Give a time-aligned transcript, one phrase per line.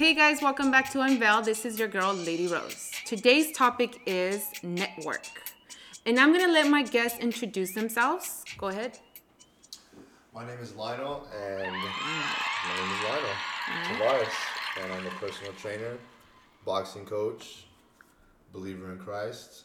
[0.00, 1.42] Hey guys, welcome back to Unveil.
[1.42, 2.90] This is your girl, Lady Rose.
[3.04, 5.26] Today's topic is network.
[6.06, 8.42] And I'm gonna let my guests introduce themselves.
[8.56, 8.98] Go ahead.
[10.34, 13.36] My name is Lionel, and my name is Lionel
[13.88, 14.32] Tavares,
[14.82, 15.98] and I'm a personal trainer,
[16.64, 17.66] boxing coach,
[18.54, 19.64] believer in Christ,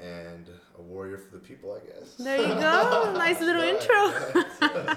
[0.00, 2.16] and a warrior for the people, I guess.
[2.16, 3.14] There you go.
[3.16, 4.10] Nice little intro.
[4.34, 4.96] That's awesome,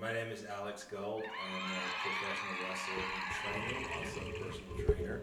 [0.00, 1.22] my name is Alex Gull.
[1.22, 5.20] I'm a professional wrestler and trainer, also a personal trainer,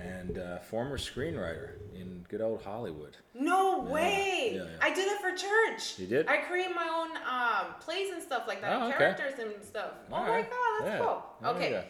[0.00, 3.16] and uh, former screenwriter in good old Hollywood.
[3.34, 4.52] No way!
[4.54, 4.68] yeah, yeah.
[4.80, 5.98] I did it for church.
[5.98, 6.28] You did?
[6.28, 8.98] I create my own um, plays and stuff like that, Oh, okay.
[8.98, 9.90] characters and stuff.
[10.12, 11.22] oh my god, that's cool.
[11.50, 11.84] Okay.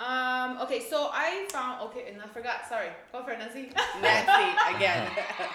[0.00, 0.04] Go.
[0.04, 2.66] Um, okay, so I found okay, and I forgot.
[2.68, 3.70] Sorry, go for it, Nancy.
[4.02, 5.08] Nancy again.
[5.16, 5.50] that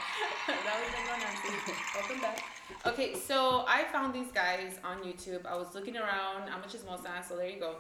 [0.48, 1.74] was the Nancy.
[1.96, 2.44] Welcome back.
[2.86, 5.46] Okay, so I found these guys on YouTube.
[5.46, 6.50] I was looking around.
[6.50, 7.28] How much is Mosa?
[7.28, 7.76] So there you go.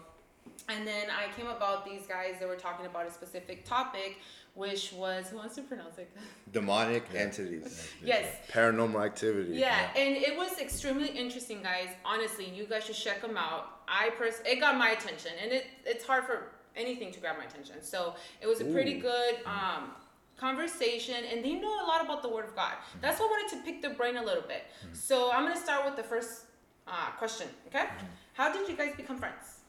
[0.70, 4.20] And then I came about these guys that were talking about a specific topic,
[4.54, 6.10] which was who wants to pronounce it?
[6.52, 8.26] Demonic entities, yes.
[8.52, 9.57] paranormal activity.
[9.57, 11.90] Yeah, and it was extremely interesting, guys.
[12.04, 13.82] Honestly, you guys should check them out.
[13.88, 17.45] I pers- it got my attention, and it it's hard for anything to grab my
[17.45, 17.81] attention.
[17.81, 19.01] So it was a pretty Ooh.
[19.01, 19.91] good um,
[20.37, 22.73] conversation, and they know a lot about the Word of God.
[23.01, 24.63] That's why I wanted to pick their brain a little bit.
[24.93, 26.45] So I'm gonna start with the first
[26.87, 27.48] uh, question.
[27.67, 27.85] Okay,
[28.34, 29.59] how did you guys become friends?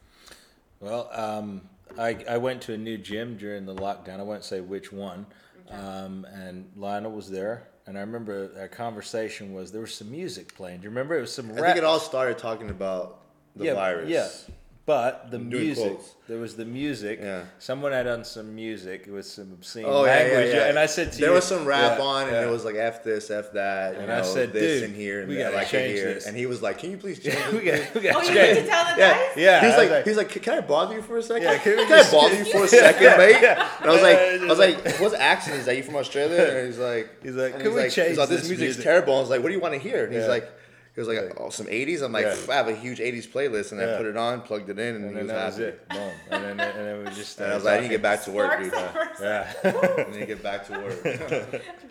[0.81, 1.63] Well, um,
[1.99, 4.21] I, I went to a new gym during the lockdown.
[4.21, 5.27] I won't say which one.
[5.71, 7.69] Um, and Lionel was there.
[7.87, 10.79] And I remember our conversation was there was some music playing.
[10.79, 11.17] Do you remember?
[11.17, 11.65] It was some I rap.
[11.65, 13.21] think it all started talking about
[13.55, 14.11] the yeah, virus.
[14.11, 14.55] Yeah.
[14.87, 16.15] But the music, quotes.
[16.29, 17.19] there was the music.
[17.21, 17.43] Yeah.
[17.59, 20.55] Someone had done some music with some obscene Oh yeah, yeah, language.
[20.55, 20.69] yeah.
[20.69, 22.47] And I said to you, there you, was some rap yeah, on, and yeah.
[22.47, 24.97] it was like f this, f that, you And know, I said, this "Dude, and
[24.97, 26.15] here and we gotta like change here.
[26.15, 26.27] this.
[26.27, 28.55] And he was like, "Can you please change we got, we got Oh, you need
[28.63, 29.37] to tell the Yeah, guys.
[29.37, 31.43] Yeah, He's I was like, he's like, can I bother you for a second?
[31.43, 33.43] Yeah, can we can I bother you for a second, mate?
[33.43, 35.57] And I was like, I was like, what's accent?
[35.57, 36.45] Is that you from Australia?
[36.59, 39.17] And he's like, He's like, "Can we change he's like, this this music's terrible.
[39.17, 40.05] I was like, what do you want to hear?
[40.05, 40.49] And he's like,
[40.97, 42.03] he was like, oh, some '80s.
[42.03, 42.37] I'm like, Yeah.
[42.51, 45.05] I have a huge '80s playlist, and I put it on, plugged it in, and,
[45.05, 45.69] And he then was that was happy.
[45.69, 45.89] it.
[45.91, 46.11] Boom.
[46.31, 48.25] And then, and then we just And I was like, I need to get back
[48.25, 48.73] to work, dude.
[48.73, 50.05] Sparks I Yeah.
[50.11, 51.03] need to get back to work.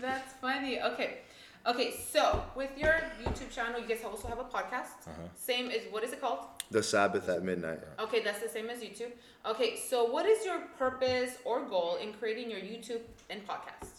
[0.01, 0.81] That's funny.
[0.81, 1.19] Okay.
[1.67, 2.93] Okay, so with your
[3.23, 5.07] YouTube channel, you guys also have a podcast.
[5.07, 5.21] Uh-huh.
[5.35, 6.39] Same as what is it called?
[6.71, 7.79] the Sabbath at midnight.
[7.99, 9.11] Okay, that's the same as YouTube.
[9.47, 13.89] Okay, so what is your purpose or goal in creating your YouTube and podcast?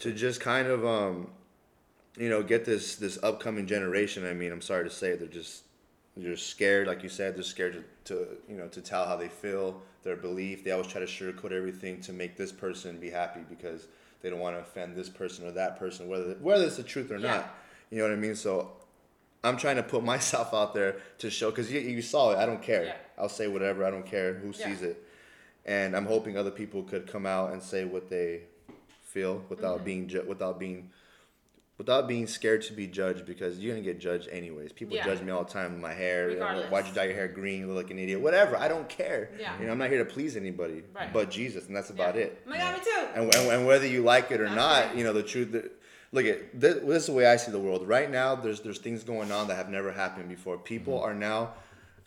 [0.00, 1.28] to just kind of um
[2.18, 5.62] you know get this this upcoming generation i mean i'm sorry to say they're just
[6.16, 9.28] they're scared like you said they're scared to, to you know to tell how they
[9.28, 13.40] feel their belief they always try to sugarcoat everything to make this person be happy
[13.48, 13.86] because
[14.20, 17.10] they don't want to offend this person or that person whether whether it's the truth
[17.10, 17.28] or Yeah.
[17.36, 17.54] not
[17.90, 18.72] you know what i mean so
[19.44, 22.46] i'm trying to put myself out there to show because you, you saw it i
[22.46, 22.96] don't care Yeah.
[23.18, 24.66] i'll say whatever i don't care who Yeah.
[24.66, 25.04] sees it
[25.66, 28.42] and i'm hoping other people could come out and say what they
[29.02, 29.84] feel without Mm-hmm.
[29.84, 30.90] being ju- without being
[31.78, 34.72] without being scared to be judged because you're gonna get judged anyways.
[34.72, 35.04] People Yeah.
[35.04, 36.26] judge me all the time my hair.
[36.26, 36.70] Regardless.
[36.70, 37.60] Why'd you dye your hair green?
[37.60, 38.20] You look like an idiot.
[38.20, 38.56] Whatever.
[38.56, 39.30] I don't care.
[39.38, 39.58] Yeah.
[39.60, 41.12] You know, I'm not here to please anybody Right.
[41.12, 42.22] but Jesus, and that's about Yeah.
[42.22, 42.46] it.
[42.46, 43.06] My God, me too.
[43.14, 44.96] And, and, and whether you like it or That's not, right.
[44.96, 45.52] you know the truth.
[45.52, 45.70] That,
[46.10, 48.34] look at this, this is the way I see the world right now.
[48.34, 50.58] There's there's things going on that have never happened before.
[50.58, 51.08] People Mm-hmm.
[51.10, 51.54] are now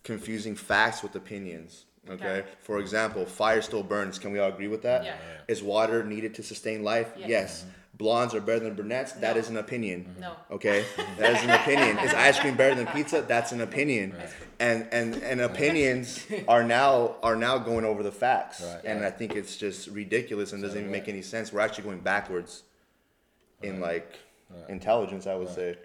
[0.03, 1.85] confusing facts with opinions.
[2.09, 2.25] Okay?
[2.39, 2.47] Okay.
[2.61, 4.17] For example, fire still burns.
[4.17, 5.03] Can we all agree with that?
[5.05, 5.15] Yeah.
[5.47, 7.11] Is water needed to sustain life?
[7.15, 7.29] Yes.
[7.29, 7.65] Yes.
[8.01, 9.11] Blondes are better than brunettes.
[9.13, 9.39] That No.
[9.41, 10.05] is an opinion.
[10.05, 10.21] Mm-hmm.
[10.21, 10.33] No.
[10.49, 10.83] Okay,
[11.19, 11.99] that is an opinion.
[11.99, 13.21] Is ice cream better than pizza?
[13.21, 14.15] That's an opinion.
[14.59, 18.63] And and and opinions are now are now going over the facts.
[18.63, 18.81] Right.
[18.85, 21.53] And I think it's just ridiculous and doesn't even make any sense.
[21.53, 22.63] We're actually going backwards
[23.61, 24.17] in like
[24.67, 25.77] intelligence, I would say.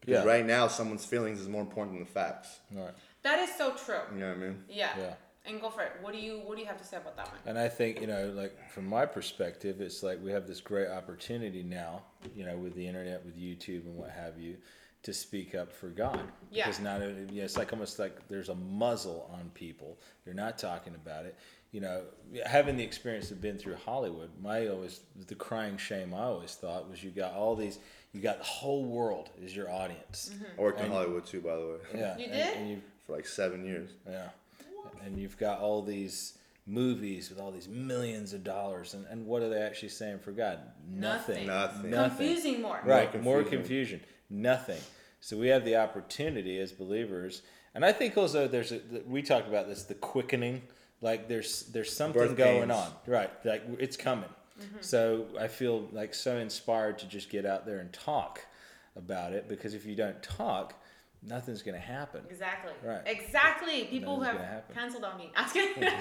[0.00, 0.30] Because Yeah.
[0.30, 2.60] right now, someone's feelings is more important than the facts.
[2.76, 2.94] All right.
[3.22, 4.00] That is so true.
[4.12, 4.64] You know what I mean?
[4.68, 4.90] Yeah.
[4.98, 5.14] Yeah.
[5.46, 5.92] And go for it.
[6.00, 7.36] What do you What do you have to say about that one?
[7.46, 10.88] And I think, you know, like from my perspective, it's like we have this great
[10.88, 12.02] opportunity now,
[12.34, 14.56] you know, with the internet, with YouTube and what have you,
[15.02, 16.20] to speak up for God.
[16.50, 16.64] Yeah.
[16.64, 19.98] Because not, you know, it's like almost like there's a muzzle on people.
[20.24, 21.36] They're not talking about it.
[21.72, 22.02] You know,
[22.46, 26.88] having the experience of been through Hollywood, my always the crying shame I always thought
[26.88, 27.80] was you got all these,
[28.12, 30.30] you got the whole world is your audience.
[30.56, 32.16] I worked in Hollywood too, by the way, Yeah.
[32.16, 32.56] You and- did?
[32.56, 33.90] and you for like seven years.
[34.08, 34.28] yeah.
[35.04, 38.94] And you've got all these movies with all these millions of dollars.
[38.94, 40.60] And, and what are they actually saying for God?
[40.90, 41.46] Nothing.
[41.46, 41.90] Nothing.
[41.90, 42.16] nothing.
[42.26, 42.80] Confusing more.
[42.84, 43.12] Right.
[43.14, 43.60] More More confusion.
[43.60, 44.00] confusion.
[44.30, 44.80] Nothing.
[45.20, 47.42] So we have the opportunity as believers.
[47.74, 50.62] And I think also there's a, we talked about this, the quickening.
[51.00, 52.72] Like there's there's something Birth going pains.
[52.72, 52.92] on.
[53.06, 53.30] Right.
[53.44, 54.30] Like it's coming.
[54.58, 54.76] Mm-hmm.
[54.80, 58.40] So I feel like so inspired to just get out there and talk
[58.96, 60.74] about it because if you don't talk,
[61.26, 62.22] nothing's going to happen.
[62.28, 62.72] Exactly.
[62.84, 63.02] Right.
[63.06, 63.84] Exactly.
[63.84, 65.30] People Nothing's have canceled on me.
[65.36, 65.88] I'm just kidding.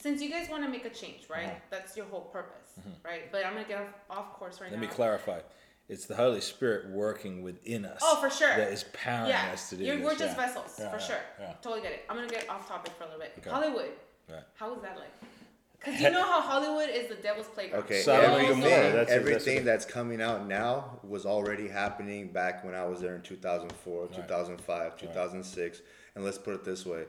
[0.00, 1.46] since you guys want to make a change, right?
[1.46, 1.54] Uh-huh.
[1.70, 2.72] That's your whole purpose,
[3.04, 3.30] right?
[3.30, 4.82] But I'm gonna get off, off course right Let now.
[4.82, 5.40] Let me clarify.
[5.88, 7.98] It's the Holy Spirit working within us.
[8.02, 8.56] Oh, for sure.
[8.56, 10.04] That is powering yeah, us to do you're, this.
[10.04, 10.46] we're just yeah.
[10.46, 11.18] vessels Yeah, for sure.
[11.40, 11.54] yeah.
[11.62, 12.04] Totally get it.
[12.08, 13.34] I'm gonna get off topic for a little bit.
[13.38, 13.50] Okay.
[13.50, 13.90] Hollywood.
[14.28, 14.42] Right.
[14.54, 15.10] How was that like?
[15.84, 17.84] Because you know how Hollywood is the devil's playground.
[17.84, 22.64] Okay, Sodom and everything, That's- everything that's- that's coming out now was already happening back
[22.64, 25.80] when I was there in 2004, 2005, 2006.
[26.14, 27.04] And let's put it this way.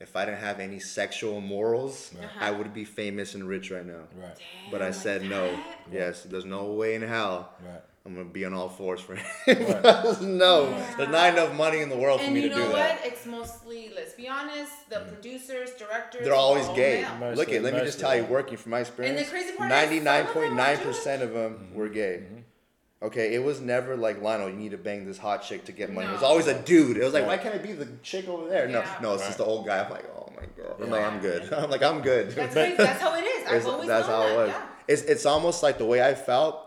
[0.00, 2.28] If I didn't have any sexual morals, uh-huh.
[2.38, 4.08] I would be famous and rich right now.
[4.20, 4.36] Right.
[4.70, 5.58] But I said like no.
[5.90, 7.80] Yes, there's no way in hell Right.
[8.06, 9.26] I'm gonna be on all fours for him.
[9.46, 10.20] Right.
[10.22, 12.60] no, there's not enough money in the world for me to do that.
[12.60, 13.00] And you know what?
[13.04, 15.08] It's mostly, let's be honest, the mm.
[15.08, 16.24] producers, directors.
[16.24, 17.02] They're always gay.
[17.02, 17.16] male.
[17.18, 19.56] Most Look at, let me just tell you, working from my experience, And the crazy
[19.56, 20.86] part is, some of them ninety-nine are point nine Jewish.
[20.96, 21.74] percent of them mm-hmm.
[21.74, 22.22] were gay.
[22.24, 23.06] Mm-hmm.
[23.06, 24.48] Okay, it was never like Lionel.
[24.48, 26.08] You need to bang this hot chick to get money.
[26.08, 26.96] It was always a dude.
[26.96, 27.38] It was like, Right.
[27.38, 28.68] why can't it be the chick over there?
[28.68, 28.98] No, Yeah.
[29.02, 29.84] no, it's just the old guy.
[29.84, 30.80] I'm like, oh my god.
[30.80, 31.52] I'm like, I'm good.
[31.52, 32.30] I'm like, I'm good.
[32.30, 32.76] That's crazy.
[32.76, 33.46] That's how it is.
[33.46, 34.32] I've always that's known how that.
[34.32, 34.48] it was.
[34.50, 34.66] Yeah.
[34.88, 36.65] It's it's almost like the way I felt.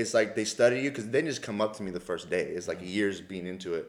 [0.00, 2.42] It's like they study you because they just come up to me the first day.
[2.56, 3.84] It's like years being into it.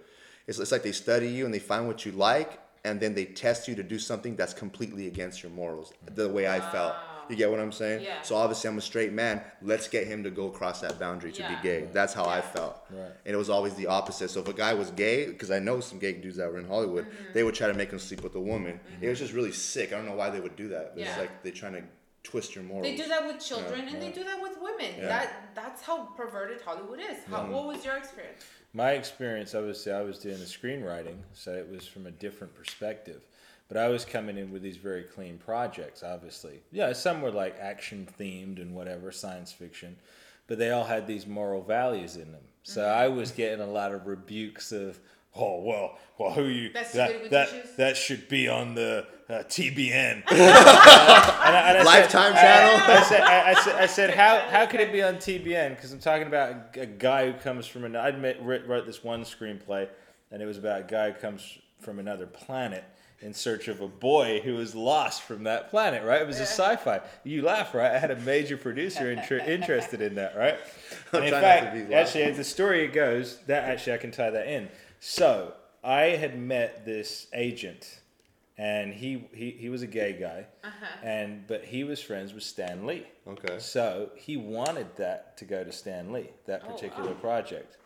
[0.48, 3.26] It's it's like they study you and they find what you like and then they
[3.26, 5.94] test you to do something that's completely against your morals.
[6.16, 6.96] The way I felt.
[7.30, 8.02] You get what I'm saying?
[8.02, 8.24] Yeah.
[8.24, 9.36] So obviously I'm a straight man.
[9.62, 11.56] Let's get him to go across that boundary to Yeah.
[11.56, 11.88] be gay.
[11.94, 12.76] That's how I felt.
[12.90, 13.12] Right.
[13.26, 14.30] And it was always the opposite.
[14.32, 16.66] So if a guy was gay, because I know some gay dudes that were in
[16.66, 17.34] Hollywood, Mm-hmm.
[17.36, 18.80] they would try to make him sleep with a woman.
[19.00, 19.94] It was just really sick.
[19.94, 20.94] I don't know why they would do that.
[20.98, 21.20] It's Yeah.
[21.20, 21.84] like they're trying to
[22.24, 22.86] twist your morals.
[22.86, 24.94] They do that with children and they do that with women.
[24.98, 25.08] Yeah.
[25.08, 27.18] That that's how perverted Hollywood is.
[27.30, 28.44] How, What was your experience?
[28.74, 33.22] My experience, obviously, I was doing the screenwriting, so it was from a different perspective.
[33.68, 36.60] But I was coming in with these very clean projects, obviously.
[36.72, 39.96] Yeah, some were like action themed and whatever, science fiction,
[40.48, 42.42] but they all had these moral values in them.
[42.64, 43.00] So Mm-hmm.
[43.00, 45.00] I was getting a lot of rebukes of,
[45.36, 46.94] oh well, well who you that
[47.32, 50.24] that, that should be on the uh, TBN.
[51.50, 52.80] And I- and I Lifetime I- channel?
[52.88, 55.76] I said, I, I said, I said, how how could it be on TBN?
[55.76, 57.96] Because I'm talking about a, a guy who comes from an.
[57.96, 59.88] I admit, wrote, wrote this one screenplay,
[60.32, 62.84] and it was about a guy who comes from another planet
[63.22, 66.04] in search of a boy who is lost from that planet.
[66.04, 66.22] Right?
[66.22, 67.02] It was a sci-fi.
[67.24, 67.92] You laugh, right?
[67.92, 70.58] I had a major producer inter- interested in that, right?
[71.14, 71.94] And in trying not to fact, be laughing.
[71.96, 74.70] actually, the story it goes that actually I can tie that in.
[75.00, 75.54] So
[75.84, 78.00] I had met this agent
[78.60, 80.86] and he, he, he was a gay guy, uh-huh.
[81.02, 83.08] and but he was friends with Stan Lee.
[83.26, 83.58] Okay.
[83.58, 87.22] So he wanted that to go to Stan Lee, that Oh, particular wow.
[87.22, 87.78] project.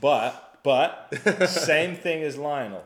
[0.00, 1.12] But but
[1.48, 2.84] same thing as Lionel.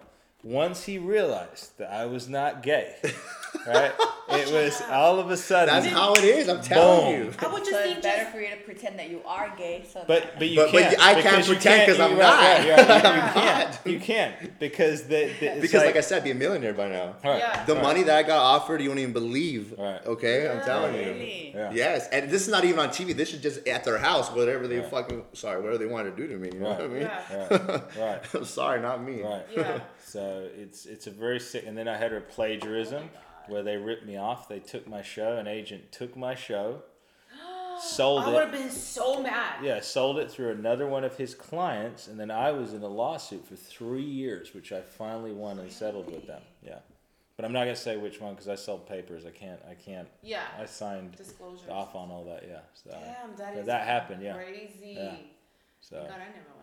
[0.49, 2.95] Once he realized that I was not gay,
[3.67, 3.93] right?
[4.31, 5.75] It was all of a sudden.
[5.75, 6.49] That's how it is.
[6.49, 7.25] I'm telling Boom.
[7.27, 7.33] you.
[7.39, 9.53] I would So just it's think better just for you to pretend that you are
[9.56, 9.85] gay.
[9.91, 11.00] So But but you But- but can't.
[11.03, 12.89] I can't pretend because you pretend 'cause I'm you're right, not.
[12.89, 13.79] right, right.
[13.85, 14.35] You, you can't.
[14.39, 17.17] You can't because the, the it's Because like, I said, be a millionaire by now.
[17.25, 17.65] Right, Yeah.
[17.65, 19.75] The right, money that I got offered, you won't even believe.
[19.79, 20.05] Right.
[20.06, 21.01] Okay, I'm telling you.
[21.01, 21.53] Really?
[21.55, 21.73] Yeah.
[21.73, 23.15] Yes, and this is not even on TV.
[23.15, 24.91] This is just at their house, whatever they Right.
[24.91, 26.51] fucking sorry, whatever they want to do to me.
[26.55, 27.03] You know what I mean?
[27.03, 27.47] Yeah.
[27.51, 29.23] Right, right, I'm sorry, not me.
[29.23, 29.43] right.
[29.56, 29.81] Yeah.
[30.08, 31.64] So it's it's a very sick.
[31.66, 33.10] And then I had a plagiarism
[33.46, 34.49] where they ripped me off.
[34.49, 35.37] They took my show.
[35.37, 36.82] An agent took my show,
[37.81, 38.28] sold it.
[38.28, 39.62] I would have been so mad.
[39.62, 42.88] Yeah, sold it through another one of his clients, and then I was in a
[42.88, 46.43] lawsuit for three years, which I finally won and settled with them.
[46.64, 46.78] Yeah,
[47.37, 49.26] but I'm not gonna say which one because I sold papers.
[49.26, 49.60] I can't.
[49.70, 50.08] I can't.
[50.22, 50.43] Yeah.
[50.58, 51.69] I signed Disclosures.
[51.69, 52.44] off on all that.
[52.48, 52.60] Yeah.
[52.72, 54.22] So, Damn, that is that happened.
[54.22, 54.34] Yeah.
[54.34, 54.94] crazy.
[54.96, 55.17] Yeah.
[55.81, 56.32] So God, I never went.
[56.32, 56.57] I'm just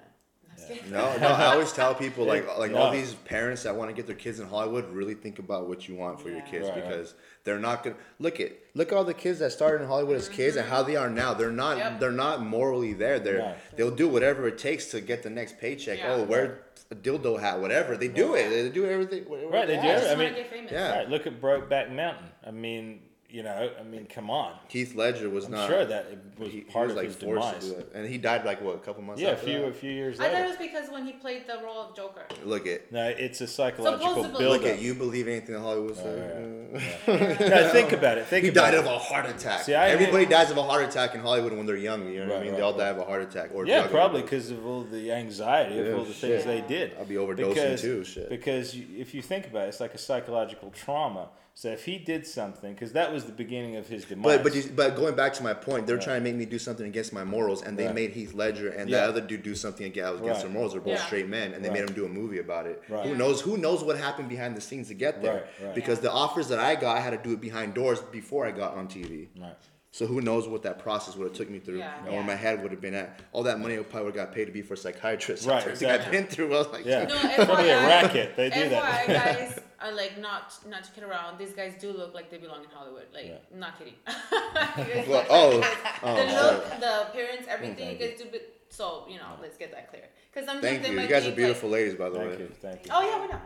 [0.69, 0.75] Yeah.
[0.89, 1.27] No, no.
[1.27, 4.39] I always tell people like like all these parents that want to get their kids
[4.39, 6.89] in Hollywood really think about what you want for your kids Right, right.
[6.89, 10.15] because they're not gonna look at look at all the kids that started in Hollywood
[10.17, 11.33] as kids and how they are now.
[11.33, 11.99] They're not Yep.
[11.99, 13.19] they're not morally there.
[13.19, 13.57] They're Right.
[13.75, 15.99] they'll do whatever it takes to get the next paycheck.
[15.99, 16.13] Yeah.
[16.13, 16.59] Oh, wear
[16.91, 17.97] a dildo hat, whatever.
[17.97, 18.45] They do Right.
[18.45, 18.63] it.
[18.63, 19.23] They do everything.
[19.25, 19.87] whatever Right, they do.
[19.87, 20.71] I I mean- get famous.
[20.71, 20.97] Yeah.
[20.97, 22.27] Right, look at Brokeback Mountain.
[22.45, 24.53] I mean, you know, I mean, come on.
[24.69, 25.67] Heath Ledger was I'm not.
[25.67, 27.63] sure that it was he, he part was of like his forced demise.
[27.69, 29.21] to do it, and he died like what a couple months.
[29.21, 29.67] Yeah, a few that?
[29.69, 32.21] a few years I thought it was because when he played the role of Joker.
[32.45, 34.39] Look at No, it's a psychological Supposedly.
[34.39, 34.61] build.
[34.61, 34.93] look at you.
[34.93, 35.97] Believe anything in Hollywood?
[35.97, 37.39] Oh, said?
[37.39, 38.27] No, think about it.
[38.27, 38.79] Think He about died it.
[38.81, 39.61] of a heart attack.
[39.63, 42.07] See, I Everybody did- dies of a heart attack in Hollywood when they're young.
[42.07, 42.49] You know what I mean?
[42.51, 42.79] right, they all right.
[42.79, 45.87] die of a heart attack or Yeah, drug probably because of all the anxiety of
[45.87, 46.43] Yeah, all the shit.
[46.43, 46.95] things they did.
[46.97, 48.29] I'll be overdosing because, too, shit.
[48.29, 51.29] Because if you think about it, it's like a psychological trauma.
[51.57, 54.25] So if he did something, because that was the beginning of his demise.
[54.25, 56.59] But but you, but going back to my point, they're trying to make me do
[56.59, 57.95] something against my morals, and they Right.
[57.95, 59.01] made Heath Ledger and Yeah.
[59.01, 60.41] the other dude do something against, against Right.
[60.43, 60.73] their morals.
[60.73, 61.05] They're both Yeah.
[61.05, 61.79] straight men, and they Right.
[61.79, 62.83] made them do a movie about it.
[62.89, 63.05] Right.
[63.05, 63.39] Who knows?
[63.39, 65.33] Who knows what happened behind the scenes to get there?
[65.61, 65.75] Right, right.
[65.75, 68.51] Because the offers that I got, I had to do it behind doors before I
[68.51, 69.29] got on TV.
[69.39, 69.55] right.
[69.91, 71.95] So who knows what that process would have took me through, Yeah.
[71.99, 72.25] and where Yeah.
[72.25, 73.21] my head would have been at.
[73.31, 75.47] All that money I probably would have got paid to be for a psychiatrist.
[75.47, 76.17] Right, Everything I've exactly.
[76.19, 77.05] been through, I was like, Yeah.
[77.05, 78.35] No, Probably a racket.
[78.35, 78.69] They do FYI,
[79.07, 79.07] that.
[79.07, 81.37] guys, uh, like not not to kid around.
[81.37, 83.07] These guys do look like they belong in Hollywood.
[83.13, 83.37] Like, Yeah.
[83.63, 83.93] not kidding.
[84.07, 85.61] You Well, oh,
[86.03, 86.57] oh, the sorry.
[86.57, 87.91] look, the appearance, everything.
[87.99, 88.25] you guys do.
[88.25, 90.03] Bit, so you know, let's get that clear.
[90.31, 90.99] Because sometimes Thank they you.
[90.99, 92.37] You guys are beautiful Like, ladies, by the Thank way.
[92.39, 92.91] you, thank you.
[92.93, 93.39] oh yeah, we know.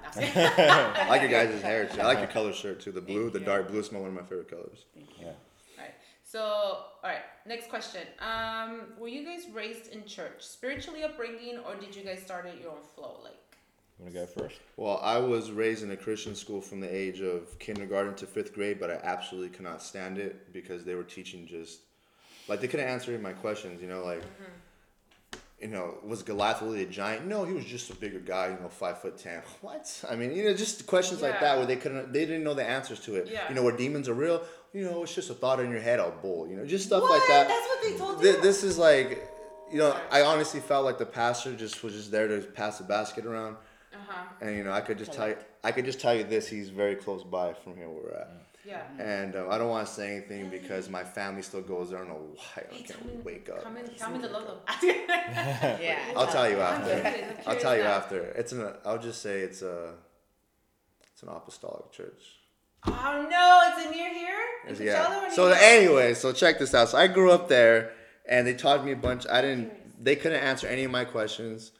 [1.03, 2.01] I like your guys' hair too.
[2.01, 2.91] I like your color shirt too.
[2.91, 4.85] The blue, the dark blue is one of my favorite colors.
[4.95, 5.27] Yeah.
[5.77, 5.93] Alright.
[6.23, 7.21] So, all right.
[7.45, 8.01] Next question.
[8.19, 12.59] Um, were you guys raised in church, spiritually upbringing, or did you guys start at
[12.61, 13.17] your own flow?
[13.23, 13.37] Like,
[13.99, 14.59] You want to go first?
[14.77, 18.53] Well, I was raised in a Christian school from the age of kindergarten to fifth
[18.53, 21.81] grade, but I absolutely could not stand it because they were teaching just
[22.47, 23.81] like they couldn't answer my questions.
[23.81, 25.39] You know, like mm-hmm.
[25.61, 27.27] you know, was Goliath really a giant?
[27.27, 28.47] No, he was just a bigger guy.
[28.47, 29.41] You know, five foot ten.
[29.61, 30.05] What?
[30.09, 32.65] I mean, you know, just questions like that where they couldn't, they didn't know the
[32.65, 33.27] answers to it.
[33.29, 33.49] Yeah.
[33.49, 34.43] You know, where demons are real.
[34.71, 35.99] You know, it's just a thought in your head.
[35.99, 36.47] Oh, bull.
[36.47, 37.19] You know, just stuff what?
[37.19, 37.49] like that.
[37.49, 38.41] That's what they told Th- you.
[38.41, 39.29] this is like,
[39.69, 42.85] you know, I honestly felt like the pastor just was just there to pass the
[42.85, 43.57] basket around.
[43.93, 44.23] Uh huh.
[44.41, 46.69] And you know, I could just tell you, I could just tell you this: he's
[46.69, 48.29] very close by from here where we're at.
[48.65, 48.83] Yeah.
[48.99, 51.99] And um, I don't want to say anything because my family still goes there.
[51.99, 52.63] I don't know why.
[52.71, 53.63] I can't me, wake up.
[53.63, 54.59] Come in, tell me the logo.
[54.83, 55.97] Yeah.
[56.15, 57.01] I'll tell you after.
[57.01, 57.91] curious, I'm I'll tell you now.
[57.91, 58.19] after.
[58.19, 58.73] It's an.
[58.85, 59.93] I'll just say it's a.
[61.13, 62.39] It's an apostolic church.
[62.85, 64.37] Oh no, it's in near here.
[64.67, 65.29] In Coachella Yeah.
[65.31, 66.89] So New anyway, so check this out.
[66.89, 67.91] So I grew up there,
[68.27, 69.25] and they taught me a bunch.
[69.29, 70.03] I didn't.
[70.03, 71.71] They couldn't answer any of my questions,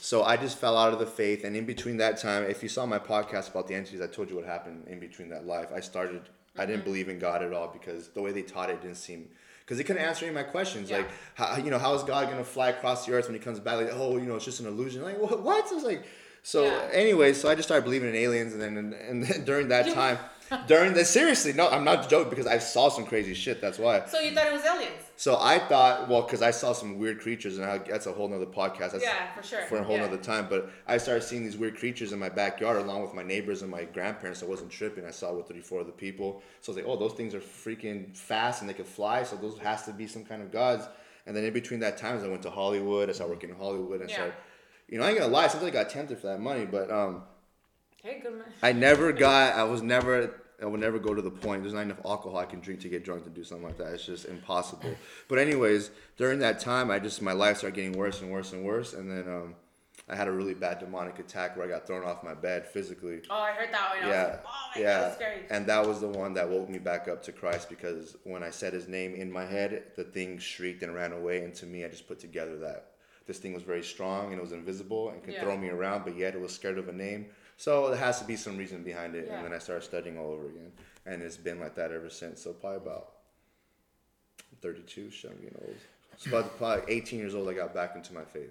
[0.00, 1.44] so I just fell out of the faith.
[1.44, 4.30] And in between that time, if you saw my podcast about the entities, I told
[4.30, 5.68] you what happened in between that life.
[5.74, 6.22] I started.
[6.56, 6.70] I Mm-hmm.
[6.72, 9.28] didn't believe in God at all because the way they taught it didn't seem.
[9.64, 10.96] Because they couldn't answer any of my questions, Yeah.
[10.98, 13.60] like how you know how is God gonna fly across the earth when He comes
[13.60, 13.76] back?
[13.76, 15.02] Like oh you know it's just an illusion.
[15.02, 15.42] Like what?
[15.42, 15.70] What?
[15.70, 16.04] I was like,
[16.42, 16.88] so Yeah.
[16.92, 19.92] anyway, so I just started believing in aliens, and then and, and then during that
[19.94, 20.18] time,
[20.66, 23.60] during the seriously, no, I'm not joking because I saw some crazy shit.
[23.60, 24.04] That's why.
[24.06, 25.02] So you thought it was aliens?
[25.16, 28.28] So I thought, well, because I saw some weird creatures, and I, that's a whole
[28.28, 28.92] nother podcast.
[28.92, 29.62] That's Yeah, for sure.
[29.62, 30.02] for a whole yeah.
[30.06, 30.46] nother time.
[30.48, 33.70] But I started seeing these weird creatures in my backyard, along with my neighbors and
[33.70, 34.42] my grandparents.
[34.42, 35.04] I wasn't tripping.
[35.04, 36.42] I saw with three, four other people.
[36.60, 39.24] So I was like, oh, those things are freaking fast and they can fly.
[39.24, 40.86] So those has to be some kind of gods.
[41.26, 43.10] And then in between that times, I went to Hollywood.
[43.10, 44.00] I started working in Hollywood.
[44.00, 44.14] And Yeah.
[44.16, 44.34] started,
[44.88, 45.48] you know, I ain't gonna lie.
[45.48, 47.22] Sometimes I got tempted for that money, but um,
[48.02, 48.44] Hey, good man.
[48.62, 49.54] I never got.
[49.54, 50.34] I was never.
[50.60, 51.62] I would never go to the point.
[51.62, 53.92] There's not enough alcohol I can drink to get drunk to do something like that.
[53.92, 54.90] It's just impossible.
[55.28, 58.64] But anyways, during that time, I just my life started getting worse and worse and
[58.64, 59.54] worse, and then um,
[60.08, 63.20] I had a really bad demonic attack where I got thrown off my bed physically.
[63.30, 64.04] Oh, I heard that one.
[64.04, 65.40] I was Yeah, like, oh my god, yeah, that's scary.
[65.50, 68.50] and that was the one that woke me back up to Christ because when I
[68.50, 71.84] said His name in my head, the thing shrieked and ran away, and to me,
[71.84, 72.92] I just put together that
[73.28, 75.40] this thing was very strong and it was invisible and could Yeah.
[75.40, 77.26] throw me around, but yet it was scared of a name.
[77.58, 79.36] So there has to be some reason behind it, Yeah.
[79.36, 80.72] and then I started studying all over again,
[81.06, 82.40] and it's been like that ever since.
[82.42, 83.14] So probably about
[84.62, 85.76] thirty-two, so I'm getting old.
[86.16, 88.50] So about probably 18 years old, I got back into my faith.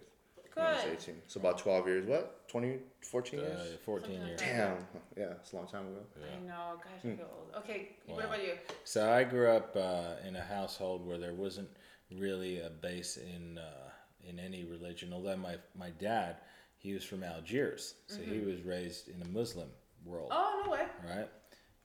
[0.53, 0.93] when I was Good.
[1.01, 1.21] 18.
[1.27, 2.05] So about 12 years.
[2.07, 2.47] What?
[2.47, 3.59] 20, 14 years?
[3.59, 4.39] Uh, 14 Something years.
[4.39, 4.87] Damn.
[5.17, 5.99] Yeah, it's a long time ago.
[6.33, 7.63] I know, gosh, I feel old.
[7.63, 8.25] Okay, what Wow.
[8.25, 8.53] about you?
[8.85, 11.69] So I grew up uh, in a household where there wasn't
[12.11, 13.89] really a base in uh,
[14.27, 15.11] in any religion.
[15.13, 16.37] Although my my dad,
[16.77, 19.67] he was from Algiers, so he was raised in a Muslim
[20.05, 20.81] world, Oh, no way.
[21.10, 21.27] right?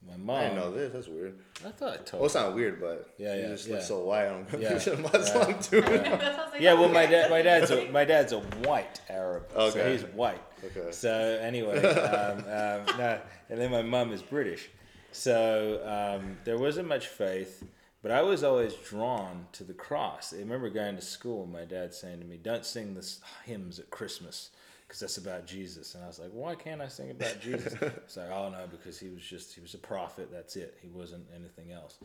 [0.05, 0.37] My mom.
[0.37, 0.93] I didn't know this.
[0.93, 1.39] That's weird.
[1.65, 2.13] I thought I told.
[2.21, 3.85] Well, it's not weird, but Yeah, you yeah, just look yeah.
[3.85, 4.27] so white.
[4.27, 4.95] I'm Yeah, yeah.
[5.01, 5.57] Muslim yeah.
[5.59, 5.81] too.
[5.83, 9.91] That like yeah, well, my dad, my dad's a my dad's a white Arab, so
[9.93, 10.43] he's white.
[10.65, 10.91] Okay.
[10.91, 12.45] So anyway, um, um,
[12.99, 14.71] no, and then my mom is British,
[15.13, 15.81] so
[16.21, 17.63] um, there wasn't much faith,
[18.03, 20.35] but I was always drawn to the cross.
[20.35, 23.09] I remember going to school and my dad saying to me, "Don't sing the
[23.45, 24.51] hymns at Christmas."
[24.93, 28.19] Because that's about Jesus, and I was like, "Why can't I sing about Jesus?" It's
[28.19, 30.29] like, "Oh no, because he was just—he was a prophet.
[30.31, 30.77] That's it.
[30.83, 31.97] He wasn't anything else,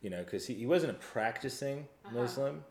[0.00, 0.22] you know.
[0.22, 2.14] Because he, he wasn't a practicing uh-huh.
[2.14, 2.62] Muslim,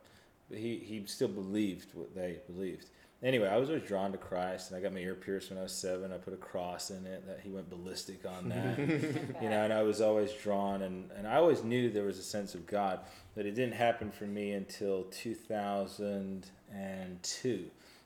[0.47, 2.89] but he, he still believed what they believed.
[3.21, 5.63] Anyway, I was always drawn to Christ, and I got my ear pierced when I
[5.63, 6.13] was seven.
[6.13, 7.27] I put a cross in it.
[7.27, 9.65] That he went ballistic on that, you know.
[9.65, 12.65] And I was always drawn, and, and I always knew there was a sense of
[12.65, 13.01] God,
[13.35, 17.65] but it didn't happen for me until 2002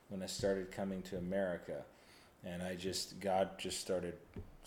[0.09, 1.83] when I started coming to America,
[2.43, 4.15] and I just God just started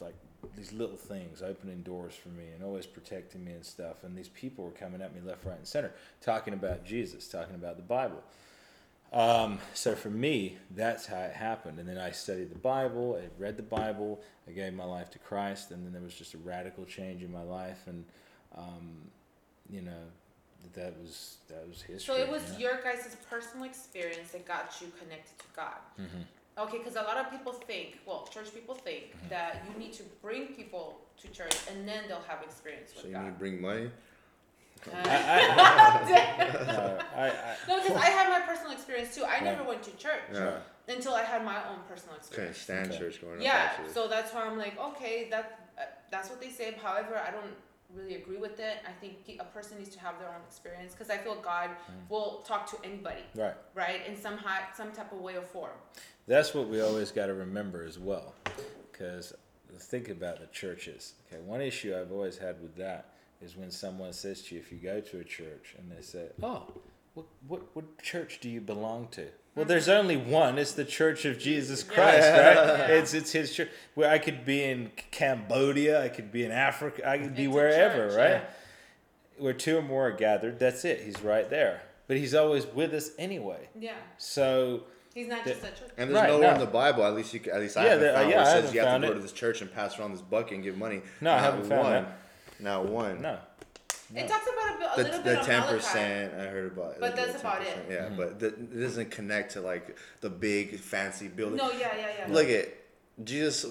[0.01, 0.15] like
[0.57, 4.03] these little things opening doors for me and always protecting me and stuff.
[4.03, 7.55] And these people were coming at me left, right, and center, talking about Jesus, talking
[7.55, 8.23] about the Bible.
[9.13, 11.79] Um, so for me, that's how it happened.
[11.79, 15.19] And then I studied the Bible, I read the Bible, I gave my life to
[15.19, 17.83] Christ, and then there was just a radical change in my life.
[17.87, 18.05] And
[18.57, 19.11] um,
[19.71, 20.05] you know,
[20.75, 22.15] that was that was history.
[22.15, 22.59] So it was you know?
[22.75, 25.81] your guys' personal experience that got you connected to God.
[26.01, 26.23] Mm-hmm.
[26.59, 29.29] Okay, because a lot of people think, well, church people think Mm-hmm.
[29.31, 33.03] that you need to bring people to church and then they'll have experience with God.
[33.03, 33.25] So you God.
[33.25, 33.91] need to bring money.
[34.93, 34.93] Uh,
[36.09, 39.23] No, I, I, no, because I had my personal experience too.
[39.25, 39.45] I Yeah.
[39.53, 40.59] never went to church Yeah.
[40.89, 42.59] until I had my own personal Couldn't experience.
[42.59, 42.99] stand Okay.
[42.99, 43.43] church going up.
[43.45, 43.93] Yeah, actually.
[43.93, 45.47] so that's why I'm like, okay, that
[46.11, 46.75] that's what they say.
[46.83, 47.55] However, I don't
[47.95, 48.79] really agree with it.
[48.87, 52.09] I think a person needs to have their own experience because I feel God Mm.
[52.09, 53.55] will talk to anybody, Right.
[53.75, 54.07] right?
[54.07, 55.77] In some high, some type of way or form.
[56.27, 58.35] That's what we always got to remember as well.
[58.91, 59.35] Because
[59.79, 61.15] think about the churches.
[61.27, 64.71] Okay, one issue I've always had with that is when someone says to you, if
[64.71, 66.67] you go to a church and they say, "Oh,
[67.15, 70.59] what what, what church do you belong to?" Well, there's only one.
[70.59, 72.55] It's the Church of Jesus Christ, right?
[72.57, 72.87] Yeah.
[72.87, 73.69] It's it's His church.
[73.95, 77.53] Where I could be in Cambodia, I could be in Africa, I could be It's
[77.53, 78.31] a wherever, church, right?
[78.31, 78.45] yeah.
[79.39, 81.03] Where two or more are gathered, that's it.
[81.03, 81.83] He's right there.
[82.09, 83.69] But He's always with us anyway.
[83.79, 85.91] Yeah, So he's not The- just a church.
[85.99, 86.55] And there's Right, nowhere no.
[86.55, 88.37] in the Bible, at least you, can- at least I Yeah, haven't there- found, yeah,
[88.37, 89.15] where I it says you have to go it.
[89.17, 91.03] to this church and pass around this bucket and give money.
[91.21, 91.93] No, I haven't found one.
[91.93, 92.13] that.
[92.61, 93.21] Not one.
[93.23, 93.39] no.
[94.15, 95.77] It talks about a, bit, a The, little the bit of ten Malachi.
[95.77, 97.01] percent I heard about.
[97.01, 97.89] But the that's about it.
[97.89, 98.17] 10%, Yeah, mm-hmm.
[98.17, 101.57] but the, it doesn't connect to like the big fancy building.
[101.57, 102.33] No, yeah, yeah, yeah.
[102.35, 102.69] Look at
[103.25, 103.67] Jesus.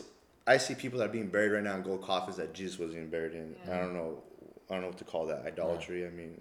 [0.48, 2.98] I see people that are being buried right now in gold coffins that Jesus wasn't
[2.98, 3.56] even buried in.
[3.68, 3.76] Yeah.
[3.78, 4.24] I don't know.
[4.70, 5.46] I don't know what to call that.
[5.46, 6.06] Idolatry.
[6.06, 6.40] I mean,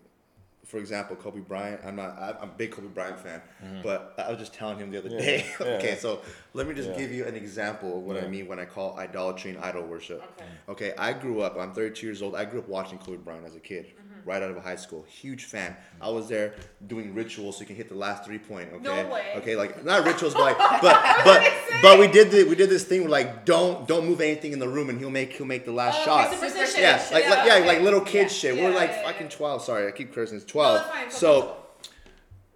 [0.67, 1.81] for example, Kobe Bryant.
[1.85, 2.11] I'm not.
[2.19, 3.41] I- I'm a big Kobe Bryant fan,
[3.83, 5.45] but I was just telling him the other Yeah, day.
[5.61, 5.95] okay, yeah.
[5.97, 6.21] so
[6.55, 6.97] let me just Yeah.
[6.99, 10.23] give you an example of what I mean when I call idolatry and idol worship.
[10.69, 10.89] Okay.
[10.89, 11.57] Okay, I grew up.
[11.59, 12.35] I'm 32 years old.
[12.37, 14.00] I grew up watching Kobe Bryant as a kid, Mm-hmm.
[14.25, 15.05] Right out of high school.
[15.09, 15.77] Huge fan.
[16.01, 16.55] I was there
[16.87, 18.71] doing rituals so you can hit the last three point.
[18.73, 18.83] Okay.
[18.83, 19.33] No way.
[19.37, 22.85] Okay, like not rituals, but like, but but but we did the, we did this
[22.85, 25.65] thing where like don't don't move anything in the room and he'll make he'll make
[25.65, 26.27] the last Oh, shot.
[26.29, 26.81] okay, superstition.
[26.83, 27.67] Yeah, like like yeah, okay.
[27.67, 28.57] like little kid shit.
[28.57, 29.37] Yeah, We're like yeah, yeah, fucking yeah.
[29.37, 29.63] 12.
[29.65, 30.37] Sorry, I keep cursing.
[30.37, 30.77] It's 12.
[30.77, 31.11] that's fine.
[31.11, 31.57] so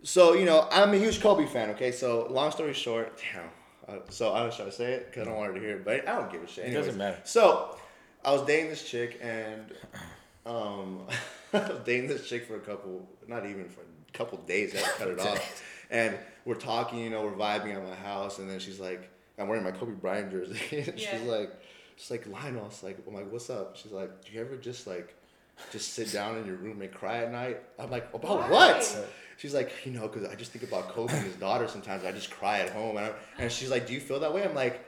[0.02, 1.70] so you know I'm a huge Kobe fan.
[1.70, 3.48] Okay, so long story short, damn.
[3.86, 5.76] Uh, so I was trying to say it because I don't want her to hear
[5.76, 6.66] it, but I don't give a shit.
[6.66, 7.18] It doesn't matter.
[7.24, 7.76] So
[8.24, 9.72] I was dating this chick and
[10.46, 11.18] um I was
[11.84, 15.20] dating this chick for a couple not even for a couple days, I cut it
[15.28, 15.62] off.
[15.90, 19.48] And we're talking, you know, we're vibing at my house and then she's like I'm
[19.48, 20.58] wearing my Kobe Bryant jersey.
[20.88, 21.10] and Yeah.
[21.18, 21.50] she's like
[21.96, 23.76] she's like Lionel, it's like I'm like, what's up?
[23.76, 25.14] She's like, Do you ever just like
[25.72, 27.60] just sit down in your room and cry at night?
[27.78, 28.50] I'm like, about Why?
[28.50, 29.06] what?
[29.36, 32.04] She's like, you know, because I just think about Kobe and his daughter sometimes.
[32.04, 32.96] I just cry at home.
[32.96, 34.44] And, I, and she's like, do you feel that way?
[34.44, 34.80] I'm like,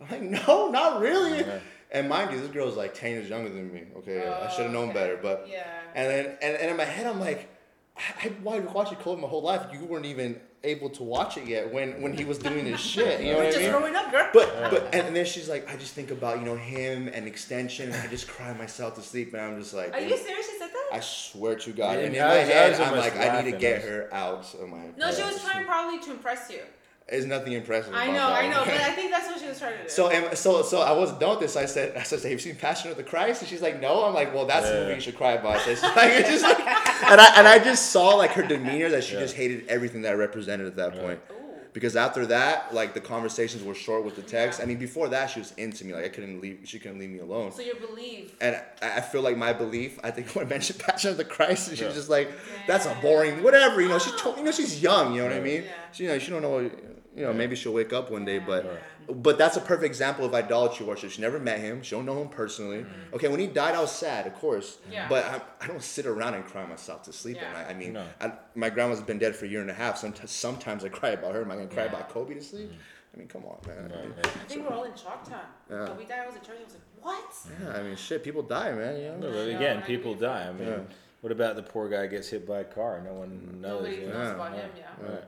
[0.00, 1.38] I'm like, no, not really.
[1.38, 1.60] Yeah.
[1.92, 3.84] And mind you, this girl's like 10 years younger than me.
[3.98, 4.98] Okay, I should have oh, known Okay.
[4.98, 5.18] better.
[5.22, 5.81] But Yeah.
[5.94, 7.48] And then and, and in my head, I'm like,
[7.96, 9.66] I, I wanted to watch it Kobe my whole life.
[9.72, 13.20] You weren't even able to watch it yet when when he was doing his shit.
[13.20, 13.70] You know We're what I mean?
[13.70, 14.30] growing up, girl.
[14.32, 17.26] But but and, and then she's like, I just think about you know him and
[17.26, 20.46] extension, and I just cry myself to sleep, and I'm just like, Are you serious?
[20.50, 20.88] She said that?
[20.92, 21.98] I swear to God.
[21.98, 24.68] Yeah, and in I my head, I'm like, I need to get her out of
[24.68, 24.78] my.
[24.96, 26.60] no, she was trying probably to impress you.
[27.08, 27.92] There's nothing impressive.
[27.94, 29.88] I know, that I know, but I think that's what she was trying to do.
[29.88, 31.56] So and so so I wasn't done with this.
[31.56, 34.04] I said I said, "Have you seen Passion of the Christ?" And she's like, "No."
[34.04, 34.80] I'm like, "Well, that's the Yeah.
[34.84, 36.58] movie you should cry about." It's like, it's just like,
[37.10, 39.20] and I and I just saw like her demeanor that she Yeah.
[39.20, 41.02] just hated everything that I represented at that Yeah.
[41.02, 41.20] point.
[41.32, 41.34] Ooh.
[41.72, 44.60] Because after that, like the conversations were short with the text.
[44.60, 45.94] I mean, before that, she was into me.
[45.94, 46.60] Like I couldn't leave.
[46.64, 47.50] She couldn't leave me alone.
[47.52, 48.34] So your belief.
[48.42, 49.98] And I I feel like my belief.
[50.04, 52.30] I think when I mentioned Passion of the Christ, and she was just like,
[52.66, 54.32] "That's a boring whatever." You know, she's Oh.
[54.32, 55.14] tw- you know she's young.
[55.14, 55.62] You know what I mean?
[55.62, 55.70] Yeah.
[55.92, 56.70] She you know she don't know.
[57.14, 59.14] You know, maybe she'll wake up one day, but yeah.
[59.14, 61.10] but that's a perfect example of idolatry worship.
[61.10, 61.82] She never met him.
[61.82, 62.86] She don't know him personally.
[63.12, 64.78] Okay, when he died, I was sad, of course.
[64.84, 64.92] Mm-hmm.
[64.92, 65.08] Yeah.
[65.10, 67.48] But I, I don't sit around and cry myself to sleep Yeah.
[67.48, 67.66] at night.
[67.68, 68.04] I mean, No.
[68.20, 69.98] I, my grandma's been dead for a year and a half.
[69.98, 71.42] Sometimes, sometimes I cry about her.
[71.42, 71.90] Am I gonna cry Yeah.
[71.90, 72.72] about Kobe to sleep?
[73.14, 73.92] I mean, come on, man.
[73.92, 75.40] I mean, I think we're all in shock time.
[75.68, 75.88] Yeah.
[75.90, 76.56] When we died, I was at church.
[76.60, 77.34] I was like, what?
[77.62, 78.24] yeah, I mean, shit.
[78.24, 78.96] People die, man.
[78.98, 79.30] You know.
[79.32, 79.56] but Yeah.
[79.56, 80.26] again, I people agree.
[80.28, 80.48] die.
[80.48, 80.78] I mean, Yeah.
[81.20, 83.02] what about the poor guy gets hit by a car?
[83.04, 83.82] No one knows.
[83.82, 84.14] Nobody knows?
[84.14, 84.30] Yeah.
[84.34, 84.60] about Right.
[84.60, 85.06] him, yeah.
[85.12, 85.24] Right.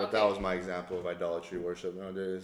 [0.00, 0.16] But okay.
[0.16, 2.42] that was my example of idolatry worship nowadays.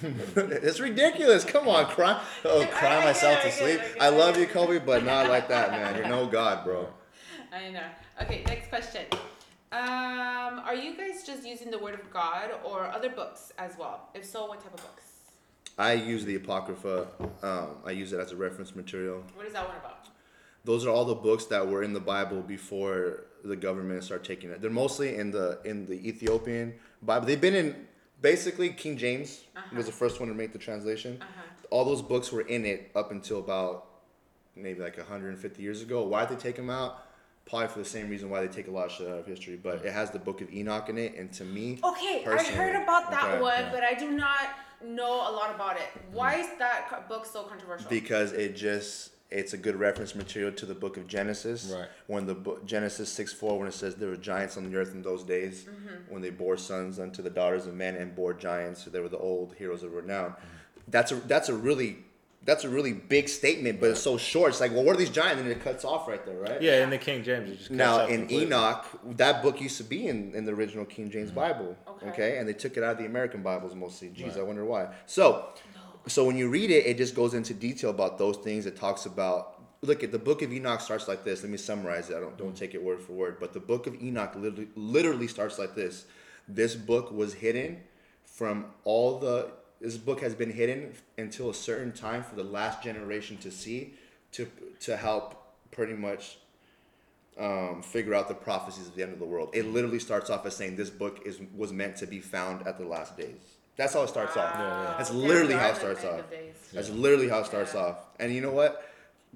[0.02, 1.44] it's ridiculous.
[1.44, 3.80] Come on, cry, oh, cry I myself to sleep.
[4.00, 4.46] I I love you.
[4.46, 5.96] Kobe, but not like that, man.
[5.96, 6.86] You're no god, bro.
[7.52, 7.82] I know.
[8.22, 9.04] Okay, next question.
[9.72, 14.08] Um, are you guys just using the Word of God or other books as well?
[14.14, 15.02] If so, what type of books?
[15.76, 17.08] I use the Apocrypha.
[17.42, 19.24] Um, I use it as a reference material.
[19.34, 20.06] What is that one about?
[20.64, 24.50] Those are all the books that were in the Bible before the government started taking
[24.50, 24.60] it.
[24.60, 27.26] They're mostly in the in the Ethiopian Bible.
[27.26, 27.86] They've been in
[28.20, 29.76] basically King James Uh-huh.
[29.76, 31.18] was the first one to make the translation.
[31.20, 31.42] Uh-huh.
[31.70, 33.86] All those books were in it up until about
[34.54, 36.02] maybe like 150 years ago.
[36.04, 37.06] Why did they take them out?
[37.46, 39.56] Probably for the same reason why they take a lot of shit out of history.
[39.56, 42.76] But it has the Book of Enoch in it, and to me, Okay, I heard
[42.80, 43.70] about that okay, one, yeah.
[43.72, 44.50] but I do not
[44.84, 45.88] know a lot about it.
[46.12, 47.88] Why is that book so controversial?
[47.90, 51.72] because it just it's a good reference material to the book of Genesis.
[51.76, 51.88] Right.
[52.06, 54.92] When the book Genesis six four when it says there were giants on the earth
[54.94, 56.12] in those days Mm-hmm.
[56.12, 59.08] when they bore sons unto the daughters of men and bore giants, so they were
[59.08, 60.34] the old heroes of renown.
[60.88, 61.98] That's a that's a really
[62.44, 64.50] that's a really big statement, but it's so short.
[64.50, 65.40] It's like, well, what are these giants?
[65.40, 66.60] And it cuts off right there, right?
[66.60, 68.46] Yeah, in the King James, it just cuts Now off in completely.
[68.46, 68.84] Enoch,
[69.16, 71.76] that book used to be in, in the original King James Bible.
[71.88, 72.08] Okay.
[72.08, 72.38] Okay.
[72.38, 74.08] and they took it out of the American Bibles mostly.
[74.08, 74.38] Jeez, Right.
[74.38, 74.88] I wonder why.
[75.06, 75.50] So,
[76.06, 78.66] so when you read it, it just goes into detail about those things.
[78.66, 81.42] It talks about look at the book of Enoch starts like this.
[81.42, 82.16] Let me summarize it.
[82.16, 85.28] I don't don't take it word for word, but the book of Enoch literally, literally
[85.28, 86.04] starts like this.
[86.48, 87.80] This book was hidden
[88.24, 89.50] from all the.
[89.80, 93.94] This book has been hidden until a certain time for the last generation to see,
[94.32, 94.48] to
[94.80, 96.38] to help pretty much
[97.38, 99.50] um, figure out the prophecies of the end of the world.
[99.52, 102.78] It literally starts off as saying this book is was meant to be found at
[102.78, 103.56] the last days.
[103.76, 104.54] That's how it starts off.
[104.54, 104.94] Wow.
[104.98, 106.20] That's literally we how it starts off.
[106.20, 106.54] of days.
[106.72, 107.80] That's literally how it starts Yeah.
[107.80, 107.96] off.
[108.20, 108.88] And you know what?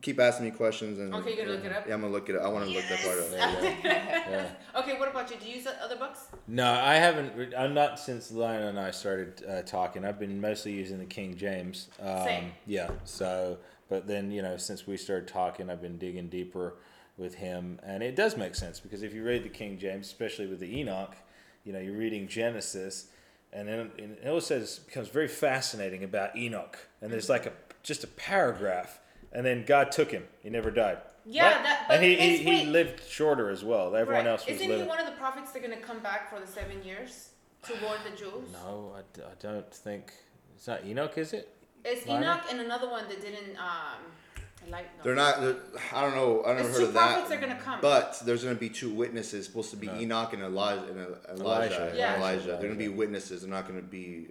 [0.02, 1.88] Keep asking me questions and Okay, you're gonna look it up?
[1.88, 2.42] Yeah, I'm gonna look it up.
[2.42, 3.30] I want to look that part up.
[3.30, 3.78] There you.
[3.82, 4.48] Yeah.
[4.76, 5.38] Okay, what about you?
[5.38, 6.26] Do you use other books?
[6.46, 7.34] No, I haven't.
[7.34, 10.04] re- I'm not since Lionel and I started uh, talking.
[10.04, 11.88] I've been mostly using the King James.
[11.98, 12.52] Um, Same.
[12.66, 12.90] Yeah.
[13.04, 13.56] So,
[13.88, 16.74] but then you know, since we started talking, I've been digging deeper
[17.16, 20.46] with him, and it does make sense because if you read the King James, especially
[20.46, 21.16] with the Enoch,
[21.64, 23.06] you know, you're reading Genesis,
[23.52, 27.52] and then and it also says becomes very fascinating about Enoch, and there's like a
[27.82, 29.00] just a paragraph,
[29.32, 30.24] and then God took him.
[30.42, 30.98] He never died.
[31.24, 31.62] Yeah, What?
[31.64, 33.96] that- but and he, he, he lived shorter as well.
[33.96, 34.30] Everyone right.
[34.30, 34.84] else was Isn't living.
[34.84, 37.30] he one of the prophets that are gonna come back for the seven years
[37.64, 38.48] to warn the Jews?
[38.52, 40.12] No, I don't think
[40.54, 41.48] it's not Enoch, is it?
[41.84, 44.02] It's Enoch and another one that didn't um
[44.70, 45.02] like.
[45.02, 45.40] They're not.
[45.40, 45.56] They're,
[45.94, 46.42] I don't know.
[46.44, 47.12] I don't It's heard two of that.
[47.12, 47.80] prophets are gonna come.
[47.80, 49.46] But there's gonna be two witnesses.
[49.46, 49.98] Supposed to be No.
[50.00, 50.84] Enoch and Elijah.
[50.90, 51.74] And Elijah.
[51.76, 52.16] Elijah, Yeah.
[52.18, 52.46] Elijah.
[52.60, 53.42] They're gonna be witnesses.
[53.42, 54.28] They're not gonna be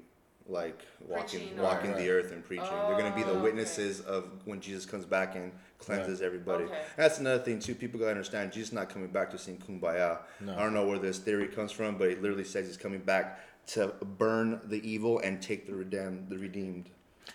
[0.48, 2.00] like walking Preaching or- walking Right.
[2.00, 2.66] the earth and preaching.
[2.68, 3.42] They're gonna be Oh, the okay.
[3.42, 6.66] witnesses of when Jesus comes back and cleanses everybody.
[6.66, 6.82] Okay.
[6.96, 7.74] That's another thing too.
[7.74, 10.20] People gotta understand Jesus not coming back to sing kumbaya.
[10.42, 10.54] No.
[10.56, 13.40] I don't know where this theory comes from, but it literally says he's coming back
[13.68, 13.88] to
[14.20, 16.30] burn the evil and take the redeemed.
[16.30, 16.92] The redeemed.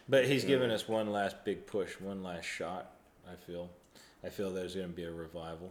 [0.09, 2.93] But he's given us one last big push, one last shot.
[3.31, 3.69] I feel,
[4.25, 5.71] I feel there's going to be a revival.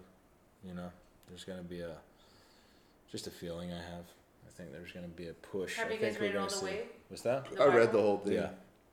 [0.65, 0.91] You know,
[1.27, 1.95] there's going to be a,
[3.11, 4.05] just a feeling I have.
[4.47, 5.75] I think there's going to be a push.
[5.77, 6.81] Have I you think guys we're read it all gonna the see- way?
[7.09, 7.51] What's that?
[7.51, 8.33] The I read the whole thing.
[8.33, 8.49] Yeah,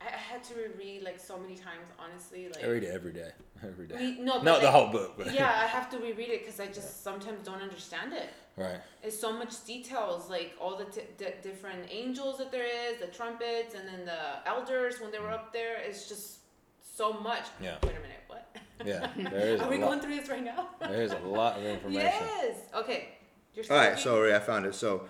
[0.07, 2.49] I, I had to reread like so many times, honestly.
[2.49, 3.31] Like I read it every day,
[3.63, 3.97] every day.
[3.99, 6.61] We- no, but Not the whole book, but yeah, I have to reread it because
[6.61, 8.31] I just sometimes don't understand it.
[8.57, 8.81] right.
[9.03, 13.07] It's so much details, like all the t- d- different angels that there is, the
[13.09, 15.35] trumpets, and then the elders when they were mm.
[15.35, 15.77] up there.
[15.87, 16.39] It's just
[16.83, 17.45] so much.
[17.61, 17.77] Yeah.
[17.83, 18.57] Wait a minute, what?
[18.85, 19.89] Yeah, there is Are a we lot.
[19.89, 20.69] going through this right now?
[20.81, 22.03] There is a lot of information.
[22.03, 22.57] yes.
[22.75, 23.09] Okay.
[23.55, 24.75] You're All right, sorry, I found it.
[24.75, 25.09] So,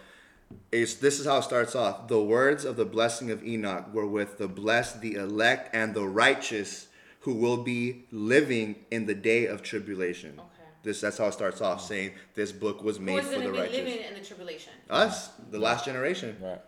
[0.73, 2.09] it's this is how it starts off.
[2.09, 6.07] The words of the blessing of Enoch were with the blessed, the elect, and the
[6.07, 6.89] righteous,
[7.21, 10.35] who will be living in the day of tribulation.
[10.39, 10.69] Okay.
[10.83, 11.87] This that's how it starts off, hmm.
[11.87, 13.77] saying this book was made is for the be righteous.
[13.77, 14.73] living in the tribulation?
[14.91, 16.37] Us, the last generation.
[16.41, 16.61] Right.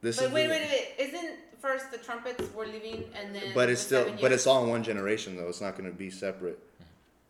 [0.00, 0.62] This But is wait, the- wait,
[0.98, 1.06] wait.
[1.06, 3.52] Isn't first the trumpets were living and then.
[3.54, 5.48] But it's the still, but it's all in one generation though.
[5.48, 6.58] It's not going to be separate.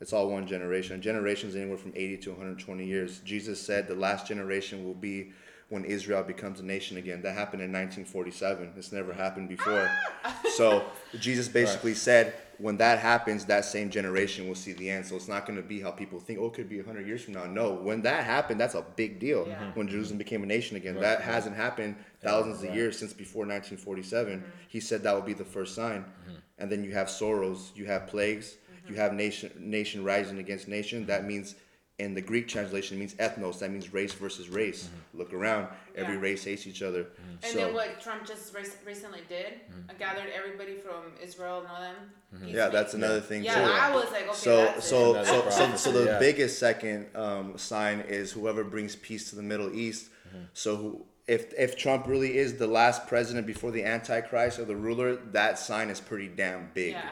[0.02, 1.00] It's all one generation.
[1.00, 3.20] Generations anywhere from 80 to 120 years.
[3.20, 5.30] Jesus said the last generation will be
[5.68, 7.22] when Israel becomes a nation again.
[7.22, 8.72] That happened in 1947.
[8.76, 9.88] It's never happened before.
[10.56, 10.84] so
[11.20, 15.06] Jesus basically said when that happens, that same generation will see the end.
[15.06, 16.40] So it's not going to be how people think.
[16.40, 17.44] Oh, it could be 100 years from now.
[17.44, 19.46] No, when that happened, that's a big deal.
[19.46, 19.70] Yeah.
[19.74, 21.24] When Jerusalem became a nation again, Right, that right.
[21.24, 22.70] hasn't happened thousands right.
[22.70, 24.38] of years since before 1947.
[24.38, 24.46] Mm-hmm.
[24.66, 26.00] He said that would be the first sign.
[26.00, 26.34] Mm-hmm.
[26.58, 28.56] And then you have sorrows, you have plagues,
[28.88, 31.06] you have nation nation rising against nation.
[31.06, 31.28] That mm-hmm.
[31.28, 31.54] means
[31.98, 33.58] in the Greek translation it means ethnos.
[33.60, 34.84] That means race versus race.
[34.84, 35.18] Mm-hmm.
[35.18, 36.20] Look around, every Yeah.
[36.20, 37.04] race hates each other.
[37.04, 37.30] Mm-hmm.
[37.42, 41.68] And So then what Trump just rec- recently did, uh, gathered everybody from Israel and
[41.68, 41.96] all them.
[42.44, 43.72] He's yeah, like- that's another thing Yeah, too.
[43.72, 45.26] I was like, okay, so that's so it.
[45.26, 46.18] so Another so, so the yeah.
[46.18, 50.08] biggest second um, sign is whoever brings peace to the Middle East.
[50.54, 54.74] So who, if if Trump really is the last president before the Antichrist or the
[54.74, 56.92] ruler, that sign is pretty damn big.
[56.92, 57.10] Yeah.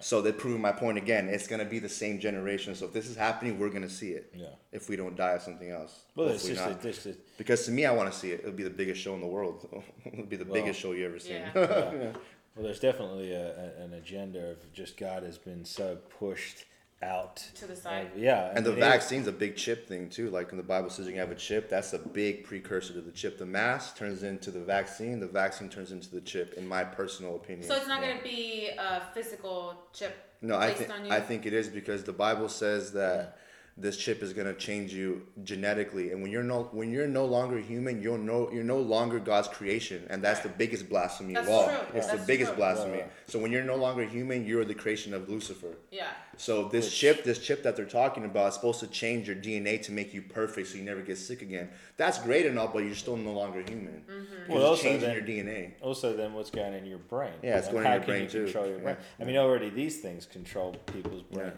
[0.00, 1.28] So they're proving my point again.
[1.28, 2.74] It's gonna be the same generation.
[2.74, 4.32] So if this is happening, we're gonna see it.
[4.34, 4.46] Yeah.
[4.72, 6.04] If we don't die of something else.
[6.14, 6.84] Well, it's just, not.
[6.84, 8.40] a, just because to me, I want to see it.
[8.40, 9.66] It'll be the biggest show in the world.
[10.04, 11.42] It'll be the Well, biggest show you ever seen.
[11.54, 11.54] Yeah.
[11.54, 12.12] yeah.
[12.54, 16.64] Well, there's definitely a, a, an agenda of just God has been so pushed
[17.02, 18.06] out To the side.
[18.14, 20.30] of- yeah, I And the mean, it- vaccine's a big chip thing too.
[20.30, 21.68] Like in the Bible says, you can have a chip.
[21.68, 23.38] That's a big precursor to the chip.
[23.38, 25.20] The mask turns into the vaccine.
[25.20, 26.54] The vaccine turns into the chip.
[26.54, 27.68] In my personal opinion.
[27.68, 30.90] So it's not gonna be a physical chip no, I think.
[31.10, 33.38] I think it is because the Bible says that
[33.78, 37.58] this chip is gonna change you genetically, and when you're no when you're no longer
[37.58, 41.52] human, you're no you're no longer God's creation, and that's the biggest blasphemy That's of
[41.54, 41.66] all.
[41.68, 41.76] true.
[41.94, 42.56] It's the That's biggest true.
[42.56, 42.92] blasphemy.
[42.92, 43.12] Right, right.
[43.26, 45.74] So when you're no longer human, you're the creation of Lucifer.
[45.90, 46.06] Yeah.
[46.38, 49.82] So this chip, this chip that they're talking about, is supposed to change your DNA
[49.82, 51.68] to make you perfect, so you never get sick again.
[51.98, 54.04] That's great and all, but you're still no longer human.
[54.08, 54.52] Mm-hmm.
[54.52, 55.72] Well, just also changing then- your DNA.
[55.82, 57.32] Also, then what's going in your brain?
[57.42, 58.44] Yeah, it's And going in how your can brain you too.
[58.44, 58.82] Control your Yeah.
[58.84, 58.96] brain.
[59.20, 61.50] I mean, already these things control people's Yeah.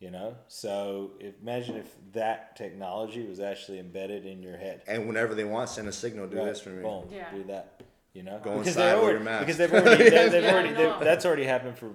[0.00, 0.12] Brains.
[0.12, 4.82] You know, so if, imagine if that technology was actually embedded in your head.
[4.86, 6.26] And whenever they want, send a signal.
[6.28, 6.82] Do Right, this for me.
[6.82, 7.30] Boom, Yeah.
[7.34, 7.82] do that.
[8.12, 9.40] You know, Go because inside, they're wear already, your mask.
[9.46, 11.90] because they've already, they've, they've already they've, that's already happened for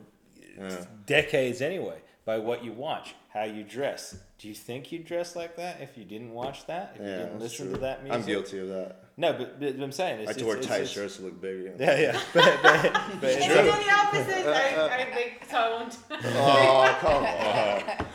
[0.58, 0.86] Yeah.
[1.08, 1.98] decades anyway.
[2.24, 4.16] By what you watch, how you dress.
[4.38, 6.92] Do you think you'd dress like that if you didn't watch that?
[6.96, 7.76] If you Yeah, didn't that's listen true.
[7.76, 8.20] to that music?
[8.22, 8.96] I'm guilty of that.
[9.18, 11.24] No, but, but I'm saying it's, I like to it's- wear tight it's- shirts to
[11.24, 11.58] look big.
[11.64, 11.74] You?
[11.80, 13.64] Yeah, yeah, but, but, but it's If true.
[13.64, 15.90] the opposite, I, I think so
[16.24, 17.24] Oh come
[18.00, 18.06] on!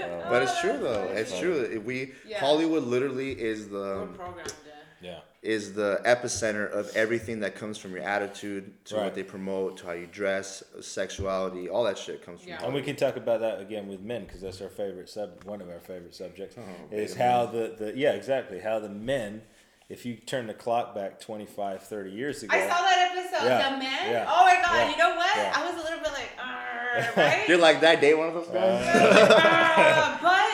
[0.00, 1.02] Oh, but it's true though.
[1.12, 1.82] It's true.
[1.84, 2.38] We Yeah.
[2.38, 4.52] Hollywood literally is the We're programmed.
[5.00, 5.10] Yeah.
[5.10, 5.18] Yeah.
[5.42, 9.04] is the epicenter of everything that comes from your attitude to Right.
[9.04, 12.50] what they promote to how you dress, sexuality, all that shit comes from.
[12.50, 12.64] Yeah.
[12.64, 15.44] And we can talk about that again with men because that's our favorite sub.
[15.44, 16.62] One of our favorite subjects Oh,
[16.96, 19.42] is how the, the yeah exactly how the men,
[19.88, 22.56] if you turn the clock back 25, 30 years ago.
[22.56, 23.46] I saw that episode.
[23.46, 24.10] Yeah, The men.
[24.12, 24.74] yeah, Oh my god!
[24.74, 25.36] yeah, You know what?
[25.36, 25.52] yeah.
[25.54, 27.48] I was a little bit like, uh, right?
[27.48, 28.00] You're like that.
[28.00, 28.84] day one of those guys.
[28.84, 30.47] Uh, but you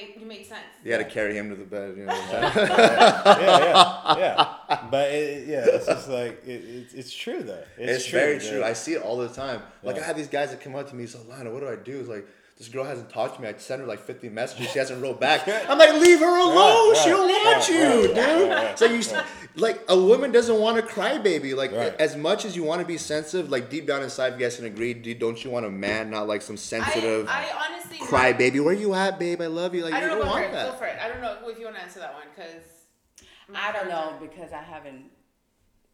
[0.00, 0.60] made you make sense.
[0.84, 1.96] you had to carry him to the bed.
[1.96, 2.12] You know.
[2.14, 2.68] What I'm saying?
[2.68, 4.56] yeah, yeah, yeah.
[4.90, 7.64] But it, yeah, it's just like it, it's it's true though.
[7.76, 8.64] It's, true, very that- true.
[8.64, 9.62] I see it all the time.
[9.82, 10.02] Like Yeah.
[10.02, 11.98] I have these guys that come up to me, so Lana, what do I do?
[12.00, 12.26] It's like
[12.60, 13.48] this girl hasn't talked to me.
[13.48, 14.70] I sent her like 50 messages.
[14.70, 15.48] She hasn't wrote back.
[15.68, 16.92] I'm like, leave her alone.
[16.92, 18.16] Right, she don't want right, you, right, dude.
[18.18, 19.14] right, right, so you, s-
[19.56, 21.54] like, a woman doesn't want to cry, baby.
[21.54, 21.94] Like, Right.
[21.98, 24.66] as much as you want to be sensitive, like deep down inside, you guys can
[24.66, 24.92] agree.
[24.92, 28.60] do- Don't you want a man, not like some sensitive I, I honestly cry, baby?
[28.60, 29.40] Where you at, babe?
[29.40, 29.82] I love you.
[29.82, 30.24] Like, I don't don't know.
[30.26, 30.50] Go for want it.
[30.50, 30.78] Go that.
[30.78, 30.98] for it.
[31.02, 32.62] I don't know if you want to answer that one because
[33.54, 35.04] I don't know because I haven't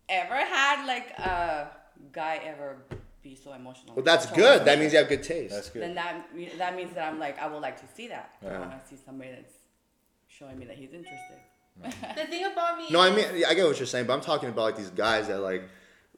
[0.09, 1.69] ever had like a
[2.13, 2.79] guy ever
[3.29, 3.95] be so emotional.
[3.95, 4.65] Well, that's So- good.
[4.65, 5.55] That means you have good taste.
[5.55, 5.83] That's good.
[5.83, 6.27] Then that
[6.59, 8.35] that means that I'm like I would like to see that.
[8.43, 8.61] I uh-huh.
[8.61, 9.55] want to see somebody that's
[10.29, 11.39] showing me that he's interested.
[11.83, 12.87] The thing about me.
[12.91, 14.91] No, I is- mean I get what you're saying, but I'm talking about like these
[14.91, 15.63] guys that like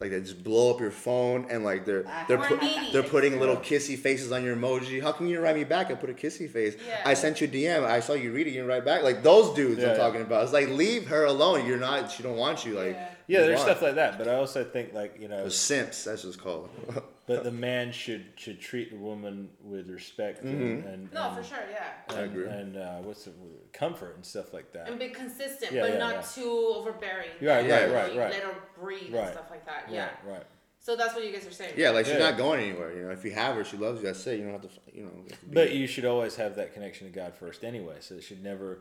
[0.01, 2.93] like they just blow up your phone and like they're they're We're put, needy.
[2.93, 5.03] they're putting little kissy faces on your emoji.
[5.03, 5.91] How come you didn't write me back?
[5.91, 6.77] I put a kissy face.
[6.87, 7.01] Yeah.
[7.05, 7.85] I sent you a DM.
[7.85, 8.53] I saw you read it.
[8.53, 9.03] You write back.
[9.03, 10.03] Like those dudes Yeah, I'm yeah.
[10.05, 10.45] talking about.
[10.45, 11.67] It's like leave her alone.
[11.67, 12.13] You're not.
[12.13, 12.75] She don't want you.
[12.75, 12.97] Like
[13.29, 13.41] Yeah.
[13.41, 13.67] yeah, there's on.
[13.67, 16.05] stuff like that, but I also think like you know, the simps.
[16.05, 16.71] That's just called.
[17.27, 21.45] but the man should should treat the woman with respect and, and no, and, for
[21.45, 21.59] sure.
[21.71, 21.85] Yeah.
[22.09, 22.49] I and, agree.
[22.49, 23.59] and uh, what's the word?
[23.73, 24.89] comfort and stuff like that.
[24.89, 26.21] And be consistent, Yeah, but yeah, not yeah.
[26.43, 27.29] too overbearing.
[27.41, 28.33] Right, right, You right, right.
[28.33, 29.25] Let her breathe Right.
[29.25, 29.89] and stuff like that.
[29.91, 30.07] Yeah.
[30.25, 30.47] Right, right.
[30.81, 31.75] So that's what you guys are saying.
[31.77, 32.31] yeah, like she's Yeah.
[32.31, 32.97] not going anywhere.
[32.97, 34.07] You know, if you have her, she loves you.
[34.07, 34.39] That's it.
[34.39, 34.69] You don't have to.
[34.93, 35.11] You know.
[35.25, 37.97] you to But you should always have that connection to God first, anyway.
[38.01, 38.81] So it should never,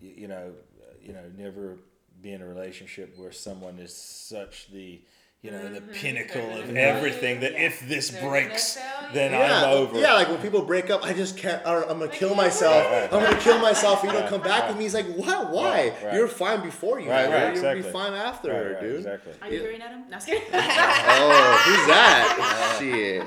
[0.00, 1.78] you, you know, uh, you know, never
[2.22, 5.00] be in a relationship where someone is such the,
[5.40, 5.92] you know, the mm-hmm.
[5.92, 9.70] pinnacle They're of gonna everything that fail if this They're breaks, fail then yeah, I'm
[9.76, 9.98] over.
[10.00, 11.64] yeah, like when people break up, I just can't.
[11.64, 12.88] I don't- I'm gonna kill can't myself.
[12.88, 13.02] breathe.
[13.14, 14.02] I'm gonna kill myself.
[14.02, 14.68] if You don't come back right.
[14.70, 14.82] with me.
[14.84, 15.50] He's like, what?
[15.52, 15.70] Why?
[15.70, 16.14] Right, right.
[16.14, 17.08] You're fine before you.
[17.08, 17.82] Right, right, You'll exactly.
[17.82, 18.96] be fine after Right, her, right, dude.
[18.96, 19.32] Exactly.
[19.40, 19.60] Are you Yeah.
[19.62, 20.04] hearing at him?
[20.10, 20.42] No, I'm kidding.
[20.52, 22.76] Oh, who's that?
[22.80, 23.22] Shit.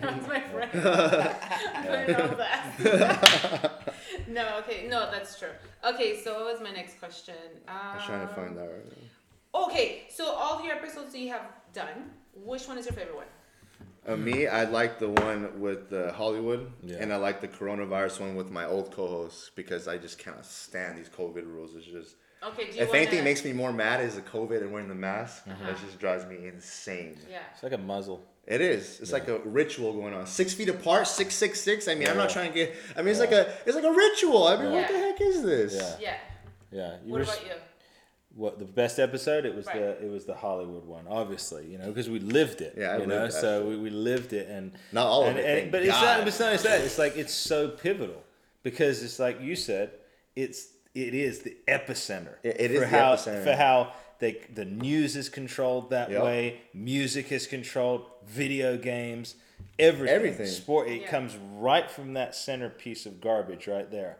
[0.00, 0.70] That's my friend.
[4.30, 4.52] I know that.
[4.52, 5.48] no, okay, no, that's true.
[5.84, 7.34] Okay, so what was my next question?
[7.68, 9.62] Um, I'm trying to find that right now.
[9.66, 13.26] Okay, so all your episodes that you have done, which one is your favorite one?
[14.06, 16.96] Uh, me, I like the one with uh, Hollywood, Yeah.
[17.00, 20.98] and I like the coronavirus one with my old co-host because I just cannot stand
[20.98, 21.74] these COVID rules.
[21.76, 24.62] It's just, Okay, do you if wanna, anything makes me more mad is the COVID
[24.62, 25.42] and wearing the mask.
[25.46, 25.66] Uh-huh.
[25.66, 27.18] That just drives me insane.
[27.30, 27.40] Yeah.
[27.52, 28.24] It's like a muzzle.
[28.46, 28.98] It is.
[29.00, 30.26] It's like a ritual going on.
[30.26, 31.86] Six feet apart, six six six.
[31.88, 32.74] I mean, I'm not trying to get.
[32.96, 33.52] I mean, it's like a.
[33.66, 34.46] It's like a ritual.
[34.48, 35.74] I mean, what the heck is this?
[35.74, 35.96] Yeah.
[36.00, 36.16] Yeah.
[36.72, 36.96] Yeah.
[37.04, 37.52] You What were, about you?
[38.34, 39.44] what the best episode?
[39.44, 39.76] It was Right.
[39.76, 41.66] the it was the Hollywood one, obviously.
[41.66, 42.74] You know, because we lived it.
[42.76, 43.68] Yeah, I you know, lived that so shit.
[43.68, 46.18] we, we lived it, and Not all of it, and- thank but it's God.
[46.18, 46.28] not.
[46.28, 46.80] It's not just that.
[46.80, 48.22] It's like it's so pivotal
[48.62, 49.90] because it's like you said.
[50.36, 52.34] It's it is the epicenter.
[52.42, 53.44] It- it is for the how, epicenter.
[53.44, 56.22] for how they the news is controlled that Yep.
[56.22, 56.60] way.
[56.72, 58.06] Music is controlled.
[58.26, 59.34] Video games.
[59.78, 60.14] Everything.
[60.14, 60.46] Everything.
[60.46, 60.88] Sport.
[60.88, 61.08] It Yeah.
[61.08, 64.18] comes right from that centerpiece of garbage right there,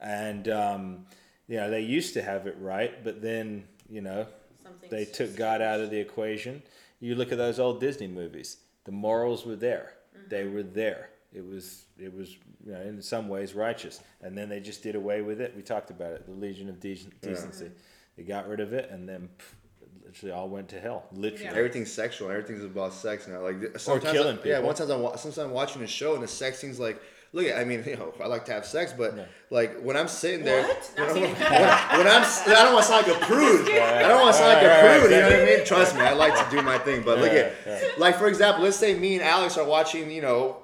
[0.00, 1.06] and um,
[1.48, 4.26] you know they used to have it right, but then you know
[4.62, 4.88] Something.
[4.90, 6.62] they took God out of the equation.
[7.00, 8.58] You look at those old Disney movies.
[8.84, 9.94] The morals were there.
[10.28, 11.10] They were there.
[11.32, 14.94] It was it was you know, in some ways righteous, and then they just did
[14.94, 15.54] away with it.
[15.56, 16.26] We talked about it.
[16.26, 17.70] The Legion of Dec- Decency.
[18.16, 21.04] They got rid of it, and then pff, literally all went to hell.
[21.12, 21.44] Literally.
[21.44, 21.52] Yeah.
[21.54, 22.30] Everything's sexual.
[22.30, 23.40] Everything's about sex now.
[23.42, 24.56] Like sometimes, killing I, yeah.
[24.56, 24.62] people.
[24.66, 27.00] One time I'm sometimes I'm watching a show and the sex scene's like,
[27.32, 27.56] look at.
[27.58, 29.24] I mean, you know, I like to have sex, but Yeah.
[29.50, 30.92] like when I'm sitting there, What?
[30.96, 33.68] When, I'm I'm, when, when I'm, s- I don't want to sound like a prude.
[33.70, 35.10] I don't want to sound like Right, a right, prude.
[35.12, 35.64] You know what I mean?
[35.64, 37.02] Trust me, I like to do my thing.
[37.02, 40.20] But look Yeah, at, like for example, let's say me and Alex are watching, you
[40.20, 40.58] know,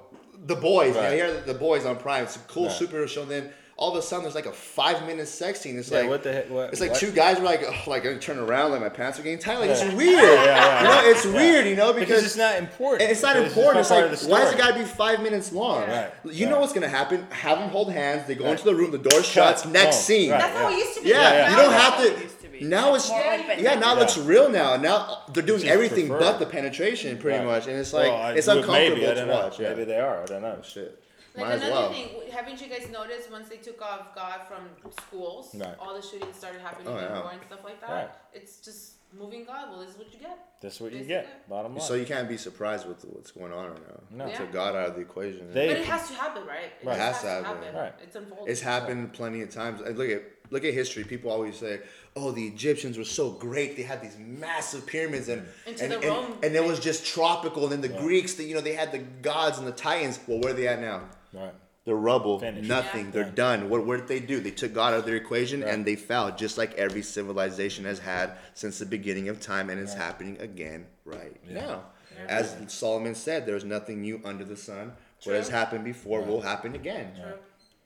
[0.45, 0.89] the boys.
[0.95, 1.13] You know, Right.
[1.13, 2.23] here the boys on Prime.
[2.25, 2.71] It's a cool Right.
[2.79, 3.23] superhero show.
[3.23, 5.77] And then all of a sudden, there's like a five minute sex scene.
[5.77, 6.49] It's Yeah, like what the heck?
[6.49, 6.99] What, it's like what?
[6.99, 9.59] two guys were like, ugh, like I turn around, like my pants are getting tight.
[9.59, 9.93] Like it's Yeah.
[9.95, 10.23] weird.
[10.23, 11.33] yeah, You know, it's yeah.
[11.33, 11.67] weird.
[11.67, 13.11] You know, because because, it's not important.
[13.11, 13.89] it's not Because just important.
[13.89, 15.87] not It's like, why does it gotta be five minutes long?
[15.87, 16.09] Right.
[16.25, 16.51] You Right.
[16.53, 17.27] know what's gonna happen?
[17.29, 18.25] Have them hold hands.
[18.27, 18.53] They go Right.
[18.53, 18.89] into the room.
[18.89, 19.61] The door shuts.
[19.61, 19.71] Cut.
[19.71, 20.03] Next Boom.
[20.03, 20.31] scene.
[20.31, 20.39] Right.
[20.41, 21.09] That's how it used to be.
[21.09, 22.13] Yeah, Yeah, you don't That's have to.
[22.13, 22.59] it used to be.
[22.59, 22.65] be.
[22.65, 24.75] Now it's more Yeah, yeah, now it looks real now.
[24.77, 26.23] Now they're doing everything preferred.
[26.23, 27.45] but the penetration, pretty Right.
[27.45, 29.59] much, and it's like Well, I- it's uncomfortable maybe, to watch.
[29.59, 29.69] Yeah.
[29.69, 30.23] Maybe they are.
[30.23, 30.55] I don't know.
[30.57, 30.97] Oh, shit.
[31.37, 31.91] Like Might as another well.
[31.93, 34.67] thing, haven't you guys noticed once they took off God from
[35.05, 35.75] schools, Right.
[35.79, 37.13] all the shootings started happening Oh, yeah.
[37.21, 37.89] more and stuff like that?
[37.91, 38.09] Right.
[38.33, 39.69] It's just moving God.
[39.69, 40.37] Well, this is what you get.
[40.61, 41.47] That's what you get.
[41.47, 41.81] Bottom line.
[41.85, 44.25] So you can't be surprised with what's going on right now.
[44.25, 44.31] No.
[44.31, 44.37] Yeah.
[44.37, 45.53] Took God out of the equation.
[45.53, 46.71] They- But it has to happen, right?
[46.81, 46.95] It Right.
[46.95, 47.63] It has has to to happen.
[47.63, 47.79] happen.
[47.79, 47.93] Right.
[48.01, 48.51] It's unfolding.
[48.51, 49.81] It's happened plenty of times.
[49.81, 51.03] And look at look at history.
[51.03, 51.81] People always say,
[52.15, 53.75] "Oh, the Egyptians were so great.
[53.75, 57.05] They had these massive pyramids, and Into and, the and, Rome- and it was just
[57.05, 58.01] tropical." And then the Yeah.
[58.01, 60.19] Greeks, that you know, they had the gods and the titans.
[60.27, 61.01] Well, where are they at now?
[61.43, 61.53] Right.
[61.85, 62.39] They're rubble.
[62.39, 62.67] Finished.
[62.67, 63.05] Nothing.
[63.05, 63.11] Yeah.
[63.11, 63.59] They're Done.
[63.61, 63.69] done.
[63.69, 64.41] What, what did they do?
[64.41, 65.73] They took God out of their equation Right.
[65.73, 69.79] and they fell, just like every civilization has had since the beginning of time, and
[69.79, 70.01] it's Right.
[70.01, 71.53] happening again right Yeah.
[71.61, 71.83] now.
[72.17, 72.25] Yeah.
[72.27, 74.93] As Solomon said, there's nothing new under the sun.
[75.23, 76.27] What has happened before Right.
[76.27, 77.13] will happen again.
[77.15, 77.33] True.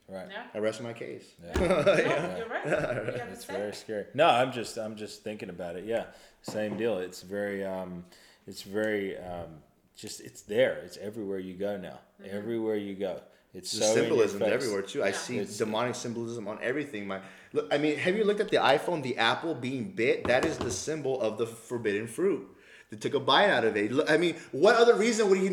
[0.07, 0.27] Right.
[0.31, 0.43] Yeah.
[0.53, 1.25] I rest my case.
[1.43, 1.53] Yeah.
[1.59, 2.65] No, you're right.
[2.65, 3.53] You It's say.
[3.53, 4.05] very scary.
[4.15, 5.85] No, I'm just I'm just thinking about it.
[5.85, 6.05] Yeah,
[6.41, 6.97] same deal.
[6.97, 8.03] It's very um,
[8.47, 9.61] it's very um,
[9.95, 10.73] just it's there.
[10.85, 11.99] It's everywhere you go now.
[12.21, 12.35] Mm-hmm.
[12.35, 13.21] Everywhere you go,
[13.53, 14.63] it's The so symbolism in your face.
[14.63, 15.03] everywhere too.
[15.03, 17.07] I see It's- demonic symbolism on everything.
[17.07, 17.19] My
[17.53, 20.25] look, I mean, have you looked at the iPhone, the apple being bit?
[20.25, 22.47] That is the symbol of the forbidden fruit.
[22.89, 23.89] They took a bite out of it.
[24.09, 25.47] I mean, what other reason would he?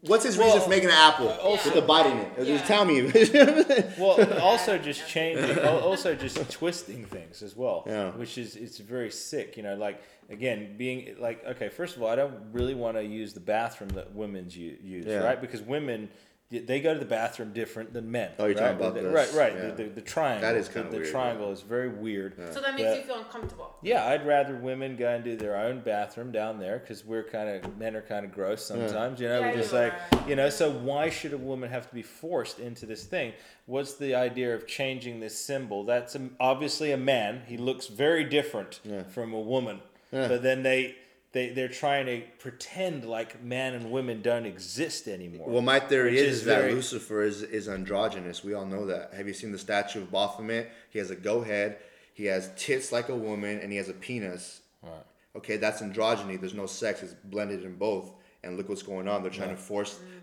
[0.00, 2.32] What's his reason Well, for making an apple uh, also- with a bite in it?
[2.38, 2.44] Yeah.
[2.44, 3.02] Just tell me.
[3.98, 7.84] Well, also just changing, also just twisting things as well.
[7.86, 8.10] Yeah.
[8.12, 9.56] Which is it's very sick.
[9.56, 13.04] You know, like again, being like okay, first of all, I don't really want to
[13.04, 15.18] use the bathroom that women's u- use, Yeah.
[15.18, 15.40] right?
[15.40, 16.08] Because women.
[16.60, 18.30] They go to the bathroom different than men.
[18.38, 18.60] Oh, you're right?
[18.72, 19.34] talking about The- this.
[19.34, 19.54] right, right.
[19.54, 19.70] Yeah.
[19.70, 20.42] The, the, the triangle.
[20.48, 22.34] That is the, kinda the weird, triangle is very weird.
[22.52, 23.74] So that makes That- you feel uncomfortable.
[23.82, 27.48] Yeah, I'd rather women go and do their own bathroom down there because we're kind
[27.48, 29.18] of men are kind of gross sometimes.
[29.20, 29.94] You know, Yeah, we're just you like
[30.28, 30.50] you know.
[30.50, 33.32] So why should a woman have to be forced into this thing?
[33.66, 35.84] What's the idea of changing this symbol?
[35.84, 37.42] That's a, obviously a man.
[37.46, 39.04] He looks very different Yeah.
[39.04, 39.80] from a woman.
[40.12, 40.28] Yeah.
[40.28, 40.96] But then they.
[41.32, 45.48] They, they're trying to pretend like man and women don't exist anymore.
[45.48, 48.44] well, my theory is, is is that very- Lucifer is, is androgynous.
[48.44, 49.14] We all know that.
[49.14, 50.70] Have you seen the statue of Baphomet?
[50.90, 51.78] He has a go head.
[52.12, 54.60] He has tits like a woman, and he has a penis.
[54.82, 54.92] Right.
[55.34, 56.38] Okay, that's androgyny.
[56.38, 57.02] There's no sex.
[57.02, 58.12] It's blended in both.
[58.44, 59.22] And look what's going on.
[59.22, 59.94] They're trying to force.
[59.94, 60.21] Mm.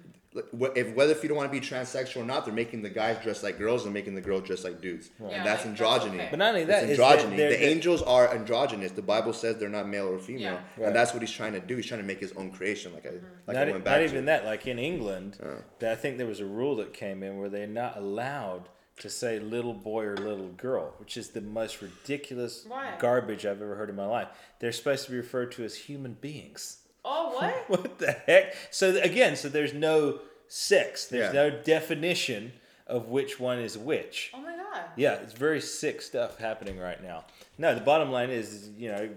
[0.58, 2.90] Wh- If whether if you don't want to be transsexual or not, they're making the
[2.90, 5.10] guys dress like girls and making the girls dress like dudes.
[5.20, 6.16] Yeah, and that's like, that's androgyny.
[6.16, 6.28] okay.
[6.30, 7.38] But not only that, it's is that androgyny.
[7.38, 8.92] they're- the they're- angels are androgynous.
[8.92, 10.52] The Bible says they're not male or female, Yeah.
[10.78, 10.88] Right.
[10.88, 11.76] and that's what he's trying to do.
[11.76, 13.26] He's trying to make his own creation, like I mm-hmm.
[13.48, 14.26] like I not, went not back even to.
[14.28, 14.46] that.
[14.46, 15.62] Like in England, uh.
[15.80, 19.10] that I think there was a rule that came in where they're not allowed to
[19.10, 22.96] say little boy or little girl, which is the most ridiculous Why?
[23.00, 24.28] garbage I've ever heard in my life.
[24.60, 26.80] They're supposed to be referred to as human beings.
[27.06, 27.56] Oh, what?
[27.70, 28.54] What the heck?
[28.72, 31.06] So again, so there's no sex.
[31.06, 31.50] There's Yeah.
[31.50, 32.52] no definition
[32.88, 34.32] of which one is which.
[34.34, 34.84] Oh my god.
[34.98, 37.24] Yeah, it's very sick stuff happening right now.
[37.58, 39.10] No, the bottom line is, is, you know,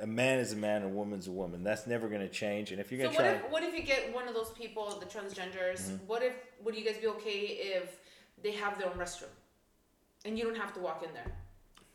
[0.00, 1.62] a man is a man, a woman's a woman.
[1.62, 2.72] That's never going to change.
[2.72, 4.34] And if you're So going what to try, if what if you get one of
[4.34, 5.82] those people, the transgenders?
[5.82, 6.06] Mm-hmm.
[6.06, 7.98] What if would you guys be okay if
[8.42, 9.28] they have their own restroom,
[10.24, 11.30] and you don't have to walk in there?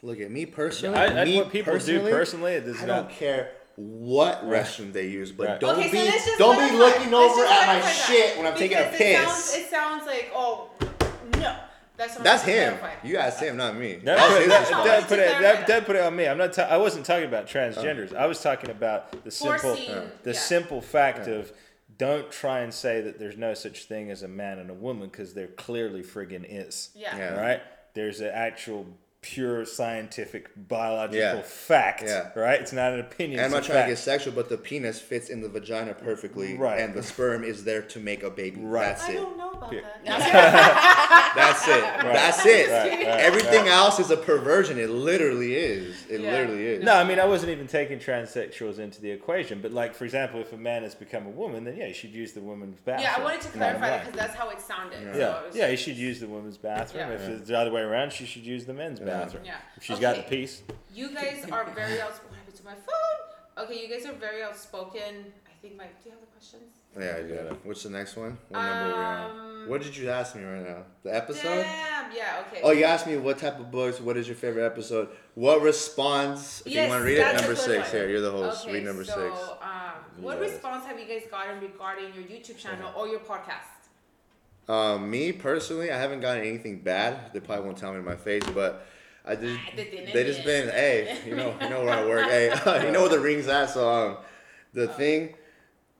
[0.01, 0.97] Look at me personally.
[0.97, 3.09] I, I, me what people do personally, it does I not.
[3.09, 5.59] don't care what restroom they use, but Right.
[5.59, 6.77] don't okay, be so don't be clarify.
[6.77, 8.05] looking Let's over at my clarify that.
[8.07, 9.19] shit when I'm taking a Because piss.
[9.19, 10.71] It sounds, it sounds like oh
[11.39, 11.55] no,
[11.95, 12.77] that's That's him.
[12.77, 13.07] clarify.
[13.07, 13.93] You asked him, not me.
[13.93, 15.85] Don't That's put, his that, put it, Clarify don't, that.
[15.85, 16.27] put it on me.
[16.27, 16.53] I'm not.
[16.53, 17.47] Ta- I wasn't talking about oh.
[17.47, 18.15] transgenders.
[18.15, 20.39] I was talking about the simple, Forcing, the yeah.
[20.39, 21.51] simple fact of
[21.99, 25.07] don't try and say that there's no such thing as a man and a woman
[25.09, 26.89] because there clearly friggin' is.
[26.95, 27.15] Yeah.
[27.15, 27.39] Yeah.
[27.39, 27.61] Right?
[27.93, 28.85] There's an actual
[29.33, 31.41] pure scientific biological Yeah.
[31.41, 32.03] fact.
[32.05, 32.29] Yeah.
[32.35, 32.61] Right?
[32.61, 33.39] It's not an opinion.
[33.39, 35.93] And I'm not a trying to get sexual, but the penis fits in the vagina
[35.93, 36.79] perfectly, Right.
[36.79, 38.61] and the sperm is there to make a baby.
[38.61, 38.87] Right.
[38.89, 39.15] That's I it.
[39.15, 39.81] don't know about Yeah.
[40.05, 41.33] that.
[41.35, 41.81] That's it.
[42.13, 42.69] That's it.
[42.69, 43.71] Right, right, Everything right.
[43.71, 44.77] else is a perversion.
[44.79, 46.05] It literally is.
[46.09, 46.31] It Yeah.
[46.31, 46.83] literally is.
[46.83, 50.39] No, I mean I wasn't even taking transsexuals into the equation, but like for example,
[50.41, 53.03] if a man has become a woman, then yeah, you should use the woman's bathroom.
[53.03, 54.99] yeah, I wanted to clarify that because that's how it sounded.
[55.03, 55.13] Yeah.
[55.13, 57.09] So Yeah, it was- yeah, you should use the woman's bathroom.
[57.09, 57.15] Yeah.
[57.15, 59.16] If it's the other way around, she should use the men's bathroom.
[59.43, 59.55] Yeah.
[59.75, 60.61] If she's got the piece.
[60.93, 62.37] You guys are very outspoken.
[62.55, 63.65] To my phone?
[63.65, 65.25] Okay, you guys are very outspoken.
[65.45, 66.63] I think Mike, do you have the questions?
[66.97, 67.59] Yeah, I got it.
[67.65, 68.37] What's the next one?
[68.49, 69.31] What number are we on?
[69.63, 70.83] Um, What did you ask me right now?
[71.03, 71.61] The episode?
[71.63, 72.11] Damn.
[72.15, 72.43] Yeah.
[72.47, 72.61] Okay.
[72.63, 73.99] Oh, you asked me what type of books.
[74.01, 75.09] What is your favorite episode?
[75.35, 76.61] What response?
[76.61, 77.35] Okay, Yes, you want to read it?
[77.35, 77.83] Number six.
[77.83, 77.91] one.
[77.91, 78.63] Here, you're the host.
[78.65, 79.49] Okay, read number so, six.
[79.61, 80.51] Um, what Yes.
[80.53, 83.73] response have you guys gotten regarding your YouTube channel or your podcast?
[84.71, 87.31] Um, me personally, I haven't gotten anything bad.
[87.33, 88.85] They probably won't tell me in my face, but
[89.27, 92.25] I just they just been hey, you know, you know where I work.
[92.25, 92.47] Hey,
[92.85, 93.69] you know where the ring's at.
[93.69, 94.17] So um,
[94.73, 95.35] the thing.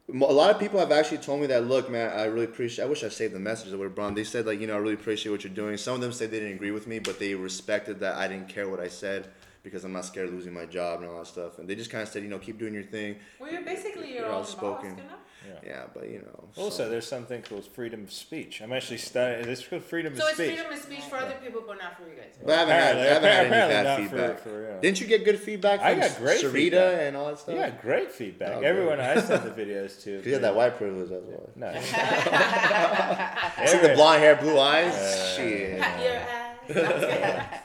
[0.09, 1.65] A lot of people have actually told me that.
[1.65, 2.85] Look, man, I really appreciate.
[2.85, 4.15] I wish I saved the message that would have brought.
[4.15, 5.75] They said like, you know, I really appreciate what you're doing.
[5.75, 8.47] Some of them said they didn't agree with me, but they respected that I didn't
[8.47, 9.27] care what I said.
[9.63, 11.59] Because I'm not scared of losing my job and all that stuff.
[11.59, 13.17] And they just kind of said, you know, keep doing your thing.
[13.39, 14.95] Well, you're basically You're own outspoken.
[14.95, 15.15] boss, you know?
[15.47, 15.59] Yeah.
[15.65, 16.49] Yeah, but you know.
[16.57, 18.61] Also, so- there's something called freedom of speech.
[18.61, 19.47] I'm actually studying.
[19.47, 20.37] It's called freedom So of speech.
[20.37, 22.37] So it's freedom of speech for other people, but not for you guys.
[22.43, 24.39] But I haven't had, I haven't had any Apparently bad not for- feedback.
[24.39, 24.79] for, yeah.
[24.81, 27.01] Didn't you get good feedback from I got great Sarita feedback.
[27.01, 27.55] and all that stuff?
[27.55, 28.55] Yeah, great feedback.
[28.57, 28.61] Oh.
[28.61, 30.21] Everyone I sent the videos to.
[30.25, 31.49] You had that white privilege as well.
[31.55, 31.71] No.
[33.67, 34.93] See the blonde hair, blue eyes?
[34.93, 35.77] Uh, Shit.
[35.77, 37.59] Your ass.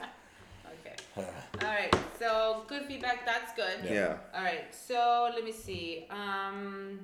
[0.67, 0.95] okay.
[1.17, 1.23] All
[1.61, 1.93] right.
[2.19, 3.25] So good feedback.
[3.25, 3.89] That's good.
[3.91, 4.17] Yeah.
[4.33, 4.73] All right.
[4.73, 6.05] So let me see.
[6.09, 6.99] Um,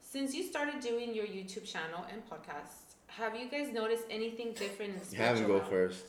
[0.00, 4.92] since you started doing your YouTube channel and podcast, have you guys noticed anything different
[4.94, 5.70] in the You spiritual have him go realm?
[5.70, 6.04] first.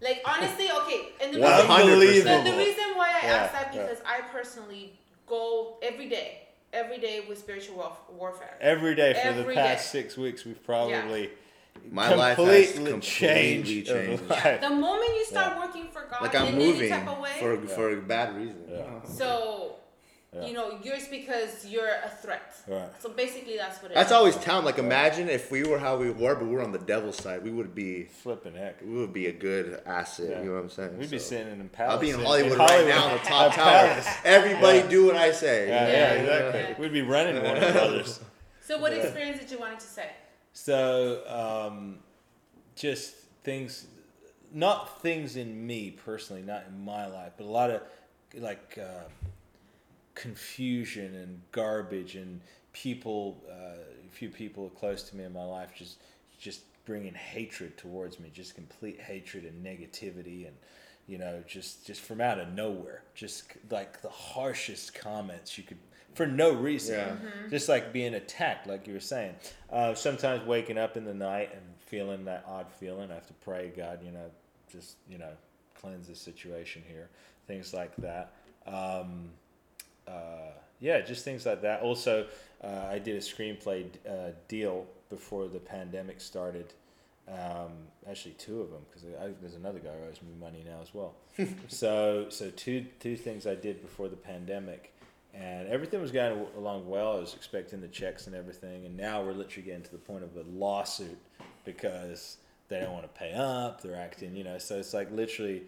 [0.00, 1.08] Like honestly, okay.
[1.22, 2.44] And the One reason, hundred the, percent.
[2.44, 3.82] the reason why I Yeah, asked that yeah.
[3.82, 6.40] because I personally go every day,
[6.72, 8.56] every day with spiritual warfare.
[8.60, 10.02] Every day for Every the past day.
[10.02, 11.30] six weeks, we've probably
[11.90, 13.00] My life has completely completely
[13.82, 13.86] changed.
[13.88, 14.28] changed.
[14.28, 14.60] life.
[14.60, 17.36] The moment you start working for God Like in I'm any moving type of way,
[17.40, 18.64] for for a bad reason.
[18.68, 18.76] Yeah.
[18.78, 19.02] Oh.
[19.08, 19.76] so
[20.34, 20.46] Yeah.
[20.46, 22.54] you know yours because you're a threat.
[22.66, 22.88] Right.
[23.02, 24.16] So basically, that's what it That's is.
[24.16, 24.64] always town.
[24.64, 27.42] Like imagine if we were how we were, but we're on the devil's side.
[27.44, 28.80] We would be Flipping heck.
[28.80, 30.30] we would be a good asset.
[30.30, 30.38] Yeah.
[30.40, 30.96] You know what I'm saying?
[30.98, 31.92] We'd be sitting in Palace.
[31.92, 34.02] I'll be in in- Hollywood, in right now on the top tower.
[34.24, 34.88] Everybody Yeah.
[34.96, 35.68] do what I say.
[35.68, 36.20] Yeah, Yeah, yeah, yeah.
[36.20, 36.60] exactly.
[36.60, 36.80] Yeah.
[36.80, 38.20] We'd be running Warner Brothers.
[38.68, 40.08] So what experience did you wanted to say?
[40.52, 41.98] So, um,
[42.76, 43.86] just things,
[44.52, 47.82] not things in me personally, not in my life, but a lot of
[48.36, 49.08] like uh,
[50.14, 52.40] confusion and garbage and
[52.72, 55.98] people, uh, a few people close to me in my life just
[56.38, 60.56] just bringing hatred towards me, just complete hatred and negativity and
[61.06, 65.78] you know just just from out of nowhere, just like the harshest comments you could
[66.14, 67.48] for no reason Yeah.
[67.50, 69.34] just like being attacked, like you were saying.
[69.70, 73.10] Uh, sometimes waking up in the night and feeling that odd feeling.
[73.10, 74.30] I have to pray, God, you know,
[74.70, 75.32] just you know,
[75.74, 77.08] cleanse the situation here.
[77.46, 78.32] Things like that.
[78.66, 79.30] Um,
[80.06, 81.80] uh, yeah, just things like that.
[81.82, 82.26] Also,
[82.62, 86.72] uh, I did a screenplay uh, deal before the pandemic started.
[87.28, 87.72] Um,
[88.08, 89.08] actually, two of them because
[89.40, 91.14] there's another guy who owes me money now as well.
[91.68, 94.91] so, so two two things I did before the pandemic,
[95.34, 97.16] and everything was going along well.
[97.16, 100.24] I was expecting the checks and everything, and now we're literally getting to the point
[100.24, 101.18] of a lawsuit
[101.64, 102.36] because
[102.68, 103.80] they don't want to pay up.
[103.80, 104.58] They're acting, you know.
[104.58, 105.62] So it's like literally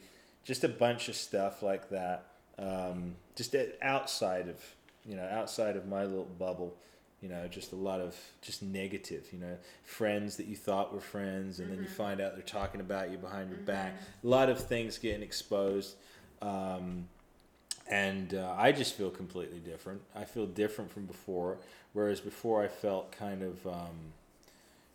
[0.45, 2.27] just a bunch of stuff like that.
[2.59, 4.57] Um, just outside of,
[5.05, 6.77] you know, outside of my little bubble.
[7.23, 9.27] You know, just a lot of just negative.
[9.33, 12.83] You know, friends that you thought were friends, and then you find out they're talking
[12.83, 13.95] about you behind your back.
[14.23, 15.97] A lot of things getting exposed.
[16.43, 17.09] Um,
[17.91, 20.01] and uh, I just feel completely different.
[20.15, 21.59] I feel different from before,
[21.93, 24.13] whereas before I felt kind of um,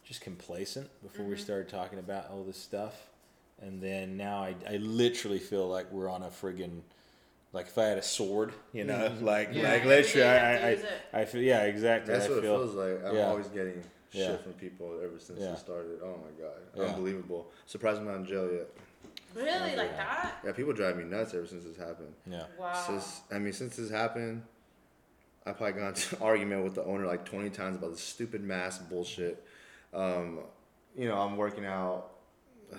[0.04, 2.96] just complacent before we started talking about all this stuff,
[3.62, 6.82] and then now I, I literally feel like we're on a friggin'
[7.52, 11.18] like if I had a sword, you know, like Yeah, like literally, day you I.
[11.20, 12.14] I I feel yeah exactly.
[12.14, 13.06] That's I what it feel, feels like.
[13.06, 13.28] I'm yeah.
[13.28, 13.82] always getting
[14.12, 14.38] shit Yeah.
[14.38, 15.54] from people ever since Yeah.
[15.54, 16.00] it started.
[16.04, 16.94] Oh my god, Yeah.
[16.96, 17.52] unbelievable!
[17.66, 18.68] Surprised I'm not in jail yet.
[19.36, 20.40] Really, like that?
[20.44, 22.14] Yeah, people drive me nuts ever since this happened.
[22.26, 22.44] yeah.
[22.58, 22.74] Wow.
[22.74, 24.44] Since I mean, since this happened,
[25.46, 28.44] I probably got into an argument with the owner like 20 times about this stupid
[28.44, 29.44] mask bullshit.
[29.94, 30.40] Um,
[30.96, 32.12] you know, I'm working out.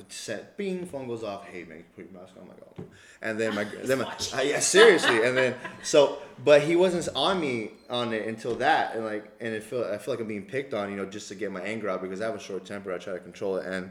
[0.09, 1.45] Set, bing, phone goes off.
[1.47, 2.43] Hey man, put your mask on.
[2.43, 2.85] I'm like, oh.
[3.23, 5.25] And then my, then my, uh, yeah, seriously.
[5.25, 9.53] And then so, but he wasn't on me on it until that, and like, and
[9.53, 11.61] it feel I feel like I'm being picked on, you know, just to get my
[11.63, 12.93] anger out because I have a short temper.
[12.93, 13.91] I try to control it, and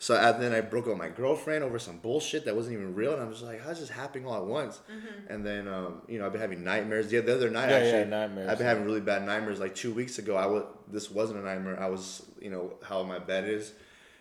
[0.00, 2.94] so and then I broke up with my girlfriend over some bullshit that wasn't even
[2.94, 4.80] real, and I was like, how's this happening all at once?
[5.28, 7.08] And then, um, you know, I've been having nightmares.
[7.08, 8.48] The, the other night, Yeah, yeah, actually, nightmares.
[8.48, 9.58] I've been having really bad nightmares.
[9.58, 11.80] Like two weeks ago, I was this wasn't a nightmare.
[11.80, 13.72] I was, you know, how my bed is.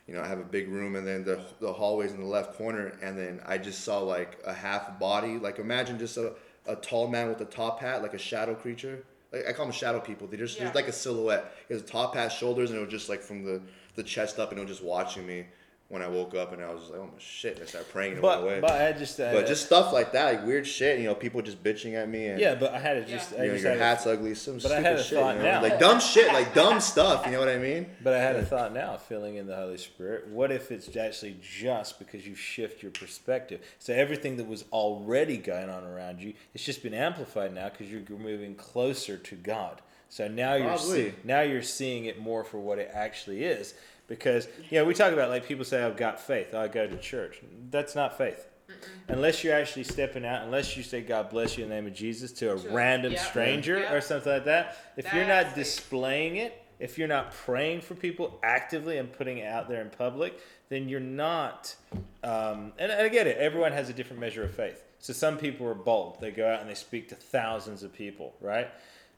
[0.07, 2.57] You know, I have a big room, and then the the hallways in the left
[2.57, 5.37] corner, and then I just saw like a half body.
[5.37, 6.33] Like imagine just a,
[6.65, 9.03] a tall man with a top hat, like a shadow creature.
[9.33, 10.25] Like I call them shadow people.
[10.25, 10.63] They just Yeah.
[10.63, 11.51] there's like a silhouette.
[11.67, 13.61] He has a top hat, shoulders, and it was just like from the
[13.95, 15.45] the chest up, and it was just watching me
[15.89, 17.53] when I woke up, and I was just like, oh my shit!
[17.55, 18.59] And I started praying and it went But away.
[18.59, 20.99] but I just uh, But just stuff like that, like weird shit.
[20.99, 23.37] You know, people just bitching at me and yeah, but I had to just Yeah.
[23.39, 25.03] I you know, just your had a- hat's ugly, some But I stupid had a
[25.03, 25.17] shit.
[25.19, 25.51] thought you know?
[25.51, 25.61] now.
[25.61, 27.25] Like dumb shit, like dumb stuff.
[27.25, 27.85] You know what I mean?
[28.03, 30.27] But I had a thought now, filling in the Holy Spirit.
[30.27, 33.61] What if it's actually just because you shift your perspective?
[33.79, 37.89] So everything that was already going on around you, it's just been amplified now because
[37.89, 39.81] you're moving closer to God.
[40.09, 43.73] So now you're see, now you're seeing it more for what it actually is.
[44.07, 46.97] Because you know we talk about like people say I've got faith, I go to
[46.97, 47.41] church.
[47.69, 48.47] That's not faith.
[49.07, 51.93] Unless you're actually stepping out, unless you say God bless you in the name of
[51.93, 52.71] Jesus to a Sure.
[52.71, 53.21] random Yeah.
[53.23, 53.93] stranger Yeah.
[53.93, 55.63] or something like that, if you're not That's faith.
[55.65, 59.89] displaying it, if you're not praying for people actively and putting it out there in
[59.89, 60.39] public,
[60.69, 61.75] then you're not.
[62.23, 63.37] Um, and I get it.
[63.37, 64.83] Everyone has a different measure of faith.
[64.99, 66.19] So some people are bold.
[66.19, 68.69] They go out and they speak to thousands of people, right?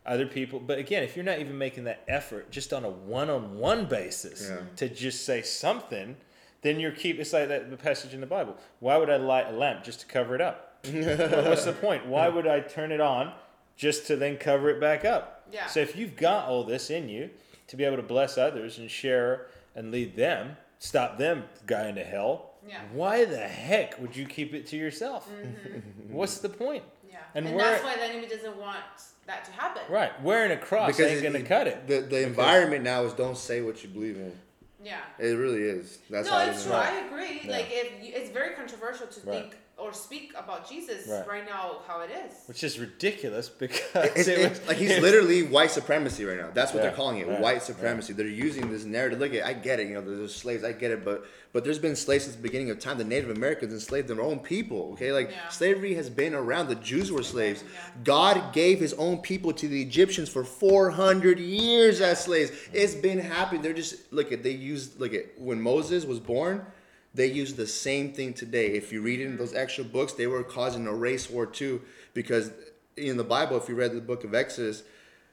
[0.09, 3.85] Other people, but again, if you're not even making that effort just on a one-on-one
[3.85, 4.61] basis Yeah.
[4.77, 6.17] to just say something,
[6.63, 7.19] then you're keep.
[7.19, 8.57] It's like that the passage in the Bible.
[8.79, 10.79] Why would I light a lamp just to cover it up?
[10.83, 12.07] What's the point?
[12.07, 13.33] Why would I turn it on
[13.77, 15.47] just to then cover it back up?
[15.51, 15.67] Yeah.
[15.67, 17.29] So if you've got all this in you
[17.67, 19.45] to be able to bless others and share
[19.75, 22.53] and lead them, stop them going to hell.
[22.67, 22.81] Yeah.
[22.93, 25.29] Why the heck would you keep it to yourself?
[25.29, 26.13] Mm-hmm.
[26.13, 26.83] What's the point?
[27.09, 27.17] Yeah.
[27.35, 28.77] And And, we're- that's why the enemy doesn't want
[29.25, 29.81] that to happen.
[29.89, 30.19] Right.
[30.21, 31.87] Wearing a cross ain't it- gonna cut it.
[31.87, 34.37] The the environment now is don't say what you believe in.
[34.83, 34.99] Yeah.
[35.17, 35.99] It really is.
[36.09, 36.71] That's no, how it's true.
[36.71, 36.79] now.
[36.79, 37.41] I agree.
[37.43, 37.51] Yeah.
[37.51, 39.41] Like, if you, it's very controversial to Right.
[39.41, 41.27] think or speak about Jesus Right.
[41.27, 42.33] right, now, how it is.
[42.47, 43.81] Which is ridiculous because
[44.15, 46.49] It's, it it's- was- like he's literally white supremacy right now.
[46.53, 48.13] That's what Yeah, they're calling it, yeah, white supremacy.
[48.13, 49.19] They're using this narrative.
[49.19, 49.87] Look at, I get it.
[49.87, 50.63] You know, there's slaves.
[50.63, 52.99] I get it, but but there's been slaves since the beginning of time.
[52.99, 54.91] The Native Americans enslaved their own people.
[54.93, 55.47] Okay, like Yeah.
[55.49, 56.67] slavery has been around.
[56.67, 57.63] The Jews were slaves.
[57.63, 57.91] Yeah.
[58.03, 62.51] God gave His own people to the Egyptians for 400 years as slaves.
[62.73, 63.61] It's been happening.
[63.63, 64.43] They're just look at.
[64.43, 66.65] They used look at when Moses was born.
[67.13, 68.67] They use the same thing today.
[68.73, 71.81] If you read in those extra books, they were causing a race war too,
[72.13, 72.51] because
[72.95, 74.83] in the Bible, if you read the book of Exodus,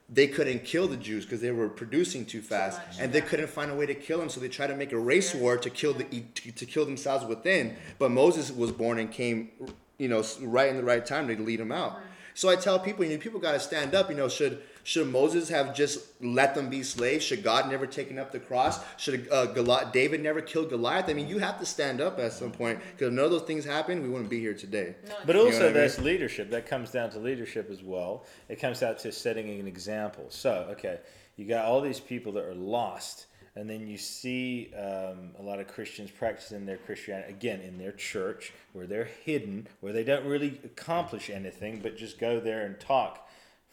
[0.09, 3.69] they couldn't kill the Jews because they were producing too fast, and they couldn't find
[3.69, 4.29] a way to kill them.
[4.29, 7.25] So they tried to make a race war to kill the to, to kill themselves
[7.25, 7.75] within.
[7.99, 9.49] But Moses was born and came,
[9.97, 11.99] you know, right in the right time to lead them out.
[12.35, 14.09] So I tell people, you know, people got to stand up.
[14.09, 17.25] You know, should should Moses have just let them be slaves?
[17.25, 18.79] Should God never taken up the cross?
[18.95, 21.09] Should uh, Goliath, David never killed Goliath?
[21.09, 23.41] I mean, you have to stand up at some point because if none of those
[23.41, 24.95] things happened, we wouldn't be here today.
[25.05, 25.73] No, But You also, what I mean?
[25.73, 26.49] that's leadership.
[26.51, 28.23] That comes down to leadership as well.
[28.47, 30.27] It comes down to setting an example.
[30.29, 30.99] So, okay,
[31.35, 33.25] you got all these people that are lost,
[33.57, 37.91] and then you see um, a lot of Christians practicing their Christianity again in their
[37.91, 42.79] church, where they're hidden, where they don't really accomplish anything, but just go there and
[42.79, 43.26] talk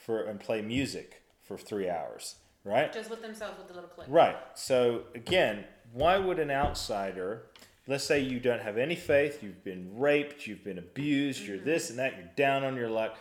[0.04, 2.92] for and play music for three hours, right?
[2.92, 4.06] just with themselves with a little clip.
[4.08, 4.36] Right.
[4.54, 7.46] So again, why would an outsider,
[7.86, 11.90] let's say you don't have any faith, you've been raped, you've been abused, you're this
[11.90, 13.16] and that, you're down on your luck,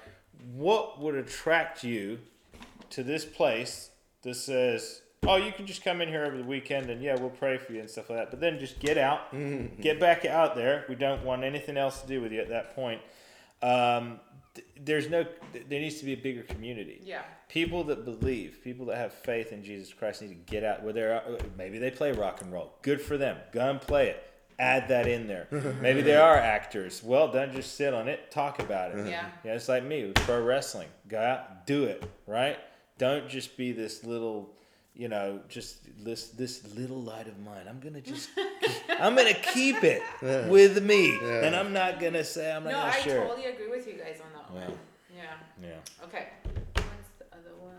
[0.54, 2.20] what would attract you
[2.90, 3.90] to this place
[4.24, 7.30] that says, "Oh, you can just come in here over the weekend and yeah, we'll
[7.30, 9.32] pray for you and stuff like that." But then just get out,
[9.82, 10.86] get back out there.
[10.90, 13.02] We don't want anything else to do with you at that point.
[13.62, 14.20] Um,
[14.54, 15.24] th- there's no.
[15.54, 17.24] th- There needs to be a bigger community Yeah.
[17.50, 20.84] people that believe, people that have faith in Jesus Christ need to get out.
[20.84, 21.22] Where they're
[21.58, 22.74] maybe they play rock and roll.
[22.82, 23.38] Good for them.
[23.52, 24.24] Go and play it.
[24.60, 25.48] Add that in there.
[25.82, 27.02] Maybe they are actors.
[27.04, 28.30] Well, don't just sit on it.
[28.30, 29.08] Talk about it.
[29.08, 29.26] Yeah.
[29.44, 30.90] Yeah, it's like me with pro wrestling.
[31.08, 32.04] Go out, do it.
[32.28, 32.60] Right.
[33.00, 34.52] Don't just be this little.
[34.96, 37.66] You know, just this this little light of mine.
[37.68, 38.30] I'm gonna just,
[39.00, 40.02] I'm gonna keep it
[40.50, 41.46] with me, Yeah.
[41.46, 43.28] and I'm not gonna say I'm not No, gonna I share.
[43.28, 44.70] totally agree with you guys on that Yeah.
[44.70, 44.80] one.
[45.16, 45.68] Yeah.
[45.70, 46.06] Yeah.
[46.06, 46.28] Okay.
[46.44, 47.74] What's the other one?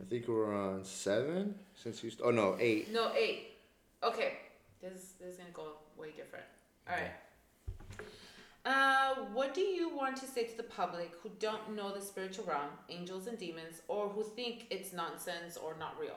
[0.00, 2.10] I think we're on seven since you.
[2.10, 2.92] St- oh no, eight.
[2.92, 3.56] No, eight.
[4.02, 4.32] Okay.
[4.80, 6.44] This this is gonna go way different.
[6.88, 7.10] All right.
[8.64, 12.44] Uh, what do you want to say to the public who don't know the spiritual
[12.44, 16.16] realm, angels and demons, or who think it's nonsense or not real?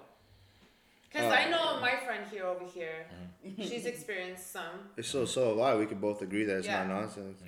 [1.11, 3.05] Because I Uh, know my friend here over here,
[3.45, 3.63] Mm-hmm.
[3.63, 4.89] she's experienced some.
[4.95, 5.75] It's So so have I.
[5.75, 6.85] We can both agree that it's Yeah.
[6.85, 7.41] not nonsense.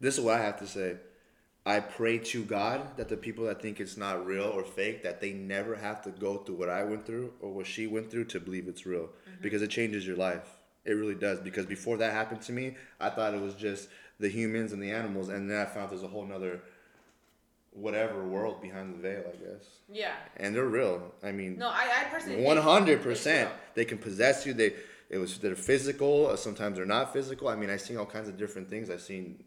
[0.00, 0.96] This is what I have to say.
[1.66, 5.20] I pray to God that the people that think it's not real or fake, that
[5.20, 8.24] they never have to go through what I went through or what she went through
[8.26, 9.10] to believe it's real,
[9.42, 10.46] because it changes your life.
[10.84, 11.40] It really does.
[11.40, 13.88] Because before that happened to me, I thought it was just
[14.18, 16.62] the humans and the animals, and then I found there's a whole nother
[17.78, 19.64] whatever world behind the veil, I guess.
[19.90, 20.12] Yeah.
[20.36, 21.12] And they're real.
[21.22, 22.42] I mean, No, I, I personally.
[22.42, 23.50] one hundred percent.
[23.74, 24.52] They can possess you.
[24.54, 24.72] They
[25.10, 26.26] it was they're physical.
[26.28, 27.48] uh, Sometimes they're not physical.
[27.48, 28.90] I mean, I've seen all kinds of different things.
[28.90, 29.42] I've seen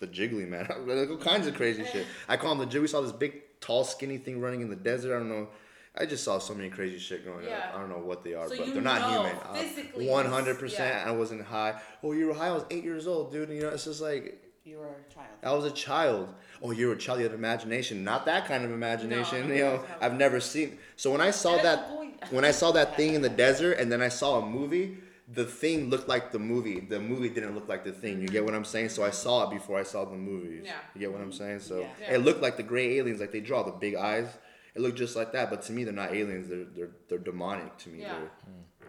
[0.00, 2.06] the jiggly man, like all kinds of crazy shit.
[2.28, 2.82] I call him the jiggly.
[2.82, 5.14] We saw this big, tall, skinny thing running in the desert.
[5.14, 5.48] I don't know.
[5.96, 7.70] I just saw so many crazy shit going Yeah.
[7.72, 7.76] on.
[7.76, 9.36] I don't know what they are, So but you they're not know human.
[9.68, 11.06] physically One hundred percent.
[11.06, 11.80] I wasn't high.
[12.02, 12.48] Oh, you were high.
[12.48, 13.48] I was eight years old, dude.
[13.50, 15.28] You know, it's just like You were a child.
[15.44, 16.34] I was a child.
[16.64, 17.18] Oh, you're a child.
[17.18, 18.02] You had imagination.
[18.02, 19.48] Not that kind of imagination.
[19.48, 19.84] No, you know, no.
[20.00, 20.78] I've never seen.
[20.96, 21.90] So when I saw that,
[22.30, 24.96] when I saw that thing in the desert, and then I saw a movie,
[25.32, 26.80] the thing looked like the movie.
[26.80, 28.22] The movie didn't look like the thing.
[28.22, 28.88] You get what I'm saying?
[28.88, 30.62] So I saw it before I saw the movies.
[30.64, 30.76] Yeah.
[30.94, 31.60] You get what I'm saying?
[31.60, 32.14] So Yeah.
[32.14, 34.28] It looked like the gray aliens, like they draw the big eyes.
[34.74, 36.48] It looked just like that, but to me, they're not aliens.
[36.48, 38.00] They're they're they're demonic to me.
[38.00, 38.14] Yeah.
[38.14, 38.30] They're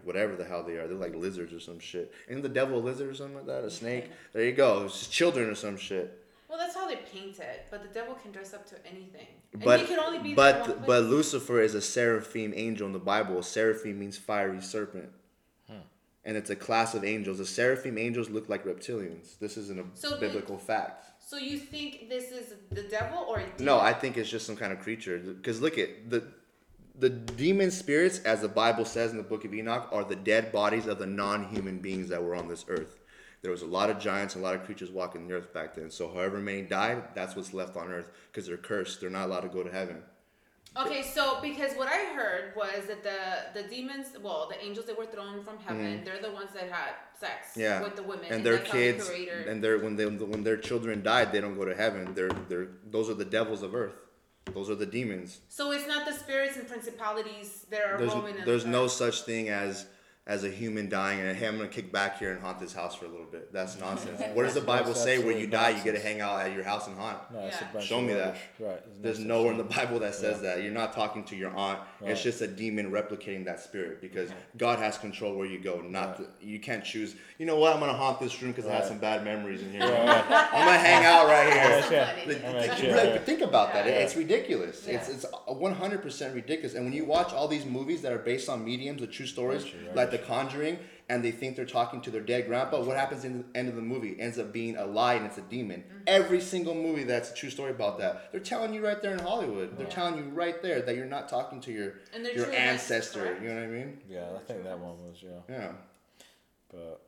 [0.02, 0.86] whatever the hell they are.
[0.86, 2.12] They're like lizards or some shit.
[2.28, 3.64] Isn't the devil a lizard or something like that?
[3.64, 4.10] A snake?
[4.32, 4.84] There you go.
[4.84, 6.22] It's just children or some shit.
[6.48, 9.26] Well, that's how they paint it, but the devil can dress up to anything.
[9.52, 11.02] And But he can only be there in but but.
[11.04, 13.42] Lucifer is a seraphim angel in the Bible.
[13.42, 15.10] Seraphim means fiery serpent.
[15.68, 15.78] Hmm.
[16.24, 17.38] And it's a class of angels.
[17.38, 19.38] The seraphim angels look like reptilians.
[19.38, 21.04] This isn't a So the- biblical fact.
[21.26, 23.64] So you think this is the devil or a demon?
[23.64, 25.18] No, I think it's just some kind of creature.
[25.18, 26.22] Because look at the
[26.98, 30.50] the demon spirits, as the Bible says in the book of Enoch, are the dead
[30.50, 33.00] bodies of the non-human beings that were on this earth.
[33.46, 35.88] There was a lot of giants, a lot of creatures walking the earth back then.
[35.88, 39.00] So however many died, that's what's left on earth because they're cursed.
[39.00, 40.02] They're not allowed to go to heaven.
[40.76, 44.98] Okay, so because what I heard was that the the demons, well, the angels that
[44.98, 46.04] were thrown from heaven, mm-hmm.
[46.04, 47.52] they're the ones that had sex.
[47.54, 49.10] Yeah, with the women, and their that's the kids,
[49.46, 52.14] and their when they when their children died, they don't go to heaven.
[52.14, 53.94] They're they're those are the devils of earth.
[54.54, 55.38] Those are the demons.
[55.48, 58.38] so it's not the spirits and principalities that are There's roaming.
[58.38, 58.92] in there's the no earth.
[58.92, 59.86] such thing as
[60.28, 62.96] as a human dying and hey, I'm gonna kick back here and haunt this house
[62.96, 63.52] for a little bit.
[63.52, 64.20] That's nonsense.
[64.34, 65.18] What does the Bible That's say?
[65.18, 66.04] Where absolute you die, you get to nonsense.
[66.04, 67.18] hang out at your house and haunt.
[67.32, 67.78] No, Yeah.
[67.78, 68.36] a Show of me that.
[68.58, 68.84] Right.
[68.84, 70.54] no There's such nowhere in the Bible that says Yeah.
[70.56, 70.62] that.
[70.64, 71.78] You're not talking to your aunt.
[72.00, 72.10] Right.
[72.10, 75.80] It's just a demon replicating that spirit because God has control where you go.
[75.80, 76.28] Not Right.
[76.40, 77.14] the, you can't choose.
[77.38, 77.72] You know what?
[77.72, 78.88] I'm gonna haunt this room because it has Right.
[78.88, 79.82] some bad memories in here.
[79.82, 80.24] Right, right.
[80.28, 81.62] I'm gonna hang out right here.
[81.62, 82.10] Yeah, yeah.
[82.10, 82.34] funny.
[82.34, 83.18] Think- like, yeah, like, yeah.
[83.18, 83.86] think about that.
[83.86, 83.92] Yeah.
[83.92, 84.84] It's ridiculous.
[84.88, 84.94] Yeah.
[84.96, 86.74] It's it's 100 percent ridiculous.
[86.74, 89.62] And when you watch all these movies that are based on mediums, the true stories,
[89.62, 89.96] Right, right.
[89.96, 93.38] like The Conjuring, and they think they're talking to their dead grandpa, what happens in
[93.38, 94.10] the end of the movie?
[94.10, 95.82] It ends up being a lie and it's a demon.
[95.82, 95.98] Mm-hmm.
[96.06, 99.20] Every single movie that's a true story about that, they're telling you right there in
[99.20, 99.78] Hollywood.
[99.78, 101.94] They're telling you right there that you're not talking to your
[102.34, 103.20] your true ancestor.
[103.20, 103.42] correct?
[103.42, 103.98] You know what I mean?
[104.10, 105.30] Yeah, I think that one was yeah.
[105.48, 105.72] Yeah.
[106.72, 107.00] But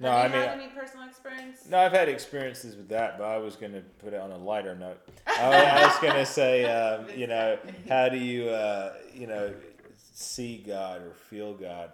[0.00, 1.58] no, Have I you mean, had any personal experience?
[1.68, 4.38] no, I've had experiences with that, but I was going to put it on a
[4.38, 4.98] lighter note.
[5.26, 7.58] I, I was going to say, um, you know,
[7.88, 9.52] how do you, uh, you know,
[10.14, 11.92] see God or feel God?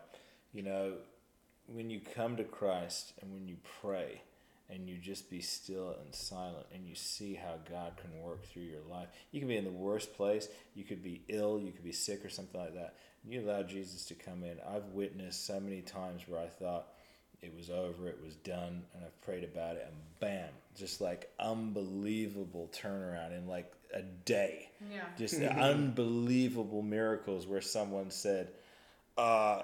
[0.58, 0.92] You know,
[1.68, 4.22] when you come to Christ and when you pray
[4.68, 8.64] and you just be still and silent and you see how God can work through
[8.64, 9.06] your life.
[9.30, 12.24] You can be in the worst place, you could be ill, you could be sick
[12.24, 12.96] or something like that.
[13.22, 14.58] And You allow Jesus to come in.
[14.68, 16.88] I've witnessed so many times where I thought
[17.40, 21.30] it was over, it was done, and I've prayed about it, and bam, just like
[21.38, 24.70] unbelievable turnaround in like a day.
[24.90, 25.04] Yeah.
[25.16, 28.50] Just unbelievable miracles where someone said,
[29.16, 29.62] uh,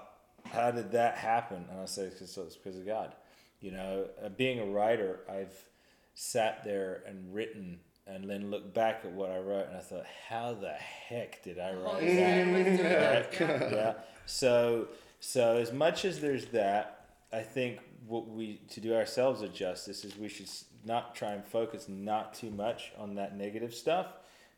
[0.50, 3.14] "How did that happen?" And I said, "Because it's because of God."
[3.60, 5.56] You know, uh, being a writer, I've
[6.14, 10.06] sat there and written, and then looked back at what I wrote, and I thought,
[10.28, 13.74] "How the heck did I write Holy that?" Yeah.
[13.74, 13.94] yeah.
[14.26, 14.88] So
[15.20, 20.04] so as much as there's that, I think what we to do ourselves a justice
[20.04, 20.50] is we should
[20.84, 24.08] not try and focus not too much on that negative stuff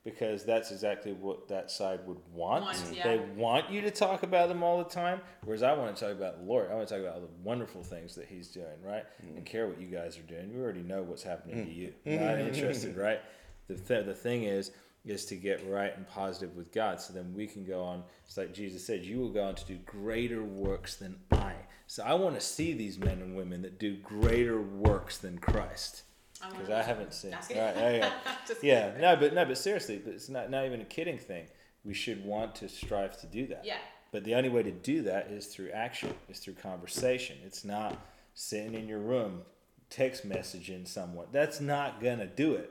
[0.06, 2.62] because that's exactly what that side would want.
[2.62, 3.02] Want, yeah.
[3.08, 6.12] They want you to talk about them all the time, whereas I want to talk
[6.12, 6.70] about the Lord.
[6.70, 9.02] I want to talk about all the wonderful things that He's doing, right?
[9.18, 9.44] And mm.
[9.44, 10.54] care what you guys are doing.
[10.54, 11.76] We already know what's happening to mm.
[11.76, 11.92] you.
[12.04, 12.46] Not mm.
[12.46, 13.20] interested, right?
[13.66, 14.70] The th- the thing is
[15.04, 17.00] is to get right and positive with God.
[17.00, 18.04] So then we can go on.
[18.24, 21.54] It's like Jesus said, "You will go on to do greater works than I."
[21.88, 26.04] So I want to see these men and women that do greater works than Christ
[26.15, 26.15] I'm
[26.50, 27.32] because I haven't seen.
[27.32, 27.44] Right?
[27.50, 28.12] Yeah, yeah.
[28.62, 28.92] Yeah.
[28.98, 31.46] No, but no, but seriously, but it's not not even a kidding thing.
[31.84, 33.64] We should want to strive to do that.
[33.64, 33.78] Yeah.
[34.12, 36.14] But the only way to do that is through action.
[36.28, 37.38] Is through conversation.
[37.44, 37.96] It's not
[38.34, 39.42] sitting in your room,
[39.90, 41.26] text messaging someone.
[41.32, 42.70] That's not gonna do it.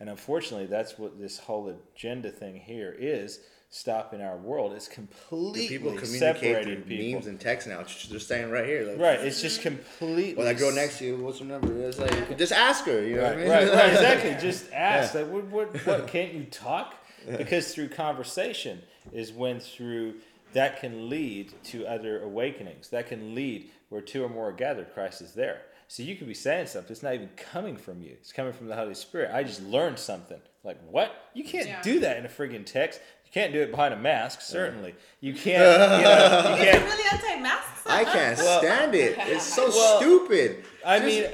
[0.00, 3.40] And unfortunately, that's what this whole agenda thing here is
[3.74, 4.72] stopping our world.
[4.72, 7.12] It's completely People communicate separating through people.
[7.14, 7.84] memes and text now.
[8.08, 8.84] They're staying right here.
[8.86, 9.20] Like, Right.
[9.20, 10.34] It's just completely.
[10.36, 11.76] Well, that girl next to you, what's her number?
[11.82, 13.02] It's like, just ask her.
[13.04, 13.48] You know Right, what I mean?
[13.50, 14.36] right, right, exactly.
[14.40, 15.14] Just ask.
[15.14, 16.94] Like, what, what, what can't you talk?
[17.36, 18.80] Because through conversation
[19.12, 20.14] is when through
[20.52, 22.90] that can lead to other awakenings.
[22.90, 25.62] That can lead where two or more are gathered, Christ is there.
[25.88, 26.92] So you could be saying something.
[26.92, 28.10] It's not even coming from you.
[28.12, 29.30] It's coming from the Holy Spirit.
[29.34, 30.40] I just learned something.
[30.62, 31.12] Like what?
[31.34, 31.82] You can't Yeah.
[31.82, 33.00] do that in a friggin' text.
[33.34, 34.40] You can't do it behind a mask.
[34.42, 35.62] Certainly, you can't.
[35.62, 36.84] You know, you can't.
[36.84, 37.82] really anti-masks?
[37.86, 39.18] I can't Well- stand it.
[39.26, 40.64] It's so Well, stupid.
[40.86, 41.26] I Just- mean,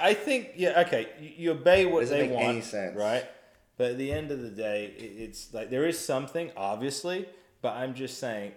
[0.00, 0.80] I think yeah.
[0.82, 2.96] Okay, you, you obey what they make want, any sense.
[2.96, 3.24] right?
[3.78, 7.28] But at the end of the day, it, it's like there is something obviously,
[7.62, 8.52] but I'm just saying,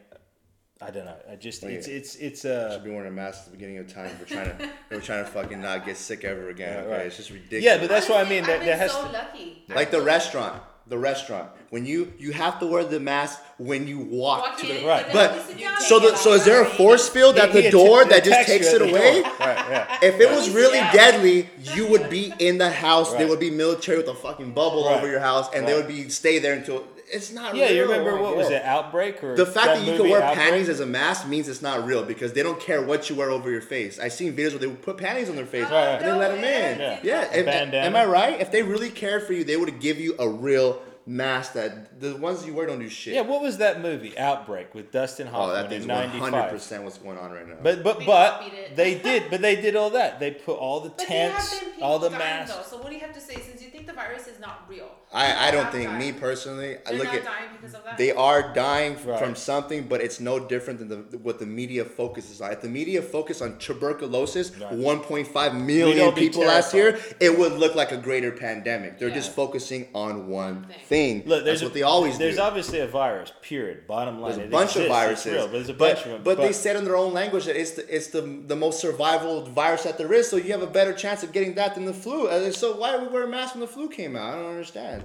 [0.81, 1.15] I don't know.
[1.31, 1.95] I just Well, it's yeah.
[1.95, 4.09] it's it's uh should be wearing a mask at the beginning of time.
[4.19, 6.73] We're trying to we're trying to fucking not get sick ever again.
[6.73, 7.05] Yeah, okay, right.
[7.05, 7.63] it's just ridiculous.
[7.65, 8.43] yeah, but that's what I Honestly, mean.
[8.45, 9.63] I've That been there has so to, lucky.
[9.69, 10.63] like the restaurant.
[10.89, 11.49] The restaurant.
[11.69, 14.87] When you you have to wear the mask when you walk, Walk to the in,
[14.87, 15.05] right.
[15.13, 17.69] But you sit you down, so the so is there a force field at the
[17.69, 19.21] door that just takes it away?
[19.21, 19.97] Right, yeah.
[20.01, 23.13] If it was really deadly, you would be in the house.
[23.13, 24.97] There would be military with a fucking bubble Right.
[24.97, 27.61] over your house, and they would be stay there until it's not real.
[27.61, 27.75] Yeah, real.
[27.75, 28.55] you remember what was bro.
[28.57, 28.63] it?
[28.63, 30.37] Outbreak or The fact that, you can wear Outbreak?
[30.47, 33.29] panties as a mask means it's not real because they don't care what you wear
[33.31, 33.99] over your face.
[33.99, 35.95] I've seen videos where they would put panties on their face Oh, Right.
[36.01, 36.79] and they let them in.
[36.79, 36.99] Yeah.
[37.03, 38.39] Yeah, A am, am I right?
[38.39, 42.15] If they really cared for you, they would give you a real mask that the
[42.17, 43.15] ones you wear don't do shit.
[43.15, 44.15] Yeah, what was that movie?
[44.17, 45.49] Outbreak with Dustin oh, Hoffman?
[45.49, 47.55] oh, Hoffman that thing's one hundred percent what's going on right now.
[47.63, 48.75] But but They but copied it.
[48.75, 50.19] they did, but they did all that.
[50.19, 52.55] They put all the But there have tents, been people all the dying, masks.
[52.55, 53.35] Though, so what do you have to say?
[53.35, 55.99] Since you think the virus is not real, I, I don't have think died.
[55.99, 56.77] me personally.
[56.85, 57.97] I They're look not at dying because of that.
[57.97, 59.19] They are dying f- Right.
[59.19, 62.51] from something, but it's no different than the, what the media focuses on.
[62.51, 64.71] If the media focused on tuberculosis, Right.
[64.73, 67.15] 1.5 We'd million be people last year, terrified.
[67.19, 68.99] it would look like a greater pandemic.
[68.99, 69.15] They're Yeah.
[69.15, 70.75] just focusing on one Thing.
[70.87, 70.98] thing.
[71.25, 72.41] Look, there's That's what they always There's do.
[72.41, 73.31] obviously a virus.
[73.41, 73.87] Period.
[73.87, 74.31] Bottom line.
[74.31, 76.11] There's a It bunch of exists, it's viruses, real, but there's a but, bunch of
[76.11, 76.21] them.
[76.23, 79.41] but they said in their own language that it's the, it's the the most survival
[79.45, 80.29] virus that there is.
[80.29, 82.27] So you have a better chance of getting that than the flu.
[82.27, 84.33] Uh, So why are we wearing masks when the flu came out?
[84.33, 85.03] I don't understand.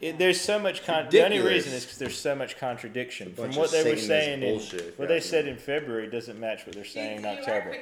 [0.00, 3.54] It, there's so much con- the only reason is because there's so much contradiction from
[3.54, 6.74] what they were saying in what you they ask said in February doesn't match what
[6.74, 7.76] they're saying in You- you are October.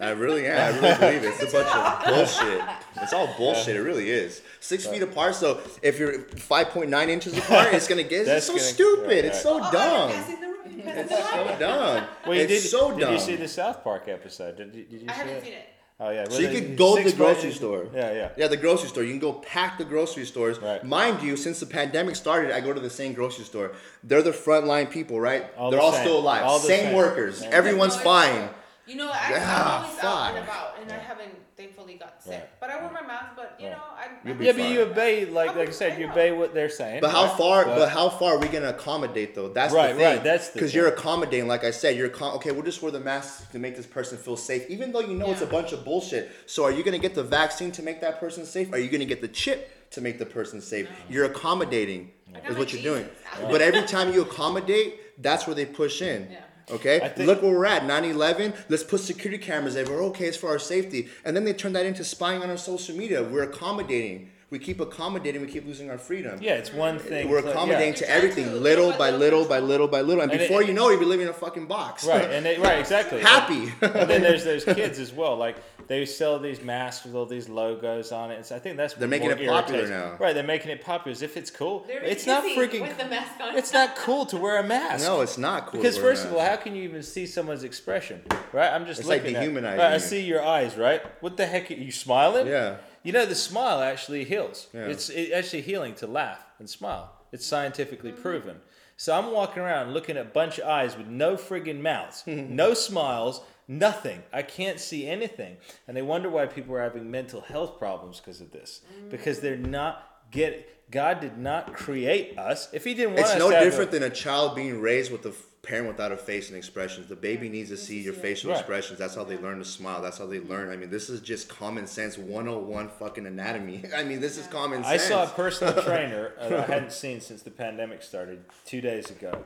[0.00, 0.74] I really am.
[0.74, 1.42] I really believe it.
[1.42, 2.62] It's a bunch of bullshit.
[3.02, 3.76] It's all bullshit.
[3.76, 4.42] It really is.
[4.58, 5.36] Six feet apart.
[5.36, 8.20] So if you're five point nine inches apart, it's gonna get.
[8.22, 9.06] It's That's so gonna- stupid.
[9.08, 10.10] right, It's so Oh, dumb.
[10.10, 10.56] passing the room.
[10.74, 12.04] You're passing It's so dumb.
[12.26, 14.56] Well, you it's did, so did you see the South Park episode?
[14.56, 15.44] Did, you- did you I see haven't it?
[15.44, 15.68] seen it.
[16.02, 16.24] Oh yeah.
[16.24, 17.86] So well, you could go to the grocery ways- store.
[17.94, 18.28] Yeah, yeah.
[18.36, 19.02] Yeah, the grocery store.
[19.02, 20.58] You can go pack the grocery stores.
[20.58, 20.82] Right.
[20.82, 23.72] Mind you, since the pandemic started, I go to the same grocery store.
[24.02, 25.46] They're the frontline people, right?
[25.58, 26.00] All They're the all same.
[26.06, 26.42] still alive.
[26.44, 26.94] All the same, same.
[26.96, 27.38] workers.
[27.40, 27.52] Same.
[27.52, 28.48] Everyone's fine.
[28.86, 32.32] You know, I, Ah, I'm always out and about, and I haven't thankfully got sick.
[32.32, 32.60] Right.
[32.60, 33.26] But I wear my mask.
[33.36, 33.76] But you Right.
[33.76, 34.06] know, I.
[34.24, 36.54] You'll I Yeah, make but you obey, like I like I said, you obey what
[36.54, 37.00] they're saying.
[37.00, 37.38] But how right?
[37.38, 37.64] far?
[37.64, 39.48] But, But- how far are we gonna accommodate though?
[39.48, 40.04] That's Right, the thing.
[40.16, 41.46] right, that's because you're accommodating.
[41.48, 42.50] Like I said, you're accom- okay.
[42.52, 45.30] We'll just wear the mask to make this person feel safe, even though you know
[45.30, 46.30] it's a bunch of bullshit.
[46.46, 48.72] So are you gonna get the vaccine to make that person safe?
[48.72, 50.88] Are you gonna get the chip to make the person safe?
[51.08, 52.12] You're accommodating.
[52.34, 53.04] I Is what you're doing.
[53.34, 53.50] Jesus.
[53.50, 56.28] But every time you accommodate, that's where they push in.
[56.30, 56.38] Yeah.
[56.72, 57.84] Okay, think- look where we're at.
[57.84, 58.54] 9/11.
[58.68, 60.04] Let's put security cameras everywhere.
[60.04, 62.96] Okay, it's for our safety, and then they turn that into spying on our social
[62.96, 63.22] media.
[63.22, 64.30] We're accommodating.
[64.50, 65.40] We keep accommodating.
[65.40, 66.38] We keep losing our freedom.
[66.42, 67.28] Yeah, it's one thing.
[67.30, 68.00] We're to- accommodating yeah.
[68.00, 70.32] to everything, trying to little little by by little little by little by little, and
[70.32, 72.04] And it- before you know it, you live in a fucking box.
[72.04, 73.20] Right, and they, right, exactly.
[73.34, 73.72] Happy.
[73.80, 75.36] and then there's those kids as well.
[75.36, 78.36] Like they sell these masks with all these logos on it.
[78.36, 80.16] And so I think that's They're making it popular irritates- now.
[80.18, 81.84] Right, they're making it popular as if it's cool.
[81.86, 82.80] They're it's not freaking.
[82.82, 83.56] with the mask on.
[83.56, 85.04] It's not cool to wear a mask.
[85.04, 85.72] no, it's not cool.
[85.72, 88.20] to Because wear a first of all, how can you even see someone's expression?
[88.52, 89.40] Right, I'm just It's like looking at.
[89.42, 90.76] dehumanizing Right, I see your eyes.
[90.76, 91.70] Right, what the heck?
[91.70, 92.48] Are you smiling?
[92.48, 92.78] Yeah.
[93.02, 94.68] You know, the smile actually heals.
[94.74, 94.86] Yeah.
[94.86, 97.12] It's it actually healing to laugh and smile.
[97.32, 98.22] It's scientifically Mm-hmm.
[98.22, 98.56] proven.
[98.96, 102.74] So I'm walking around looking at a bunch of eyes with no friggin' mouths, no
[102.74, 104.22] smiles, nothing.
[104.32, 105.56] I can't see anything.
[105.88, 108.82] And they wonder why people are having mental health problems because of this.
[109.10, 112.68] Because they're not get God did not create us.
[112.72, 114.80] If he didn't want It's us no to have a- different than a child being
[114.80, 117.06] raised with a f- parent without a face and expressions.
[117.08, 118.58] The baby needs to see your facial Right.
[118.58, 118.98] expressions.
[118.98, 120.00] That's how they learn to smile.
[120.00, 120.70] That's how they learn.
[120.70, 123.84] I mean, this is just common sense 101 fucking anatomy.
[123.94, 125.02] I mean, this is common sense.
[125.02, 129.44] I saw a personal trainer I hadn't seen since the pandemic started two days ago,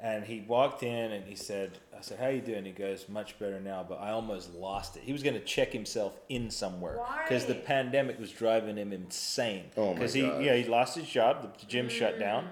[0.00, 3.38] and he walked in and he said, "I said, how you doing?" He goes, "Much
[3.38, 6.98] better now, but I almost lost it." He was going to check himself in somewhere
[7.22, 9.66] because the pandemic was driving him insane.
[9.76, 11.56] Oh my Because he, you know, he lost his job.
[11.60, 12.48] The gym shut down.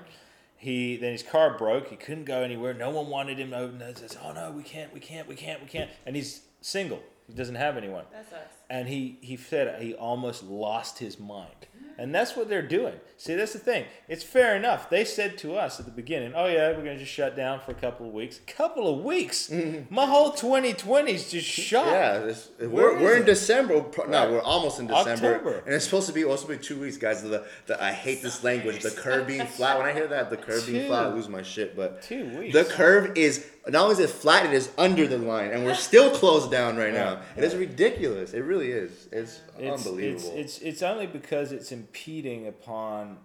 [0.63, 1.89] He then his car broke.
[1.89, 2.73] He couldn't go anywhere.
[2.73, 3.51] No one wanted him.
[3.51, 6.43] No, no, says, "Oh no, we can't, we can't, we can't, we can't." And he's
[6.61, 7.03] single.
[7.27, 8.55] He doesn't have anyone That sucks.
[8.71, 11.67] and he he said he almost lost his mind
[11.99, 15.55] and that's what they're doing see that's the thing it's fair enough they said to
[15.57, 18.07] us at the beginning oh yeah we're going to just shut down for a couple
[18.07, 19.93] of weeks couple of weeks mm-hmm.
[19.95, 23.27] my whole 2020's just shot Yeah, we're, we're in it?
[23.27, 23.75] December.
[23.75, 24.31] No, Right.
[24.31, 25.63] we're almost in December, October.
[25.65, 27.23] and it's supposed to be also be two weeks, guys.
[27.23, 28.83] The, the I hate this language.
[28.83, 29.79] The curve being flat.
[29.79, 31.77] When I hear that, the curve being flat, I lose my shit.
[31.77, 32.53] But Two weeks.
[32.55, 35.75] the curve is not only is it flat, it is under the line, and we're
[35.75, 37.15] still closed down right now.
[37.15, 37.23] Right.
[37.37, 38.33] It is ridiculous.
[38.33, 39.09] It really is.
[39.13, 40.33] It's, it's, unbelievable.
[40.35, 43.19] It's, it's it's only because it's impeding upon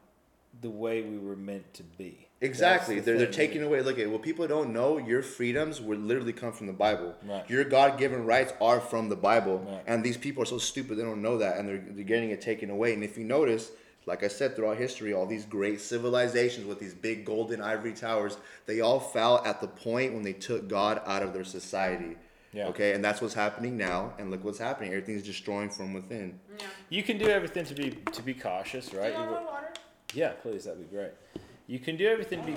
[0.61, 2.27] the way we were meant to be.
[2.41, 2.95] Exactly.
[2.95, 3.81] The They're, they're taking away.
[3.81, 4.97] Look at what people don't know.
[4.99, 7.15] Your freedoms would literally come from the Bible.
[7.25, 7.49] Right.
[7.49, 9.59] Your God given rights are from the Bible.
[9.59, 9.83] Right.
[9.87, 12.41] And these people are so stupid they don't know that, and they're, they're getting it
[12.41, 12.93] taken away.
[12.93, 13.71] And if you notice,
[14.07, 18.37] like I said, throughout history, all these great civilizations with these big golden ivory towers,
[18.65, 22.15] they all fell at the point when they took God out of their society.
[22.53, 22.67] Yeah.
[22.67, 24.13] Okay, and that's what's happening now.
[24.17, 24.91] And look what's happening.
[24.93, 26.39] Everything's destroying from within.
[26.57, 26.65] Yeah.
[26.89, 29.13] You can do everything to be to be cautious, right?
[29.13, 29.73] Do you You want wo- more water?
[30.13, 31.11] Yeah, please, that'd be great.
[31.67, 32.55] You can do everything to be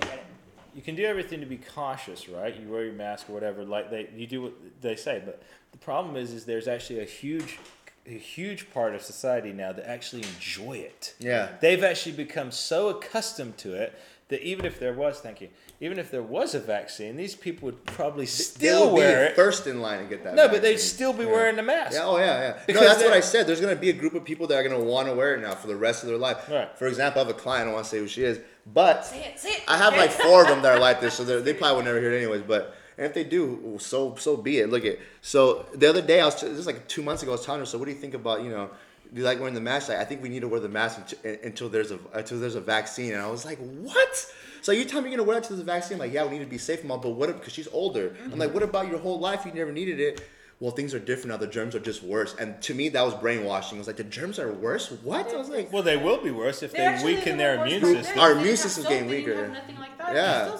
[0.74, 2.54] you can do everything to be cautious, right?
[2.54, 5.20] You wear your mask or whatever, like they you do what they say.
[5.24, 5.42] But
[5.72, 7.58] the problem is, is there's actually a huge,
[8.06, 11.14] a huge part of society now that actually enjoy it.
[11.18, 11.48] Yeah.
[11.60, 13.98] They've actually become so accustomed to it
[14.28, 15.48] that even if there was, thank you,
[15.80, 19.24] even if there was a vaccine, these people would probably They still will be wear
[19.26, 19.34] it.
[19.36, 20.34] first in line to get that.
[20.34, 21.30] No, but they'd still be Yeah.
[21.32, 21.94] wearing the mask.
[21.94, 22.58] Yeah, oh yeah, yeah.
[22.66, 23.46] Because no, that's what I said.
[23.46, 25.54] There's gonna be a group of people that are gonna want to wear it now
[25.54, 26.48] for the rest of their life.
[26.50, 26.68] Right.
[26.78, 27.62] For example, I have a client.
[27.62, 28.38] I don't want to say who she is,
[28.72, 29.62] but Say it, say it.
[29.66, 32.00] I have like four of them that are like this, so they're- probably will never
[32.00, 32.42] hear it anyways.
[32.42, 34.68] But and if they do, so so be it.
[34.68, 37.32] Look at so the other day I was this is like two months ago.
[37.32, 37.66] I was telling her.
[37.66, 38.68] So what do you think about you know?
[39.12, 39.88] Do you like wearing the mask?
[39.88, 42.56] Like, I think we need to wear the mask until, until there's a until there's
[42.56, 43.14] a vaccine.
[43.14, 44.32] And I was like, what?
[44.60, 45.94] So you tell me you're gonna wear it until there's a vaccine?
[45.94, 47.00] I'm like, yeah, we need to be safe, mom.
[47.00, 47.28] But what?
[47.32, 48.14] Because she's older.
[48.22, 49.46] I'm like, what about your whole life?
[49.46, 50.22] You never needed it.
[50.60, 51.38] Well, things are different now.
[51.38, 52.36] The germs are just worse.
[52.38, 53.78] And to me, that was brainwashing.
[53.78, 54.90] I was like, the germs are worse.
[54.90, 55.32] What?
[55.32, 58.18] I was like, Well, they will be worse if They're they weaken their immune system.
[58.18, 59.48] Our immune have system's getting weaker.
[59.48, 60.14] Nothing like that.
[60.14, 60.56] Yeah.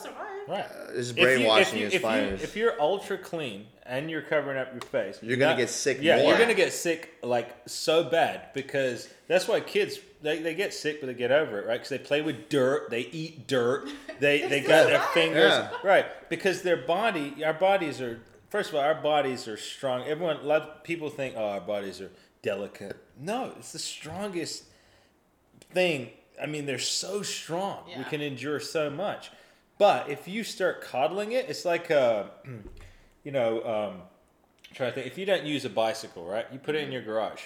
[0.51, 0.71] They still survive.
[0.77, 0.89] Right.
[0.89, 2.25] Uh, this is If you- if brainwashing you- is if fine.
[2.25, 5.99] You, if you're ultra clean and you're covering up your face, You're gonna get sick
[6.01, 6.29] Yeah, more.
[6.31, 11.01] you're gonna get sick like so bad because that's why kids they, they get sick
[11.01, 11.75] but they get over it, right?
[11.75, 13.89] Because they play with dirt, they eat dirt,
[14.21, 15.71] they they got their fingers Yeah.
[15.83, 18.21] right because their body, our bodies are
[18.51, 20.05] first of all our bodies are strong.
[20.07, 22.11] Everyone, a lot of people think oh our bodies are
[22.43, 22.97] delicate.
[23.19, 24.65] No, it's the strongest
[25.73, 26.11] thing.
[26.43, 27.85] I mean, they're so strong.
[27.99, 29.31] We can endure so much.
[29.81, 32.25] But if you start coddling it, it's like uh,
[33.25, 34.03] you know, um,
[34.75, 35.07] try to think.
[35.07, 36.45] If you don't use a bicycle, right?
[36.53, 37.45] You put it in your garage.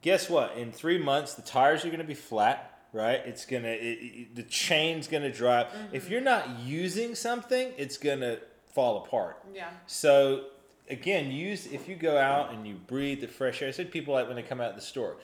[0.00, 0.56] Guess what?
[0.56, 3.20] In three months, the tires are going to be flat, right?
[3.26, 5.62] It's gonna, it, it, the chain's gonna dry.
[5.62, 5.72] up.
[5.90, 8.38] If you're not using something, it's gonna
[8.72, 9.42] fall apart.
[9.52, 9.70] Yeah.
[9.88, 10.44] So
[10.88, 13.68] again, use if you go out and you breathe the fresh air.
[13.68, 15.16] I said people like when they come out of the store.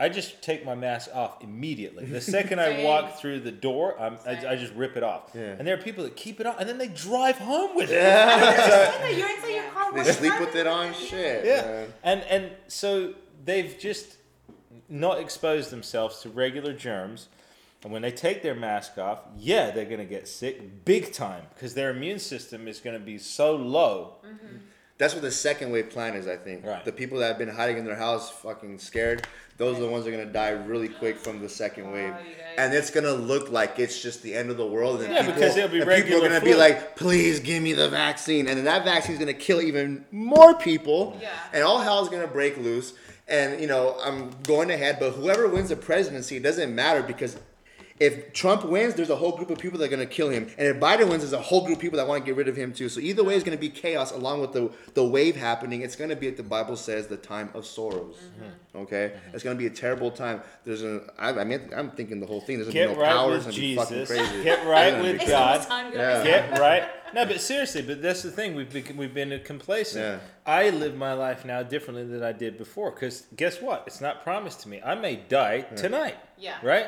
[0.00, 2.04] I just take my mask off immediately.
[2.06, 5.30] The second I walk through the door, I'm, I, I just rip it off.
[5.34, 5.56] Yeah.
[5.58, 9.04] And there are people that keep it on, and then they drive home with Yeah.
[9.04, 9.18] it.
[9.18, 9.92] You're inside your car.
[9.92, 10.94] They sleep with it on.
[10.94, 11.44] Shit.
[11.44, 11.92] Yeah, man.
[12.04, 14.16] and and so they've just
[14.88, 17.28] not exposed themselves to regular germs,
[17.82, 21.74] and when they take their mask off, yeah, they're gonna get sick big time because
[21.74, 24.14] their immune system is gonna be so low.
[24.24, 24.56] Mm-hmm.
[24.98, 26.66] That's what the second wave plan is, I think.
[26.66, 26.84] Right.
[26.84, 29.26] The people that have been hiding in their house, fucking scared,
[29.56, 32.06] those are the ones that are gonna die really quick from the second oh, wave.
[32.06, 32.54] you guys.
[32.58, 35.00] And it's gonna look like it's just the end of the world.
[35.02, 37.74] And Yeah, people, because it'll be and people are gonna be like, please give me
[37.74, 38.48] the vaccine.
[38.48, 41.16] And then that vaccine's gonna kill even more people.
[41.20, 41.30] Yeah.
[41.52, 42.94] And all hell's gonna break loose.
[43.28, 47.36] And you know, I'm going ahead, but whoever wins the presidency, it doesn't matter because
[48.00, 50.50] if Trump wins, there's a whole group of people that are going to kill him.
[50.56, 52.48] And if Biden wins, there's a whole group of people that want to get rid
[52.48, 52.88] of him too.
[52.88, 55.82] So either way, it's going to be chaos along with the, the wave happening.
[55.82, 58.16] It's going to be, like the Bible says, the time of sorrows.
[58.16, 58.78] Mm-hmm.
[58.78, 59.12] Okay?
[59.32, 60.42] It's going to be a terrible time.
[60.64, 62.58] There's a, I, I mean, I'm thinking the whole thing.
[62.58, 63.30] There's going Get to be no right power.
[63.30, 64.44] with It's going to be fucking crazy.
[64.44, 65.50] Get right with It's God.
[65.50, 65.96] almost time, guys.
[65.96, 66.24] Yeah.
[66.24, 66.88] Get right.
[67.14, 68.54] No, but seriously, but that's the thing.
[68.54, 70.04] We've been, we've been complacent.
[70.04, 70.18] Yeah.
[70.46, 72.90] I live my life now differently than I did before.
[72.90, 73.84] Because guess what?
[73.86, 74.80] It's not promised to me.
[74.84, 76.16] I may die tonight.
[76.38, 76.58] Yeah.
[76.62, 76.86] Right.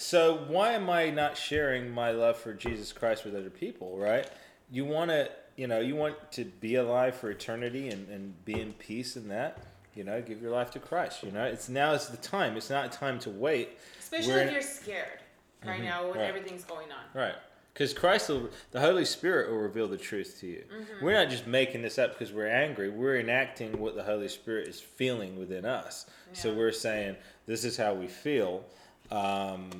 [0.00, 3.98] So why am I not sharing my love for Jesus Christ with other people?
[3.98, 4.26] Right.
[4.72, 8.58] You want to, you know, you want to be alive for eternity and, and be
[8.58, 9.58] in peace in that.
[9.94, 11.22] You know, give your life to Christ.
[11.22, 12.56] You know, it's now is the time.
[12.56, 13.76] It's not time to wait.
[13.98, 15.18] Especially We're if in- you're scared
[15.66, 15.84] right mm-hmm.
[15.84, 16.28] now when Right.
[16.28, 17.20] everything's going on.
[17.20, 17.34] Right.
[17.74, 20.64] Because Christ, will, the Holy Spirit will reveal the truth to you.
[20.74, 21.04] Mm-hmm.
[21.04, 22.88] We're not just making this up because we're angry.
[22.88, 26.06] We're enacting what the Holy Spirit is feeling within us.
[26.32, 28.64] So we're saying, this is how we feel.
[29.10, 29.70] Um,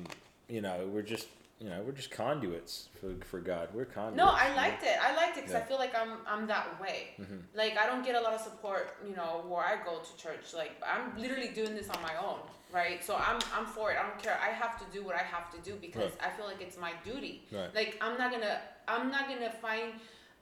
[0.49, 1.27] you know, we're just,
[1.59, 3.69] you know, we're just conduits for, for God.
[3.73, 4.17] We're conduits.
[4.17, 4.97] No, I liked it.
[5.01, 7.11] I liked it because I feel like I'm I'm that way.
[7.55, 10.53] Like I don't get a lot of support, you know, where I go to church.
[10.55, 12.39] Like I'm literally doing this on my own,
[12.73, 13.03] right?
[13.03, 13.97] So I'm I'm for it.
[13.99, 14.37] I don't care.
[14.43, 16.27] I have to do what I have to do because Right.
[16.27, 17.43] I feel like it's my duty.
[17.51, 17.73] Right.
[17.73, 19.93] Like I'm not gonna I'm not gonna find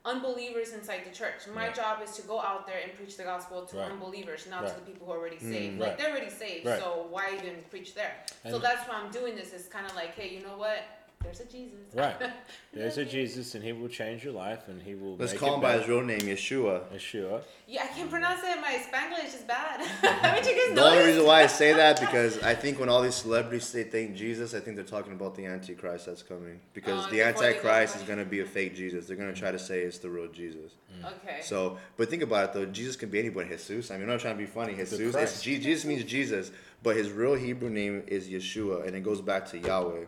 [0.04, 1.46] unbelievers inside the church.
[1.54, 1.74] My Right.
[1.74, 3.90] job is to go out there and preach the gospel to Right.
[3.90, 4.74] unbelievers, not Right.
[4.74, 5.80] to the people who are already Mm, saved.
[5.80, 5.88] right.
[5.88, 8.24] Like they're already saved, so why even preach there?
[8.48, 9.52] so that's why I'm doing this.
[9.52, 10.82] It's kind of like, hey, you know what?
[11.22, 11.94] There's a Jesus.
[11.94, 12.16] Right.
[12.72, 15.56] There's a Jesus, and He will change your life, and He will Let's make call
[15.56, 16.82] him by his real name, Yeshua.
[16.94, 17.42] Yeshua.
[17.68, 18.58] Yeah, I can't pronounce it.
[18.60, 19.80] My Spanglish is bad.
[19.80, 21.06] Haven't you guys The only noticed?
[21.08, 24.54] reason why I say that because I think when all these celebrities say thank Jesus,
[24.54, 26.58] I think they're talking about the Antichrist that's coming.
[26.72, 29.06] Because Oh, the before they go Antichrist is going to be a fake Jesus.
[29.06, 30.72] They're going to try to say it's the real Jesus.
[31.02, 31.06] Mm.
[31.24, 31.40] Okay.
[31.42, 32.64] So, but think about it though.
[32.66, 33.50] Jesus can be anybody.
[33.50, 33.90] Jesus.
[33.90, 34.74] I mean, I'm not trying to be funny.
[34.74, 34.98] Jesus.
[34.98, 35.44] It's, Christ.
[35.44, 36.50] Je- Jesus means Jesus,
[36.82, 40.06] but his real Hebrew name is Yeshua, and it goes back to Yahweh.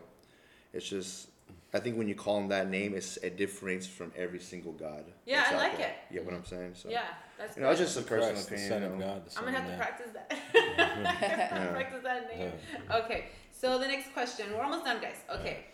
[0.72, 1.28] It's just,
[1.74, 5.04] I think when you call him that name, it's it differentiates from every single God.
[5.26, 5.88] Yeah, that's I out like there.
[5.88, 5.94] it.
[6.10, 6.72] You get what I'm saying?
[6.74, 7.02] So, yeah,
[7.38, 8.70] that's you know, it's just a personal Christ, the opinion.
[8.70, 8.98] Son you of.
[9.00, 10.98] God, the Son I'm gonna of have to practice that.
[10.98, 12.52] I'm have to practice that name.
[12.90, 13.26] Okay.
[13.50, 14.46] So the next question.
[14.52, 15.16] We're almost done, guys.
[15.30, 15.66] Okay.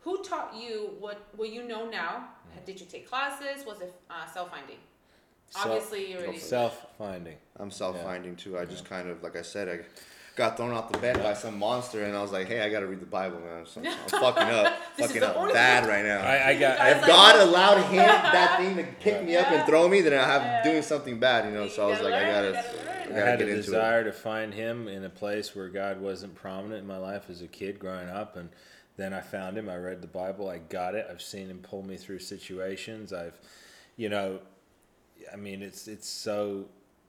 [0.00, 2.28] Who taught you what what you know now?
[2.66, 3.66] Did you take classes?
[3.66, 4.76] Was it uh, self finding?
[5.56, 6.38] Obviously, you already.
[6.38, 7.36] Self-finding.
[7.56, 8.58] I'm self-finding too.
[8.58, 9.80] I just kind of, like I said, I,
[10.36, 12.86] got thrown off the bed by some monster, and I was like, hey, I gotta
[12.86, 13.64] read the Bible, man.
[13.66, 16.20] So, I'm fucking up, fucking up bad thing- right now.
[16.20, 16.78] I, I got.
[16.78, 19.58] Guys, if like- God allowed him that thing to pick me up Yeah.
[19.60, 20.62] and throw me, then I have Yeah.
[20.64, 21.68] doing something bad, you know.
[21.68, 22.88] So I was You like, I gotta gotta, gotta.
[22.88, 23.66] I I gotta had get a into it.
[23.66, 27.40] desire to find him in a place where God wasn't prominent in my life as
[27.42, 28.48] a kid growing up, and
[28.96, 29.68] then I found him.
[29.68, 30.48] I read the Bible.
[30.48, 31.06] I got it.
[31.10, 33.12] I've seen him pull me through situations.
[33.12, 33.38] I've,
[33.96, 34.40] you know,
[35.32, 36.66] I mean, it's it's so.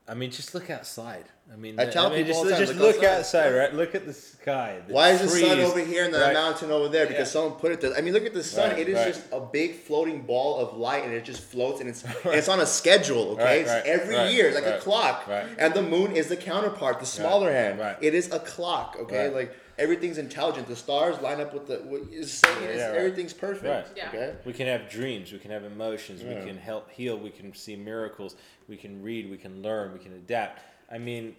[0.07, 1.25] I mean, just look outside.
[1.51, 3.47] I mean, I tell mean, people all just, the time, just look look outside.
[3.47, 3.73] outside, right?
[3.73, 4.79] Look at the sky.
[4.87, 6.33] the Why is the sun over here and the right?
[6.33, 7.05] mountain over there?
[7.07, 7.33] Because Yeah.
[7.41, 7.93] someone put it there.
[7.95, 8.69] I mean, look at the sun.
[8.71, 9.07] Right, it is right.
[9.07, 12.49] just a big floating ball of light, and it just floats, and it's and it's
[12.49, 13.31] on a schedule.
[13.31, 15.27] Okay, it's every year, like a clock.
[15.27, 15.45] right.
[15.57, 17.79] And the moon is the counterpart, the smaller hand.
[17.79, 17.97] right.
[18.01, 18.97] It is a clock.
[19.01, 20.67] Okay, like everything's intelligent.
[20.67, 21.77] The stars line up with the.
[21.77, 22.97] What is saying it's, Yeah, right.
[22.97, 23.65] everything's perfect.
[23.65, 23.87] Right.
[23.95, 24.09] Yeah.
[24.09, 24.35] Okay.
[24.45, 25.31] We can have dreams.
[25.31, 26.21] We can have emotions.
[26.21, 26.39] Yeah.
[26.39, 27.17] We can help heal.
[27.17, 28.35] We can see miracles.
[28.67, 29.29] We can read.
[29.29, 29.93] We can learn.
[29.93, 30.61] We can adapt.
[30.91, 31.35] I mean,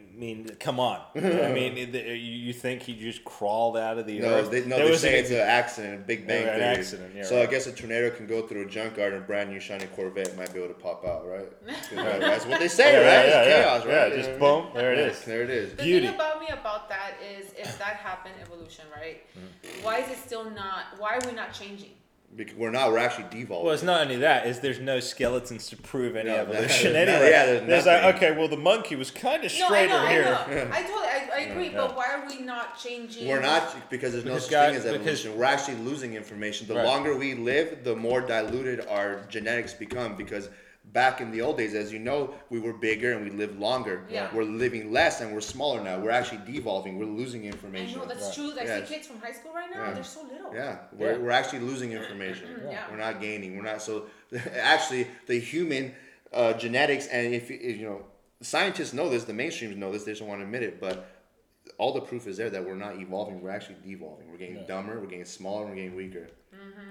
[0.00, 1.00] I mean, come on.
[1.16, 4.50] I mean, you you think he just crawled out of the No, earth?
[4.50, 6.62] they, no, There they was say an it's an accident, a Big Bang an Theory.
[6.62, 9.50] accident, yeah, so I guess a tornado can go through a junkyard and a brand
[9.50, 11.48] new shiny Corvette might be able to pop out, right?
[11.94, 13.28] That's what they say, Yeah, right?
[13.28, 13.62] yeah, it's yeah.
[13.62, 14.12] chaos, Yeah, right?
[14.14, 15.14] just You know what I boom, there it is.
[15.18, 15.22] mean?
[15.36, 15.70] There it is.
[15.74, 16.06] The Beauty.
[16.06, 19.22] thing about me about that is, if that happened, evolution, right?
[19.38, 19.84] Mm.
[19.84, 20.84] Why is it still not?
[20.98, 21.90] Why are we not changing?
[22.36, 23.64] Because we're not, we're actually devolved.
[23.64, 27.00] Well, it's not only that; is there's no skeletons to prove any No, evolution no-
[27.00, 27.30] anyway.
[27.30, 30.06] yeah, there's there's like, okay, well, the monkey was kind of No, I straighter know,
[30.06, 30.24] here.
[30.46, 30.70] I know.
[30.72, 31.70] I totally, I, I agree.
[31.70, 31.76] Yeah.
[31.78, 33.26] But why are we not changing?
[33.26, 35.36] We're not because there's no Because such God- thing as because- evolution.
[35.38, 36.68] We're actually losing information.
[36.68, 36.84] The Right.
[36.86, 40.14] longer we live, the more diluted our genetics become.
[40.14, 40.48] Because
[40.92, 44.04] back in the old days, as you know, we were bigger and we lived longer.
[44.10, 44.28] Yeah.
[44.34, 45.98] We're living less and we're smaller now.
[45.98, 46.98] We're actually devolving.
[46.98, 47.98] We're losing information.
[47.98, 48.08] I information.
[48.08, 48.34] know that's Right.
[48.34, 48.60] true.
[48.60, 48.88] I Yes.
[48.88, 49.86] see kids from high school right now.
[49.86, 49.92] Yeah.
[49.94, 50.54] They're so little.
[50.54, 51.18] Yeah, we're, Yeah.
[51.18, 52.62] we're actually losing information.
[52.70, 52.90] Yeah.
[52.90, 53.56] We're not gaining.
[53.56, 54.06] We're not so.
[54.54, 55.94] Actually, the human
[56.32, 58.04] uh, genetics and if, if you know
[58.40, 60.04] scientists know this, the mainstreams know this.
[60.04, 61.06] They just don't want to admit it, but
[61.78, 63.40] all the proof is there that we're not evolving.
[63.42, 64.30] We're actually devolving.
[64.30, 64.66] We're getting Yeah.
[64.66, 64.98] dumber.
[65.00, 65.66] We're getting smaller.
[65.66, 66.28] We're getting weaker.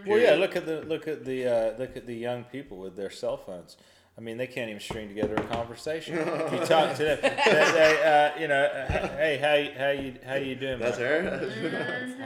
[0.08, 0.36] Well, yeah.
[0.36, 3.38] Look at the look at the uh, look at the young people with their cell
[3.38, 3.78] phones.
[4.18, 6.18] I mean, they can't even string together a conversation.
[6.18, 9.90] If you talk to them, they, they, uh, you know, uh, hey, how you- how
[9.92, 10.80] you how you doing?
[10.80, 11.50] That's her.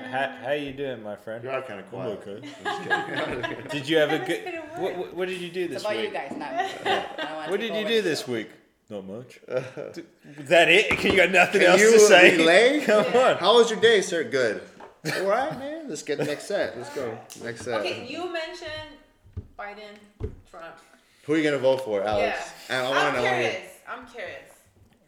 [0.09, 1.43] How, how you doing, my friend?
[1.43, 2.19] you are kind of quiet.
[2.27, 2.47] okay.
[2.65, 3.67] I'm just kidding.
[3.71, 4.61] Did you have a good?
[4.77, 6.05] What, what, what did you do It's this about week?
[6.07, 6.63] you guys, not me.
[6.63, 8.49] I don't wanna What did you do this week?
[8.93, 9.39] Not much.
[9.47, 10.87] Is that it?
[10.99, 12.37] Can You got nothing Can else you to say?
[12.37, 12.81] relay?
[12.85, 13.37] Come on.
[13.37, 14.23] How was your day, sir?
[14.23, 14.61] Good.
[15.17, 15.89] All right, man.
[15.89, 16.77] Let's get the next set.
[16.77, 17.17] Let's go.
[17.43, 17.79] Next set.
[17.81, 18.69] Okay, you mentioned
[19.57, 19.97] Biden,
[20.49, 20.75] Trump.
[21.23, 22.37] Who are you gonna vote for, Alex?
[22.69, 22.77] Yeah.
[22.77, 23.27] And I I'm want to know.
[23.27, 23.61] curious.
[23.87, 24.52] I'm curious.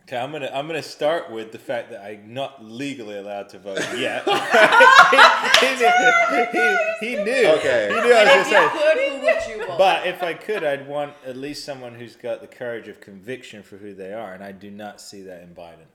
[0.07, 3.59] Okay, I'm gonna I'm gonna start with the fact that I'm not legally allowed to
[3.59, 4.23] vote yet.
[5.59, 7.47] he, he, he knew.
[7.57, 7.87] Okay.
[7.89, 8.69] He knew I was gonna say.
[8.69, 9.77] could, who would you vote?
[9.79, 13.63] But if I could, I'd want at least someone who's got the courage of conviction
[13.63, 15.87] for who they are, and I do not see that in Biden.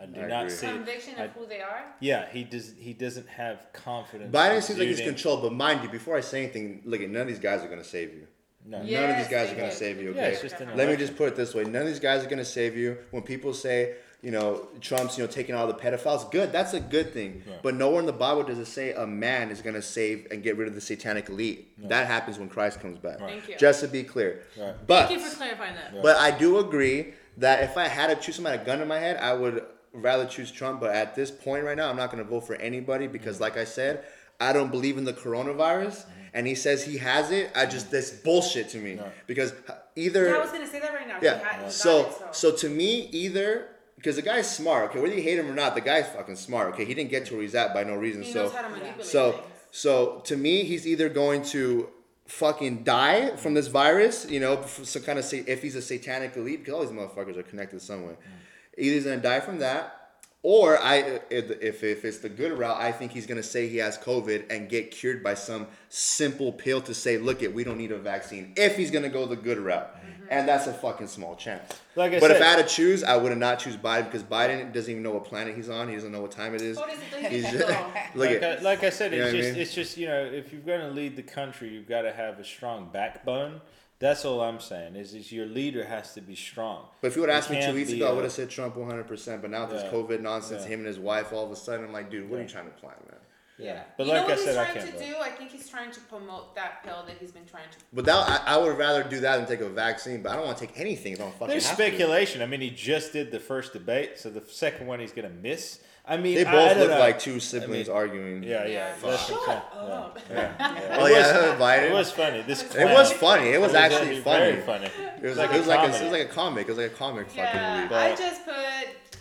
[0.00, 0.54] I do I not agree.
[0.54, 0.66] see.
[0.68, 1.84] Conviction I- of who they are.
[1.98, 2.74] Yeah, he does.
[2.78, 4.32] He doesn't have confidence.
[4.32, 7.22] Biden seems like he's controlled, but mind you, before I say anything, look at none
[7.22, 8.28] of these guys are gonna save you.
[8.64, 8.82] No.
[8.82, 9.00] Yeah.
[9.00, 10.14] None of these guys are gonna save you.
[10.14, 10.32] Yeah, Okay.
[10.32, 12.44] it's just Let me just put it this way: none of these guys are gonna
[12.44, 12.98] save you.
[13.10, 16.52] When people say, you know, Trump's, you know, taking all the pedophiles, good.
[16.52, 17.42] That's a good thing.
[17.46, 17.56] Yeah.
[17.62, 20.56] But nowhere in the Bible does it say a man is gonna save and get
[20.56, 21.68] rid of the satanic elite.
[21.88, 23.20] That happens when Christ comes back.
[23.20, 23.30] Right.
[23.30, 23.56] Thank you.
[23.56, 24.42] Just to be clear.
[24.56, 24.74] Right.
[24.86, 26.02] But Thank you for clarifying that.
[26.02, 28.98] But I do agree that if I had to choose somebody, a gun in my
[28.98, 30.80] head, I would rather choose Trump.
[30.80, 33.40] But at this point right now, I'm not going to vote for anybody because, mm.
[33.40, 34.04] like I said,
[34.40, 36.04] I don't believe in the coronavirus.
[36.06, 36.21] Mm.
[36.34, 37.50] And he says he has it.
[37.54, 39.10] I just this bullshit to me No.
[39.26, 41.18] because uh, either Yeah, I was gonna say that right now.
[41.20, 41.38] yeah.
[41.38, 44.90] Had- he So it, so to me, either because the guy's smart.
[44.90, 46.72] Okay, whether you hate him or not, the guy's fucking smart.
[46.74, 48.22] Okay, he didn't get to where he's at by no reason.
[48.22, 49.44] he so knows how to so things.
[49.70, 51.88] so to me, he's either going to
[52.26, 55.82] fucking die from this virus, you know, f- some kind of say if he's a
[55.82, 58.12] satanic elite, because all these motherfuckers are connected some way.
[58.12, 58.78] Mm.
[58.78, 60.01] Either he's gonna die from that,
[60.42, 63.76] or I if if if it's the good route, I think he's gonna say he
[63.76, 67.78] has COVID and get cured by some simple pill to say, look it, we don't
[67.78, 68.52] need a vaccine.
[68.56, 70.24] If he's gonna go the good route, mm-hmm.
[70.30, 71.72] and that's a fucking small chance.
[71.94, 74.72] Like I but if I had to choose, I would not choose Biden because Biden
[74.72, 75.88] doesn't even know what planet he's on.
[75.88, 76.76] He doesn't know what time it is.
[76.76, 77.68] So does it- He's just,
[78.14, 79.60] look like, at I, like I said, You know it's what I mean?
[79.60, 82.38] it's just you know if you're going to lead the country, you've got to have
[82.40, 83.60] a strong backbone.
[84.02, 84.96] That's all I'm saying.
[84.96, 86.86] Is is your leader has to be strong.
[87.00, 88.50] But if you would You ask me two weeks ago, I a- would have said
[88.50, 89.40] Trump 100%.
[89.40, 90.68] But now with this COVID nonsense, Yeah.
[90.70, 92.64] him and his wife, all of a sudden, I'm like, dude, what are you trying
[92.66, 93.20] to plan, man?
[93.58, 93.82] Yeah.
[93.96, 95.18] But you like know I what said, I he's trying can't to vote.
[95.18, 95.22] do?
[95.22, 97.78] I think he's trying to promote that pill that he's been trying to.
[97.92, 100.20] But that, I, I would rather do that than take a vaccine.
[100.20, 101.84] But I don't want to take anything if I don't fucking There's have to.
[101.86, 102.42] speculation.
[102.42, 105.34] I mean, he just did the first debate, so the second one he's going to
[105.36, 105.78] miss.
[106.04, 106.98] I mean, They both don't look know.
[106.98, 108.42] like two siblings mean, arguing.
[108.42, 108.68] Yeah, yeah.
[108.68, 108.88] Yeah.
[108.88, 109.92] That's what I'm Shut saying.
[109.92, 110.18] up.
[110.28, 110.96] Yeah, yeah, yeah.
[111.00, 111.82] Oh It yeah, was- Biden.
[111.82, 112.42] It was funny.
[112.42, 113.48] This It was funny.
[113.50, 114.50] It was actually actually funny.
[114.52, 114.90] Very funny.
[115.22, 116.62] It was Like like, a it was like a, it was like a comic.
[116.66, 117.88] It was like a comic Yeah, fucking movie.
[117.88, 118.54] But- I just put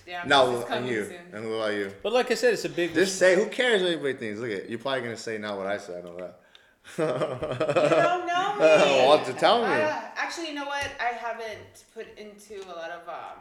[0.08, 1.06] Yeah, No, this and coming you.
[1.06, 1.16] soon.
[1.34, 1.94] And who are you?
[2.02, 2.94] But like I said, it's a big.
[2.96, 4.40] Just say, who cares what anybody thinks?
[4.40, 6.04] Look at you're probably gonna say not what I said.
[6.04, 6.40] I know that.
[6.98, 8.56] You don't know
[9.04, 9.08] me.
[9.08, 9.72] What to tell me?
[9.72, 10.86] Uh, actually, you know what?
[11.00, 13.38] I haven't put into a lot of um,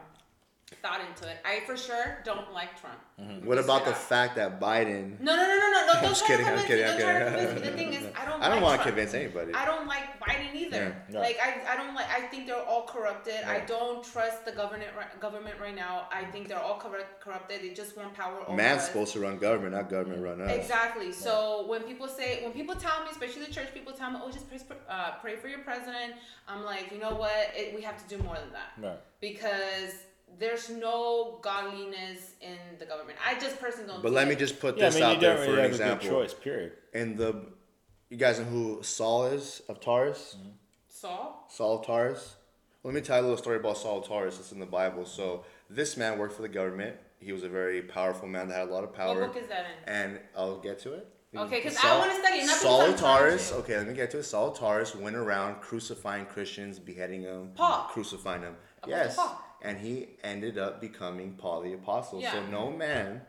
[0.83, 1.39] thought into it.
[1.45, 2.99] I for sure don't like Trump.
[3.45, 4.09] What about the Straight up.
[4.09, 5.21] fact that Biden?
[5.21, 5.87] No, no, no, no, no!
[5.87, 7.05] Don't, don't just try kidding, to I'm convince kidding, me.
[7.05, 7.55] I'm Don't to kidding.
[7.55, 7.71] convince me.
[7.71, 8.43] The thing is, I don't.
[8.43, 9.53] I don't like want to convince anybody.
[9.55, 10.97] I don't like Biden either.
[11.13, 11.19] Yeah.
[11.21, 12.07] Like I, I don't like.
[12.09, 13.43] I think they're all corrupted.
[13.47, 14.91] I don't trust the government
[15.21, 16.07] government right now.
[16.13, 17.63] I think they're all corrupt, corrupted.
[17.63, 18.87] They just want power over Man's us.
[18.87, 20.57] supposed to run government, not government run us.
[20.57, 21.13] Exactly.
[21.13, 24.31] So when people say, when people tell me, especially the church people tell me, oh,
[24.31, 26.15] just pray, for- uh, pray for your president.
[26.49, 27.51] I'm like, you know what?
[27.55, 28.99] It, we have to do more than that Right.
[29.21, 29.93] because
[30.39, 33.19] there's no godliness in the government.
[33.27, 34.03] I just personally don't.
[34.03, 35.51] But see let me just put Yeah, I this mean, you out there don't for
[35.53, 36.21] really an have a good example.
[36.23, 36.35] choice.
[36.35, 36.73] Period.
[36.95, 37.47] In the,
[38.09, 40.37] you guys know who Saul is of Tarsus?
[40.89, 41.47] Saul.
[41.51, 42.37] Saul of Tarsus.
[42.83, 44.41] Let me tell you a little story about Saul of Tarsus.
[44.41, 45.05] It's in the Bible.
[45.05, 46.97] So this man worked for the government.
[47.19, 49.21] He was a very powerful man that had a lot of power.
[49.21, 49.93] What book is that in?
[49.95, 51.07] And I'll get to it.
[51.37, 53.53] Okay, because I Saul- wanna study it, nothing's Saul of Tarsus.
[53.53, 54.23] Okay, let me get to it.
[54.25, 57.85] Saul of Tarsus went around crucifying Christians, beheading them, Paul.
[57.93, 58.57] crucifying them.
[58.87, 59.41] Yes, Paul.
[59.63, 62.21] And he ended up becoming Paul the apostle.
[62.21, 62.33] Yeah.
[62.33, 63.23] So no man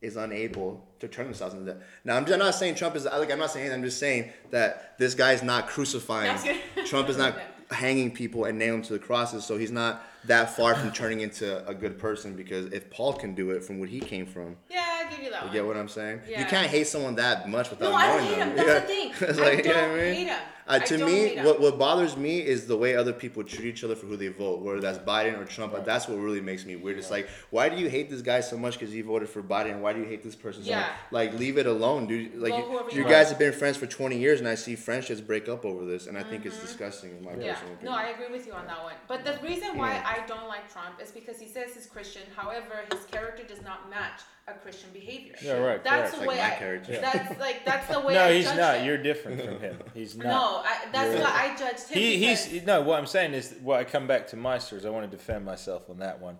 [0.00, 1.82] is unable to turn themselves into that.
[2.04, 4.98] Now I'm just not saying Trump is like I'm not saying I'm just saying that
[4.98, 6.38] this guy's not crucifying.
[6.86, 7.36] Trump is not
[7.70, 11.20] hanging people and nailing them to the crosses, so he's not that far from turning
[11.20, 14.56] into a good person because if Paul can do it from what he came from,
[14.70, 15.52] Yeah, I give you that you one.
[15.54, 16.20] get what I'm saying?
[16.28, 16.40] Yeah.
[16.40, 18.48] You can't hate someone that much without No, I knowing don't hate them.
[18.50, 18.56] him.
[18.56, 18.80] That's Yeah.
[18.80, 18.86] the
[19.32, 19.44] thing.
[19.44, 20.14] I like, you know don't what I mean?
[20.14, 20.38] hate him.
[20.70, 23.96] Uh, to me, what, what bothers me is the way other people treat each other
[23.96, 25.72] for who they vote, whether that's Biden or Trump.
[25.72, 26.98] But that's what really makes me weird.
[26.98, 29.70] It's like, why do you hate this guy so much because he voted for Biden,
[29.70, 30.80] and why do you hate this person so much?
[30.80, 30.92] Yeah.
[31.10, 32.34] Like, leave it alone, dude.
[32.36, 33.28] Like, Vote you, you guys want.
[33.28, 36.18] have been friends for 20 years, and I see friendships break up over this, and
[36.18, 37.40] I think it's disgusting in my Mm-hmm.
[37.40, 37.92] Yeah, personal no.
[37.92, 38.92] I agree with you on that one.
[39.08, 42.22] But the reason why I don't like Trump is because he says he's Christian.
[42.34, 45.34] However, his character does not match a Christian behavior.
[45.42, 46.12] Yeah, right, That's correct.
[46.14, 46.58] the Like way my I.
[46.58, 47.00] character.
[47.00, 48.14] That's like that's the way.
[48.14, 48.76] no, I he's judge not.
[48.78, 48.86] Him.
[48.86, 49.76] You're different from him.
[49.92, 50.26] He's not.
[50.26, 51.98] No, I, that's You're- why I judged him.
[52.02, 52.80] He, because, he's no.
[52.82, 54.86] What I'm saying is, what I come back to my stories.
[54.86, 56.38] I want to defend myself on that one.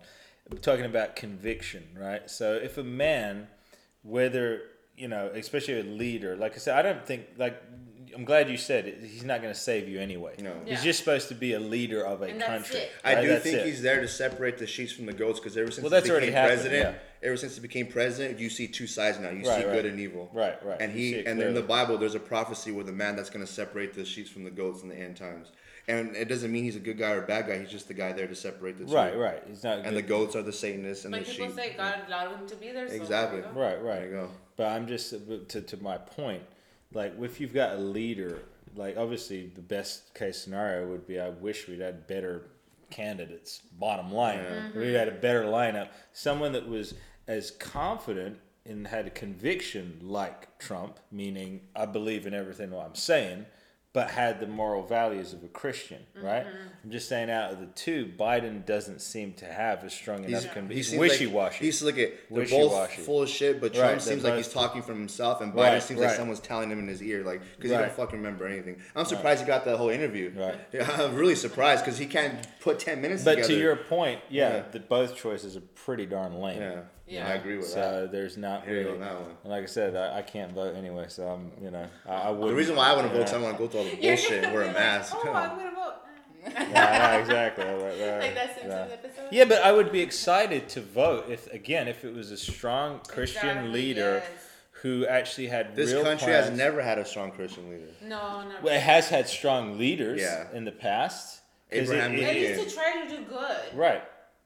[0.51, 2.27] I'm talking about conviction, right?
[2.29, 3.47] So if a man,
[4.01, 4.61] whether
[4.97, 7.61] you know, especially a leader, like I said, I don't think like.
[8.15, 8.99] I'm glad you said it.
[9.03, 10.33] He's not going to save you anyway.
[10.39, 10.53] No.
[10.65, 12.79] He's just supposed to be a leader of a And that's country.
[12.81, 12.91] it.
[13.03, 13.65] I do That's think it.
[13.65, 16.11] he's there to separate the sheep from the goats because ever since Well, he became
[16.11, 19.29] already happened, president, ever since he became president, you see two sides now.
[19.29, 19.73] You Right, see right.
[19.75, 20.29] good and evil.
[20.33, 20.81] Right, right.
[20.81, 21.61] And he it and in the.
[21.69, 24.49] Bible, there's a prophecy with a man that's going to separate the sheep from the
[24.49, 25.51] goats in the end times.
[25.87, 27.57] And it doesn't mean he's a good guy or a bad guy.
[27.59, 28.93] He's just the guy there to separate the two.
[28.93, 29.41] Right, right.
[29.47, 29.79] He's not.
[29.85, 30.09] And the good.
[30.09, 31.55] goats are the Satanists and But the people sheep.
[31.55, 32.87] say God allowed him to be there.
[32.87, 33.41] So Exactly.
[33.41, 33.51] there.
[33.53, 33.99] Right, right.
[34.01, 34.29] There you go.
[34.55, 35.13] But I'm just
[35.49, 36.43] to to my point.
[36.93, 38.39] Like if you've got a leader,
[38.75, 42.43] like obviously the best case scenario would be I wish we'd had better
[42.89, 43.61] candidates.
[43.79, 44.79] Bottom line, Mm-hmm.
[44.79, 45.89] we had a better lineup.
[46.13, 46.95] Someone that was
[47.27, 52.95] as confident and had a conviction like Trump, meaning I believe in everything what I'm
[52.95, 53.45] saying,
[53.91, 56.45] but had the moral values of a Christian, right?
[56.45, 56.57] Mm-hmm.
[56.83, 60.43] I'm just saying out of the two, Biden doesn't seem to have a strong He's,
[60.43, 60.77] enough conviction.
[60.77, 61.65] he seems wishy washy.
[61.65, 62.31] He's like it.
[62.31, 65.53] They're both full of shit, but Trump they're seems like he's talking from himself, and
[65.53, 68.17] Biden Right, seems like someone's telling him in his ear, like because he don't fucking
[68.19, 68.77] remember anything.
[68.95, 70.31] I'm surprised he got that whole interview.
[70.37, 70.59] Right.
[70.71, 73.53] Yeah, I'm really surprised because he can't put ten minutes But together.
[73.53, 74.63] to your point, yeah, Yeah.
[74.71, 76.61] the, both choices are pretty darn lame.
[76.61, 77.27] yeah, Yeah.
[77.27, 78.69] I agree with So there's not that.
[78.69, 78.99] Here you really.
[78.99, 79.31] go, that one.
[79.43, 82.29] and Like I said, I, I can't vote anyway, so I'm, you know, I, I
[82.29, 82.51] would.
[82.51, 83.95] The reason why I want to vote is I want to go through all the
[83.95, 85.15] bullshit and wear be a like, mask.
[85.17, 85.93] Oh, I'm gonna vote.
[86.41, 87.65] Yeah, yeah, exactly.
[87.65, 88.87] Right, right, like that Simpsons yeah.
[88.93, 89.27] episode.
[89.31, 93.01] Yeah, but I would be excited to vote if, again, if it was a strong
[93.07, 94.29] Christian Exactly, leader yes.
[94.83, 96.47] who actually had This real country plans.
[96.49, 97.87] has never had a strong Christian leader.
[98.03, 98.55] No, no.
[98.63, 100.47] Well, it has had strong leaders Yeah.
[100.53, 101.41] in the past.
[101.71, 102.57] Abraham it- At it- Lincoln.
[102.63, 103.57] least to try to do good.
[103.75, 104.03] right,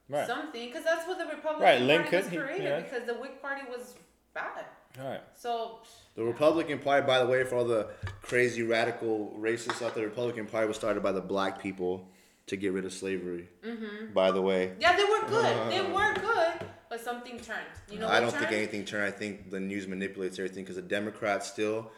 [0.09, 2.63] right, Something, because that's what the Republican Right, Party Lincoln, was he- created.
[2.63, 2.79] yeah.
[2.81, 3.95] Because the Whig Party was
[4.33, 4.65] bad.
[4.99, 5.21] right.
[5.35, 5.79] So
[6.15, 7.87] The Republican Party, by the way, for all the
[8.21, 12.07] crazy radical racists out there, the Republican Party was started by the black people
[12.47, 13.47] to get rid of slavery.
[13.65, 14.13] Mm-hmm.
[14.13, 15.71] By the way, yeah, they were good.
[15.71, 17.59] they were good, but something turned.
[17.89, 19.05] You know, I don't think anything turned.
[19.05, 21.89] I think the news manipulates everything because the Democrats still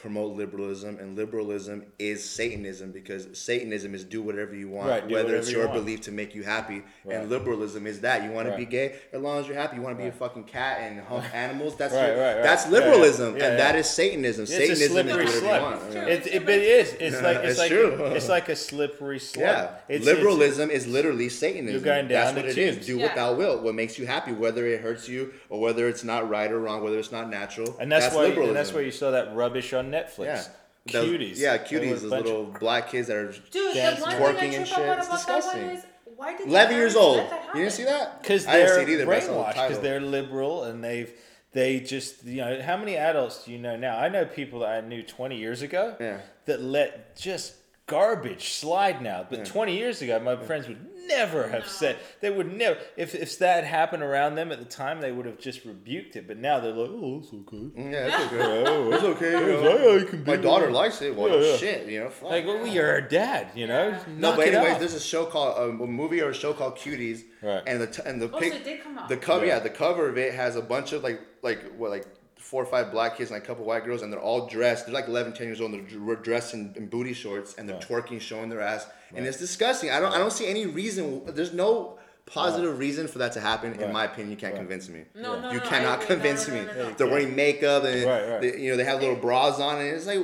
[0.00, 5.36] promote liberalism, and liberalism is Satanism because Satanism is do whatever you want, Right, whether
[5.36, 5.74] it's your want.
[5.84, 6.82] belief to make you happy.
[7.04, 7.16] Right.
[7.18, 9.76] And liberalism is that you want to be gay as long as you're happy.
[9.76, 11.76] You want to be a fucking cat and hump animals.
[11.76, 12.42] That's Right, your- right, right.
[12.42, 12.78] that's Yeah, yeah.
[12.78, 13.64] liberalism, Yeah, and yeah.
[13.64, 14.42] that is Satanism.
[14.44, 15.82] It's a Satanism is do slippery whatever you want.
[16.08, 16.92] It's It, it, it is.
[16.94, 18.04] It's like it's, it's like true.
[18.06, 19.44] it's like a slippery slope.
[19.44, 21.72] Yeah, It's, liberalism is literally Satanism.
[21.74, 22.74] You're going down That's what the it is.
[22.76, 22.86] tubes.
[22.86, 23.06] Do Yeah.
[23.06, 23.62] what thou wilt.
[23.62, 26.82] What makes you happy, whether it hurts you or whether it's not right or wrong,
[26.82, 27.76] whether it's not natural.
[27.78, 28.48] and that's, why liberalism.
[28.48, 30.24] and that's why you saw that rubbish on Netflix.
[30.24, 30.44] yeah.
[30.92, 31.38] Those- Cuties.
[31.38, 32.00] yeah, cuties.
[32.00, 34.88] Those bunch of- little black kids that are Dude, Dancing, the twerking and trip shit.
[34.88, 35.70] out It's about that one disgusting.
[35.70, 35.84] is
[36.16, 37.18] why did 11 years old.
[37.54, 38.22] You didn't see that?
[38.22, 39.82] because I didn't they're see it either, but I saw the brainwashed because title.
[39.82, 41.12] they're liberal and they've
[41.52, 44.68] they just you know how many adults do you know now i know people that
[44.70, 46.18] i knew 20 years ago Yeah.
[46.46, 47.54] that let just
[47.90, 49.44] garbage slide now but Yeah.
[49.44, 51.66] 20 years ago my friends would never have No.
[51.80, 55.10] said they would never if, if that had happened around them at the time they
[55.10, 58.64] would have just rebuked it but now they're like oh it's okay Yeah, it's okay.
[58.66, 59.32] oh, It's okay.
[59.32, 59.76] Yeah, you know.
[59.96, 60.72] yeah, I can My daughter it.
[60.72, 61.16] likes it.
[61.16, 61.56] Well, Yeah, yeah.
[61.56, 62.10] shit, you know.
[62.10, 62.30] Fuck.
[62.30, 64.02] like well, you're a dad you know Yeah.
[64.24, 67.22] no, but anyways, there's a show called um, a movie or a show called Cuties,
[67.42, 67.62] Right.
[67.66, 69.08] and the t- and the Oh, so pic, it did come out.
[69.08, 69.54] the cover, Yeah.
[69.54, 69.60] yeah.
[69.68, 72.06] the cover of it has a bunch of like like what like
[72.50, 74.84] four or five black kids and a couple white girls, and they're all dressed.
[74.86, 75.72] They're like 11, 10 years old.
[75.72, 77.88] And they're dressed in, in booty shorts, and they're Right.
[77.88, 79.90] twerking, showing their ass, and it's disgusting.
[79.90, 81.22] I don't I don't see any reason.
[81.26, 83.70] There's no positive reason for that to happen.
[83.72, 83.82] Right.
[83.82, 84.60] In my opinion, you can't Right.
[84.60, 85.04] convince me.
[85.14, 85.40] No, Yeah.
[85.42, 86.06] no, you no, cannot agree.
[86.16, 86.66] Convince no, no, me.
[86.66, 86.94] no, no.
[86.96, 88.40] They're wearing makeup and Right, right.
[88.42, 90.20] They, you know they have little bras on, and it's like,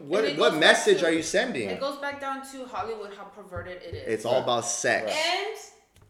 [0.00, 1.68] what it what message to- are you sending?
[1.68, 4.06] It goes back down to Hollywood, how perverted it is.
[4.14, 5.04] It's all about sex.
[5.06, 5.14] Right.
[5.14, 5.56] and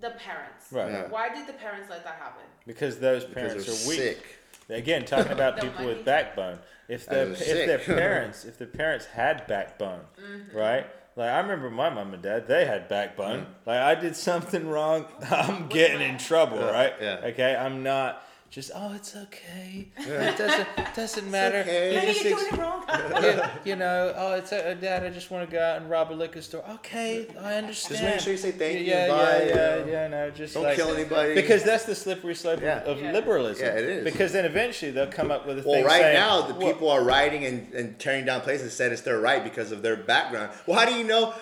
[0.00, 0.64] the parents.
[0.70, 0.92] Right.
[0.92, 1.08] Yeah.
[1.08, 2.42] Why did the parents let that happen?
[2.66, 4.22] because those parents they're are weak sick.
[4.68, 6.58] Again, talking about people with backbone.
[6.88, 10.56] If their they're if their parents if their parents had backbone, Mm-hmm.
[10.56, 10.86] right?
[11.16, 13.40] Like I remember my mom and dad, they had backbone.
[13.40, 13.50] Mm-hmm.
[13.70, 16.92] Like I did something wrong, I'm getting in trouble, right?
[17.00, 17.20] yeah.
[17.24, 18.22] Okay, I'm not
[18.56, 19.86] just oh it's okay.
[19.98, 21.58] It doesn't doesn't matter.
[21.58, 21.94] okay.
[21.94, 22.84] You just ex- doing it wrong.
[22.88, 25.04] yeah, you know, oh, it's uh, Dad.
[25.04, 26.64] I just want to go out and rob a liquor store.
[26.76, 27.98] Okay, I understand.
[28.00, 29.84] Just make sure you say thank you, Yeah, bye, yeah, you yeah, know.
[29.92, 30.08] yeah.
[30.08, 31.34] No, just Don't like, kill anybody.
[31.34, 32.78] because that's the slippery slope of- Yeah.
[32.84, 33.12] of, Yeah.
[33.12, 33.66] liberalism.
[33.66, 34.04] Yeah, it is.
[34.04, 36.72] Because then eventually they'll come up with a Well, thing right saying, now the well,
[36.72, 39.96] people are rioting and, and tearing down places said it's their right because of their
[39.98, 40.50] background.
[40.66, 41.34] Well, how do you know?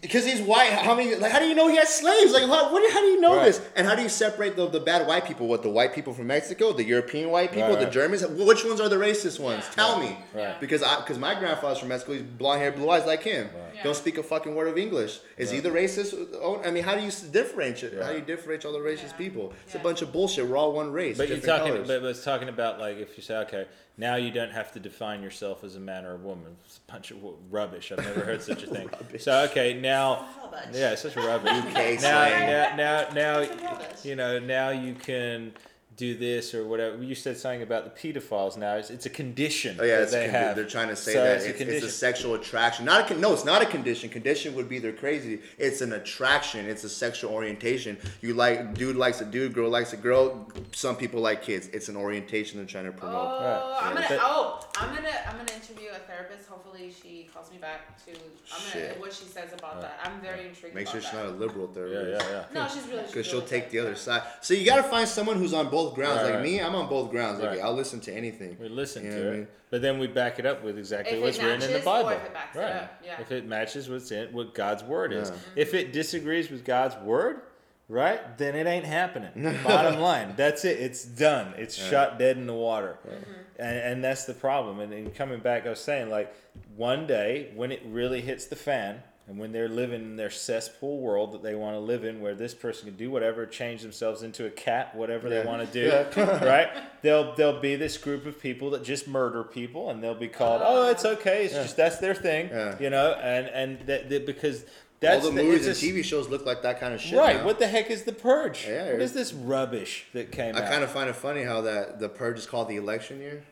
[0.00, 0.70] Because he's white.
[0.72, 1.14] How many?
[1.14, 2.32] Like, how do you know he has slaves?
[2.32, 3.44] Like, how, what, how do you know Right.
[3.46, 3.60] this?
[3.76, 5.46] And how do you separate the, the bad white people?
[5.46, 7.92] What the white people from Mexico, the European white people, Right, the right.
[7.92, 8.26] Germans?
[8.26, 9.68] Which ones are the racist ones?
[9.72, 10.16] Tell me.
[10.34, 10.58] Right.
[10.58, 12.12] Because I because my grandfather's from Mexico.
[12.14, 13.50] He's blonde hair, blue eyes like him.
[13.74, 13.82] Yeah.
[13.82, 15.20] Don't speak a fucking word of English.
[15.36, 16.14] Is he the racist?
[16.34, 18.00] Oh, I mean, how do you s- differentiate?
[18.02, 19.16] How do you differentiate all the racist Yeah.
[19.18, 19.52] people?
[19.66, 19.80] It's Yeah.
[19.80, 20.46] a bunch of bullshit.
[20.46, 21.18] We're all one race.
[21.18, 21.86] But you're talking, colors.
[21.88, 23.66] but, but it's talking about like if you say, okay,
[23.96, 26.56] now you don't have to define yourself as a man or a woman.
[26.64, 27.18] It's a bunch of
[27.50, 27.92] rubbish.
[27.92, 28.88] I've never heard such a thing.
[29.18, 30.68] So okay, now, Rubbish.
[30.72, 31.52] yeah, it's such a rubbish.
[31.52, 32.46] UK now, slang.
[32.46, 35.52] now, now, now, Such you know, now you can
[36.00, 37.02] do this or whatever.
[37.02, 38.56] You said something about the pedophiles.
[38.56, 39.76] Now it's, it's a condition.
[39.78, 40.56] Oh yeah, that they condi- have.
[40.56, 42.86] they're trying to say So that it's it's, a it's, a sexual attraction.
[42.86, 44.08] Not a con- no, it's not a condition.
[44.08, 45.40] Condition would be they're crazy.
[45.58, 46.64] It's an attraction.
[46.66, 47.98] It's a sexual orientation.
[48.22, 50.48] You like dude likes a dude, girl likes a girl.
[50.72, 51.68] Some people like kids.
[51.68, 53.16] It's an orientation they're trying to oh, promote.
[53.16, 53.80] Oh, Right.
[53.82, 54.18] I'm gonna.
[54.22, 55.08] Oh, I'm gonna.
[55.28, 56.48] I'm gonna interview a therapist.
[56.48, 58.12] Hopefully, she calls me back to.
[58.12, 59.82] I'm gonna what she says about Right.
[59.82, 60.00] that.
[60.04, 60.74] I'm very intrigued.
[60.74, 61.26] Make about sure she's that.
[61.26, 62.26] not a liberal therapist.
[62.26, 62.44] yeah, yeah.
[62.54, 62.62] yeah.
[62.62, 63.02] No, she's really.
[63.02, 64.22] Because she'll take the other side.
[64.40, 66.22] So you gotta find someone who's on both grounds.
[66.22, 67.40] Right, like me, I'm on both grounds.
[67.40, 67.60] Like Right.
[67.60, 68.56] I'll listen to anything.
[68.60, 69.48] We listen You know to what I it, mean?
[69.70, 72.10] but then we back it up with exactly If what's written in the Bible.
[72.10, 72.72] if it backs it right.
[72.72, 73.20] up, yeah.
[73.20, 75.30] If it matches what's in what God's word is.
[75.30, 75.36] Yeah.
[75.62, 77.40] If it disagrees with God's word,
[77.88, 79.58] right, then it ain't happening.
[79.64, 80.78] Bottom line, that's it.
[80.80, 81.54] It's done.
[81.56, 83.32] It's shot dead in the water, mm-hmm.
[83.58, 84.80] and, and that's the problem.
[84.80, 86.34] And, and coming back, I was saying like
[86.76, 89.02] one day when it really hits the fan.
[89.30, 92.34] And when they're living in their cesspool world that they want to live in, where
[92.34, 96.20] this person can do whatever, change themselves into a cat, whatever they want to do,
[96.44, 96.68] right?
[97.02, 100.62] They'll there'll be this group of people that just murder people, and they'll be called,
[100.64, 102.74] oh, it's okay, it's just that's their thing, Yeah.
[102.80, 104.64] you know, and and that, that because
[104.98, 107.16] that's All the the- movies and TV shows look like that kind of shit.
[107.16, 107.36] right?
[107.36, 107.44] now.
[107.46, 108.66] What the heck is the purge?
[108.66, 110.68] Yeah, what is this rubbish that came I out?
[110.72, 113.44] kind of find it funny how that the purge is called the election year.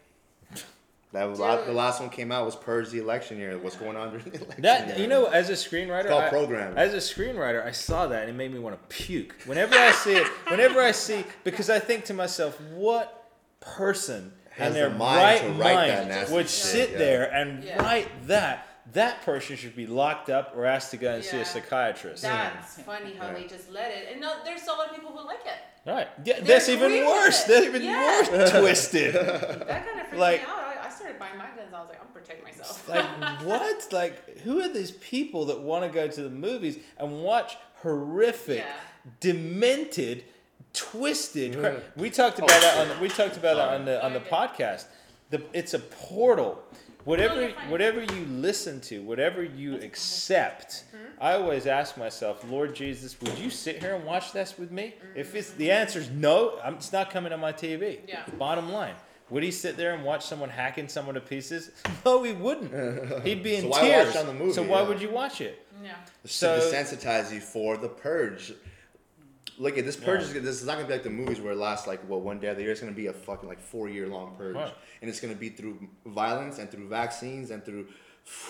[1.12, 3.56] That was la- the last one came out was purge the election year.
[3.56, 4.62] What's going on during the election?
[4.62, 4.98] That year?
[4.98, 8.30] you know, as a screenwriter, It's called I- As a screenwriter, I saw that and
[8.30, 9.34] it made me want to puke.
[9.46, 13.30] Whenever I see it, whenever I see, because I think to myself, what
[13.60, 16.90] person Has in their the mind right to write mind that nasty would shit, sit
[16.92, 16.98] yeah.
[16.98, 17.82] there and Yeah.
[17.82, 18.66] write that?
[18.92, 22.22] That person should be locked up or asked to go and see a psychiatrist.
[22.22, 22.82] That's hmm.
[22.82, 23.34] funny how Yeah.
[23.34, 24.08] they just let it.
[24.12, 25.88] And no, there's so many people who like it.
[25.90, 26.08] Right.
[26.24, 27.44] Yeah, They that's even worse.
[27.44, 27.48] it.
[27.48, 28.26] That's even Yeah.
[28.30, 29.14] more twisted.
[29.14, 30.67] That kind of freaked Like- me out.
[31.20, 31.74] I, I started buying my guns.
[31.74, 32.88] I was like, I'm protecting myself.
[32.88, 33.92] like what?
[33.92, 38.58] Like who are these people that want to go to the movies and watch horrific,
[38.58, 38.72] Yeah.
[39.20, 40.24] demented,
[40.72, 41.56] twisted?
[41.58, 44.20] cra- We talked about that on the, we talked about that on the on the
[44.20, 44.86] podcast.
[45.30, 46.62] The, it's a portal.
[47.04, 50.96] Whatever you're whatever you listen to, whatever you accept, Hmm?
[51.22, 54.94] I always ask myself, Lord Jesus, would you sit here and watch this with me?
[55.14, 55.58] If it's Mm-hmm.
[55.58, 58.00] the answer is no, I'm, it's not coming on my TV.
[58.06, 58.24] Yeah.
[58.38, 58.94] Bottom line.
[59.30, 61.70] Would he sit there and watch someone hacking someone to pieces?
[62.06, 63.22] No, he wouldn't.
[63.26, 64.16] He'd be in So why watch tears.
[64.16, 64.88] on the movie, so why yeah.
[64.88, 65.66] would you watch it?
[65.84, 65.94] yeah.
[66.24, 68.54] So- to desensitize you for the purge.
[69.58, 70.20] Look at this purge.
[70.20, 70.26] Yeah.
[70.26, 72.38] Is, this is not gonna be like the movies where it lasts like what one
[72.38, 72.70] day of the year.
[72.70, 74.72] It's gonna be a fucking like four year long purge, Right.
[75.02, 77.88] and it's gonna be through violence and through vaccines and through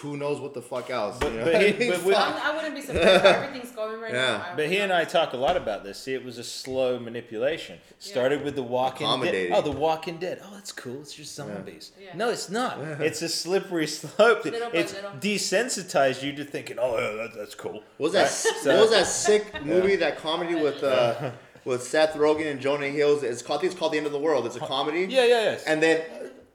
[0.00, 1.18] who knows what the fuck else.
[1.18, 3.20] But- you know but I he- but with- I'm, wouldn't be surprised.
[3.22, 4.26] how Everything's going right Yeah.
[4.38, 4.46] now.
[4.52, 5.98] I But he and I talk a lot about this.
[5.98, 7.78] See, it was a slow manipulation.
[7.98, 9.50] Started with the Walking Dead.
[9.52, 10.40] Oh, the Walking Dead.
[10.44, 11.00] Oh, that's cool.
[11.00, 11.92] It's just zombies.
[12.00, 12.14] Yeah.
[12.14, 12.78] No, it's not.
[13.00, 14.44] It's a slippery slope.
[14.44, 15.10] Little by it's little.
[15.12, 17.82] desensitized you to thinking, oh, yeah, that, that's cool.
[17.96, 18.28] What was that?
[18.30, 19.96] So- what was that sick movie?
[19.96, 21.32] That comedy with uh,
[21.64, 23.18] with Seth Rogen and Jonah Hill.
[23.22, 23.58] It's called.
[23.58, 24.46] I think it's called The End of the World.
[24.46, 25.06] It's a comedy.
[25.08, 25.58] Yeah, yeah, yeah.
[25.66, 26.02] And then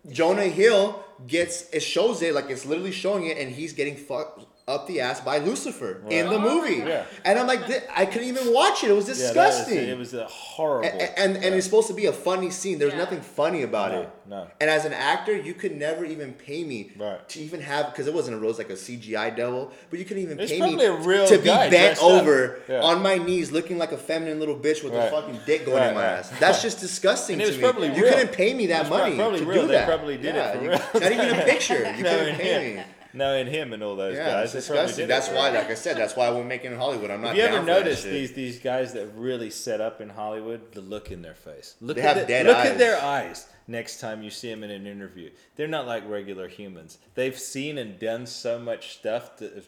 [0.10, 4.46] Jonah Hill gets it shows it like it's literally showing it, and he's getting fucked
[4.66, 6.76] up the ass by Lucifer in the movie.
[6.76, 7.04] Yeah.
[7.26, 8.90] And I'm like, "Thi- I couldn't even watch it.
[8.90, 9.78] It was Yeah, that was- disgusting.
[9.90, 10.88] it was uh, a horrible.
[10.90, 12.80] and, and, and it's supposed to be a funny scene.
[12.80, 13.00] There's Yeah.
[13.00, 14.10] nothing funny about No, it.
[14.30, 14.48] no.
[14.62, 17.28] And as an actor, you could never even pay me Right.
[17.28, 20.24] to even have because it wasn't a rose like a CGI devil, but you couldn't
[20.24, 22.82] even It's pay me real to be bent over Yeah.
[22.84, 25.08] on my knees, looking like a feminine little bitch with Right.
[25.08, 26.20] a fucking dick going Right, in my right.
[26.20, 26.32] ass.
[26.40, 27.64] That's just disgusting And it to was me.
[27.64, 28.14] probably you real.
[28.14, 29.62] couldn't pay me that money probably to real.
[29.64, 29.88] do They that.
[29.88, 30.80] probably did it for you- real.
[30.94, 31.80] Not even a picture.
[31.98, 32.84] You couldn't pay him, me.
[33.14, 35.08] Knowing him and all those Yeah, guys, it's disgusting.
[35.08, 37.12] That's why, like I said, that's why we're making in Hollywood.
[37.12, 37.30] I'm not.
[37.30, 40.10] Have you ever down for that noticed these these guys that really set up in
[40.10, 40.72] Hollywood?
[40.74, 41.76] The look in their face.
[41.82, 42.68] Look They at have the- dead look eyes.
[42.72, 45.30] at their eyes next time you see them in an interview.
[45.56, 46.98] They're not like regular humans.
[47.16, 49.64] They've seen and done so much stuff that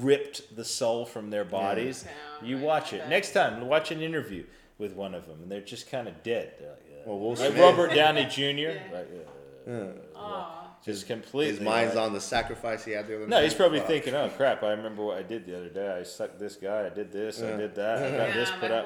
[0.00, 2.04] ripped the soul from their bodies.
[2.40, 3.00] Yeah, You watch bet.
[3.00, 3.66] it next time.
[3.66, 4.44] Watch an interview
[4.78, 6.52] with one of them, and they're just kind of dead.
[6.58, 6.96] They're like, yeah.
[7.06, 8.40] Well, Will like Robert Downey Jr.
[8.42, 8.78] Yeah.
[8.92, 9.08] Like,
[9.68, 10.63] uh, Aw.
[10.84, 11.52] Just completely.
[11.52, 13.44] His mind's like- on the sacrifice he had the other no, night.
[13.44, 13.88] he's probably Fuck.
[13.88, 14.62] thinking, "Oh crap!
[14.62, 15.88] I remember what I did the other day.
[15.90, 16.86] I sucked this guy.
[16.86, 17.40] I did this.
[17.42, 17.98] I did that.
[18.02, 18.84] I got Yeah, this put out."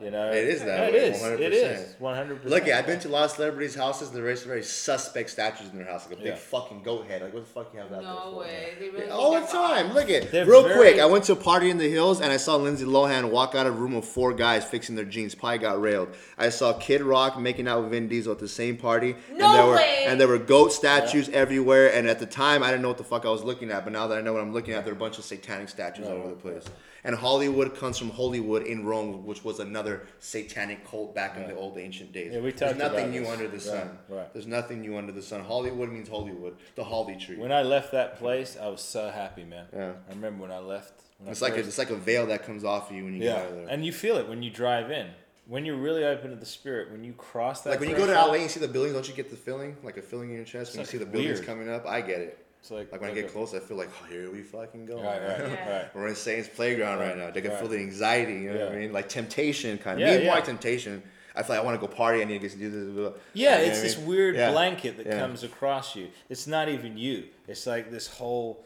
[0.00, 0.26] my- is not that.
[0.26, 1.22] You know, It is that Yeah, way, It is.
[1.22, 1.52] It 100%.
[1.52, 1.94] is.
[2.00, 2.50] One hundred percent.
[2.66, 4.08] Look, I've been to a lot of celebrities' houses.
[4.08, 7.22] And there There's very suspect statues in their house, like a big fucking goat head.
[7.22, 8.38] Like, what the fuck you have that there No for?
[8.40, 8.74] way.
[8.78, 9.86] They really all the time.
[9.86, 9.94] bombed.
[9.94, 10.98] Look at They're real very- quick.
[11.00, 13.66] I went to a party in the hills and I saw Lindsay Lohan walk out
[13.66, 15.34] of a room of four guys fixing their jeans.
[15.34, 16.08] Probably got railed.
[16.38, 19.16] I saw Kid Rock making out with Vin Diesel at the same party.
[19.32, 20.04] No and there were, way.
[20.06, 21.92] And there were goat statues everywhere.
[21.92, 23.84] And at the time, I didn't know what the fuck I was looking at.
[23.84, 25.68] But now that I know what I'm looking at, there are a bunch of satanic
[25.68, 26.64] statues all over the place.
[27.06, 31.54] And Hollywood comes from Hollywood in Rome, which was another satanic cult back in the
[31.54, 32.32] old ancient days.
[32.34, 33.30] Yeah, we There's nothing new this.
[33.30, 33.98] under the sun.
[34.08, 34.32] right.
[34.32, 35.42] There's nothing new under the sun.
[35.44, 37.36] Hollywood means Hollywood, the holly tree.
[37.36, 39.66] When I left that place, I was so happy, man.
[39.72, 39.92] Yeah.
[40.10, 40.94] I remember when I left.
[41.18, 43.14] When It's I like a, it's like a veil that comes off of you when
[43.14, 43.66] you yeah, get out of there.
[43.68, 45.06] and you feel it when you drive in.
[45.46, 47.70] When you're really open to the spirit, when you cross that.
[47.70, 49.36] like when you go to LA and you see the buildings, don't you get the
[49.36, 51.46] feeling, like a feeling in your chest when It's you see the buildings weird.
[51.46, 51.86] coming up?
[51.86, 52.45] I get it.
[52.66, 54.86] It's like, Like when I get a- close, I feel like, oh, here we fucking
[54.86, 54.96] go.
[54.96, 55.72] Right, right, Yeah.
[55.82, 55.94] right.
[55.94, 57.30] We're in Satan's playground right, now.
[57.30, 57.60] They can right.
[57.60, 58.32] feel the anxiety.
[58.32, 58.92] You know what I mean?
[58.92, 60.08] Like temptation, kind of.
[60.08, 60.26] Yeah, Me yeah.
[60.26, 61.00] more like temptation.
[61.36, 62.22] I feel like I want to go party.
[62.22, 62.92] I need to get to do this.
[62.92, 63.18] blah, blah.
[63.34, 64.06] Yeah, You know it's I this mean?
[64.08, 64.50] weird Yeah.
[64.50, 65.20] blanket that Yeah.
[65.20, 66.08] comes across you.
[66.28, 67.26] It's not even you.
[67.46, 68.64] It's like this whole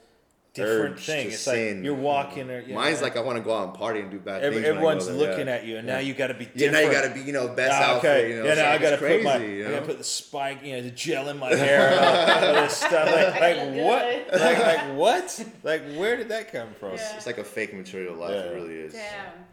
[0.52, 1.26] different Urge thing.
[1.28, 1.76] to It's sin.
[1.76, 4.00] like you're walking or you Mine's know, like I want to go out and party
[4.00, 4.66] and do bad every, things.
[4.66, 5.52] when I go everyone's there, looking yeah.
[5.54, 6.72] at you, and now you got to be Yeah, different.
[6.72, 8.10] now you got to be, you know, best Ah, outfit.
[8.10, 8.30] okay.
[8.30, 9.74] You know, yeah, now I gotta crazy, put my, you I know?
[9.74, 12.00] gotta put the spike, you know, the gel in my hair, and
[12.44, 13.06] all, all this stuff.
[13.14, 14.40] Like, like what?
[14.40, 15.46] Like, like what?
[15.62, 16.94] Like, where did that come from?
[16.96, 17.16] Yeah.
[17.16, 18.30] It's like a fake material life.
[18.34, 18.40] Yeah.
[18.50, 18.92] It really is.
[18.92, 19.02] Damn.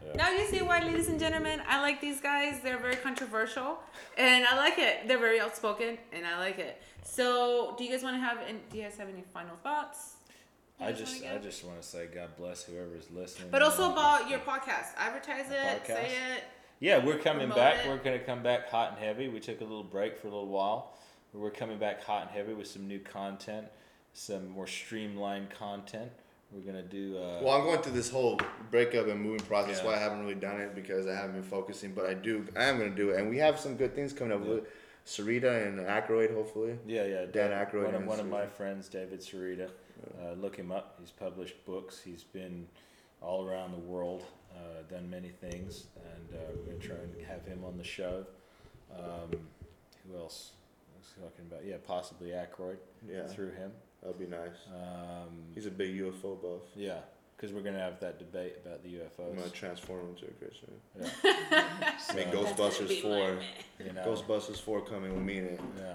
[0.06, 0.14] Yeah.
[0.16, 2.60] Now you see why, ladies and gentlemen, I like these guys.
[2.62, 3.78] They're very controversial,
[4.16, 5.06] and I like it.
[5.06, 6.80] They're very outspoken, and I like it.
[7.04, 8.38] So, do you guys want to have?
[8.48, 10.14] And do you guys have any final thoughts?
[10.80, 13.48] You I just, wanna I just want to say, God bless whoever's listening.
[13.50, 14.94] But also about your podcast.
[14.96, 15.82] Advertise it.
[15.84, 15.86] podcast?
[15.86, 16.44] Say it.
[16.80, 17.84] Yeah, we're coming back.
[17.84, 17.88] it.
[17.88, 19.28] We're going to come back hot and heavy.
[19.28, 20.94] We took a little break for a little while.
[21.32, 23.66] but We're coming back hot and heavy with some new content,
[24.12, 26.10] some more streamlined content.
[26.52, 27.18] We're going to do.
[27.18, 28.40] Uh, Well, I'm going through this whole
[28.70, 29.72] breakup and moving process.
[29.72, 29.86] That's Yeah.
[29.90, 31.92] why I haven't really done it because I haven't been focusing.
[31.92, 32.46] But I do.
[32.56, 34.54] I am going to do it, and we have some good things coming up Yeah.
[34.54, 34.68] with
[35.04, 36.78] Sarita and Aykroyd, hopefully.
[36.86, 37.24] Yeah, yeah.
[37.26, 39.68] Dan David- Aykroyd One of, and one of my friends, David Sarita.
[40.20, 40.96] Uh, look him up.
[41.00, 42.00] He's published books.
[42.04, 42.66] He's been
[43.20, 47.44] all around the world, uh, done many things, and uh, we're gonna try and have
[47.44, 48.24] him on the show.
[48.96, 49.30] Um,
[50.08, 50.52] who else?
[50.94, 52.76] I was talking about yeah, possibly Aykroyd
[53.08, 53.70] Yeah, through him.
[54.02, 54.56] that'd be nice.
[54.74, 56.62] Um, He's a big UFO buff.
[56.76, 56.98] yeah,
[57.36, 59.52] because we're gonna have that debate about the I'm gonna UFOs.
[59.52, 60.72] transform him into a Christian.
[61.00, 61.08] Yeah.
[62.10, 63.38] I mean, Ghostbusters four.
[63.84, 65.60] you know, Ghostbusters four coming with me in it.
[65.78, 65.94] Yeah.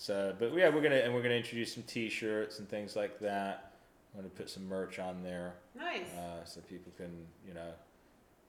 [0.00, 3.72] So, but yeah, we're gonna and we're gonna introduce some T-shirts and things like that.
[4.14, 6.06] I'm gonna put some merch on there, Nice.
[6.16, 7.10] uh, so people can,
[7.46, 7.68] you know,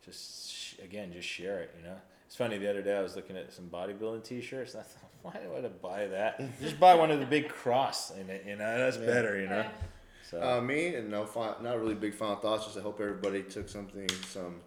[0.06, 1.76] just sh- again just share it.
[1.78, 2.57] You know, it's funny.
[2.57, 5.49] The other day I was looking at some bodybuilding T-shirts, and I thought, why do
[5.49, 6.41] I want to buy that?
[6.61, 8.45] just buy one of the big cross in it.
[8.48, 9.38] You know, that's better.
[9.38, 9.57] You know.
[9.57, 9.72] Yeah.
[10.30, 12.64] So Uh, me and no, fi- not really big final thoughts.
[12.64, 14.61] Just I hope everybody took something, some,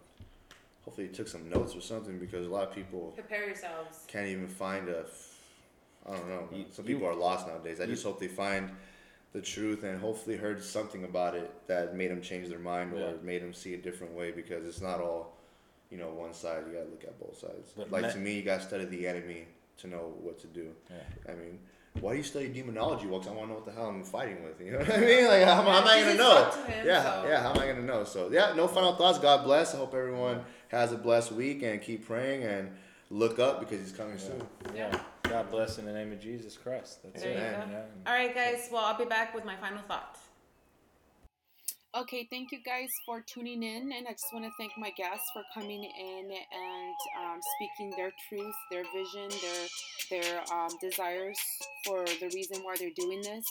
[0.83, 4.03] hopefully took some notes or something because a lot of people Prepare yourselves.
[4.07, 5.05] can't even find a.
[6.07, 6.47] I don't know.
[6.51, 7.79] You- Some you- people are lost nowadays.
[7.79, 8.71] I you- just hope they find
[9.33, 13.15] the truth and hopefully heard something about it that made them change their mind or
[13.21, 15.35] made them see a different way because it's not all,
[15.89, 16.63] you know, one side.
[16.67, 17.73] You gotta look at both sides.
[17.75, 19.47] But like ma- to me, you gotta study the enemy
[19.79, 20.73] to know what to do.
[20.89, 21.31] Yeah.
[21.33, 21.59] I mean,
[21.99, 23.07] why do you study demonology?
[23.07, 24.61] Well, 'cause I want to know what the hell I'm fighting with.
[24.61, 25.25] You know what I mean?
[25.27, 26.51] Like, how, am- how am I gonna know?
[26.51, 27.41] him, yeah, so- yeah.
[27.41, 28.03] How am I gonna know?
[28.05, 28.53] So, yeah.
[28.55, 29.19] No final thoughts.
[29.19, 29.73] God bless.
[29.73, 32.69] I hope everyone has a blessed week and keep praying and
[33.09, 34.41] look up because He's coming soon.
[34.75, 34.97] Yeah.
[35.23, 37.01] God bless in the name of Jesus Christ.
[37.03, 37.35] That's There it.
[37.35, 37.49] you go.
[37.65, 38.69] you know, and- All right, guys.
[38.71, 40.17] Well, I'll be back with my final thought.
[41.97, 45.31] Okay, thank you guys for tuning in, and I just want to thank my guests
[45.31, 51.39] for coming in and um, speaking their truth, their vision, their their um, desires
[51.85, 53.45] for the reason why they're doing this.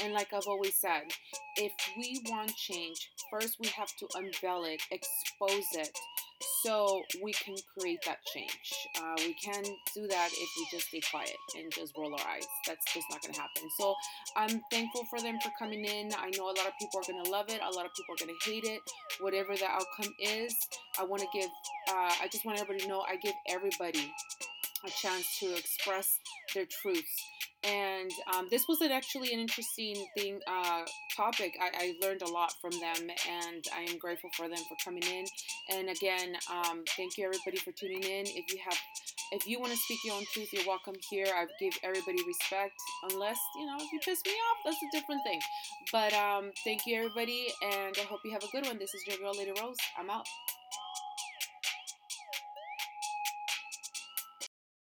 [0.00, 1.10] And like I've always said,
[1.56, 5.90] if we want change, first we have to unveil it, expose it,
[6.62, 8.72] so we can create that change.
[8.96, 12.46] Uh, we can't do that if we just stay quiet and just roll our eyes.
[12.66, 13.62] That's just not going to happen.
[13.78, 13.94] So
[14.36, 16.10] I'm thankful for them for coming in.
[16.16, 18.26] I know a lot of people are going to love it, a lot people are
[18.26, 18.80] going to hate it.
[19.20, 20.54] Whatever the outcome is,
[20.98, 21.50] I want to give,
[21.88, 24.12] uh, I just want everybody to know I give everybody
[24.84, 26.18] a chance to express
[26.54, 27.24] their truths.
[27.64, 30.82] And um, this was an actually an interesting thing uh,
[31.16, 31.54] topic.
[31.60, 35.02] I, I learned a lot from them, and I am grateful for them for coming
[35.02, 35.24] in.
[35.74, 38.26] And again, um, thank you everybody for tuning in.
[38.26, 38.78] If you have,
[39.32, 41.26] if you want to speak your own truth, you're welcome here.
[41.26, 42.74] I give everybody respect,
[43.10, 45.40] unless you know if you piss me off, that's a different thing.
[45.90, 48.78] But um, thank you everybody, and I hope you have a good one.
[48.78, 49.76] This is your girl, Lady Rose.
[49.98, 50.26] I'm out.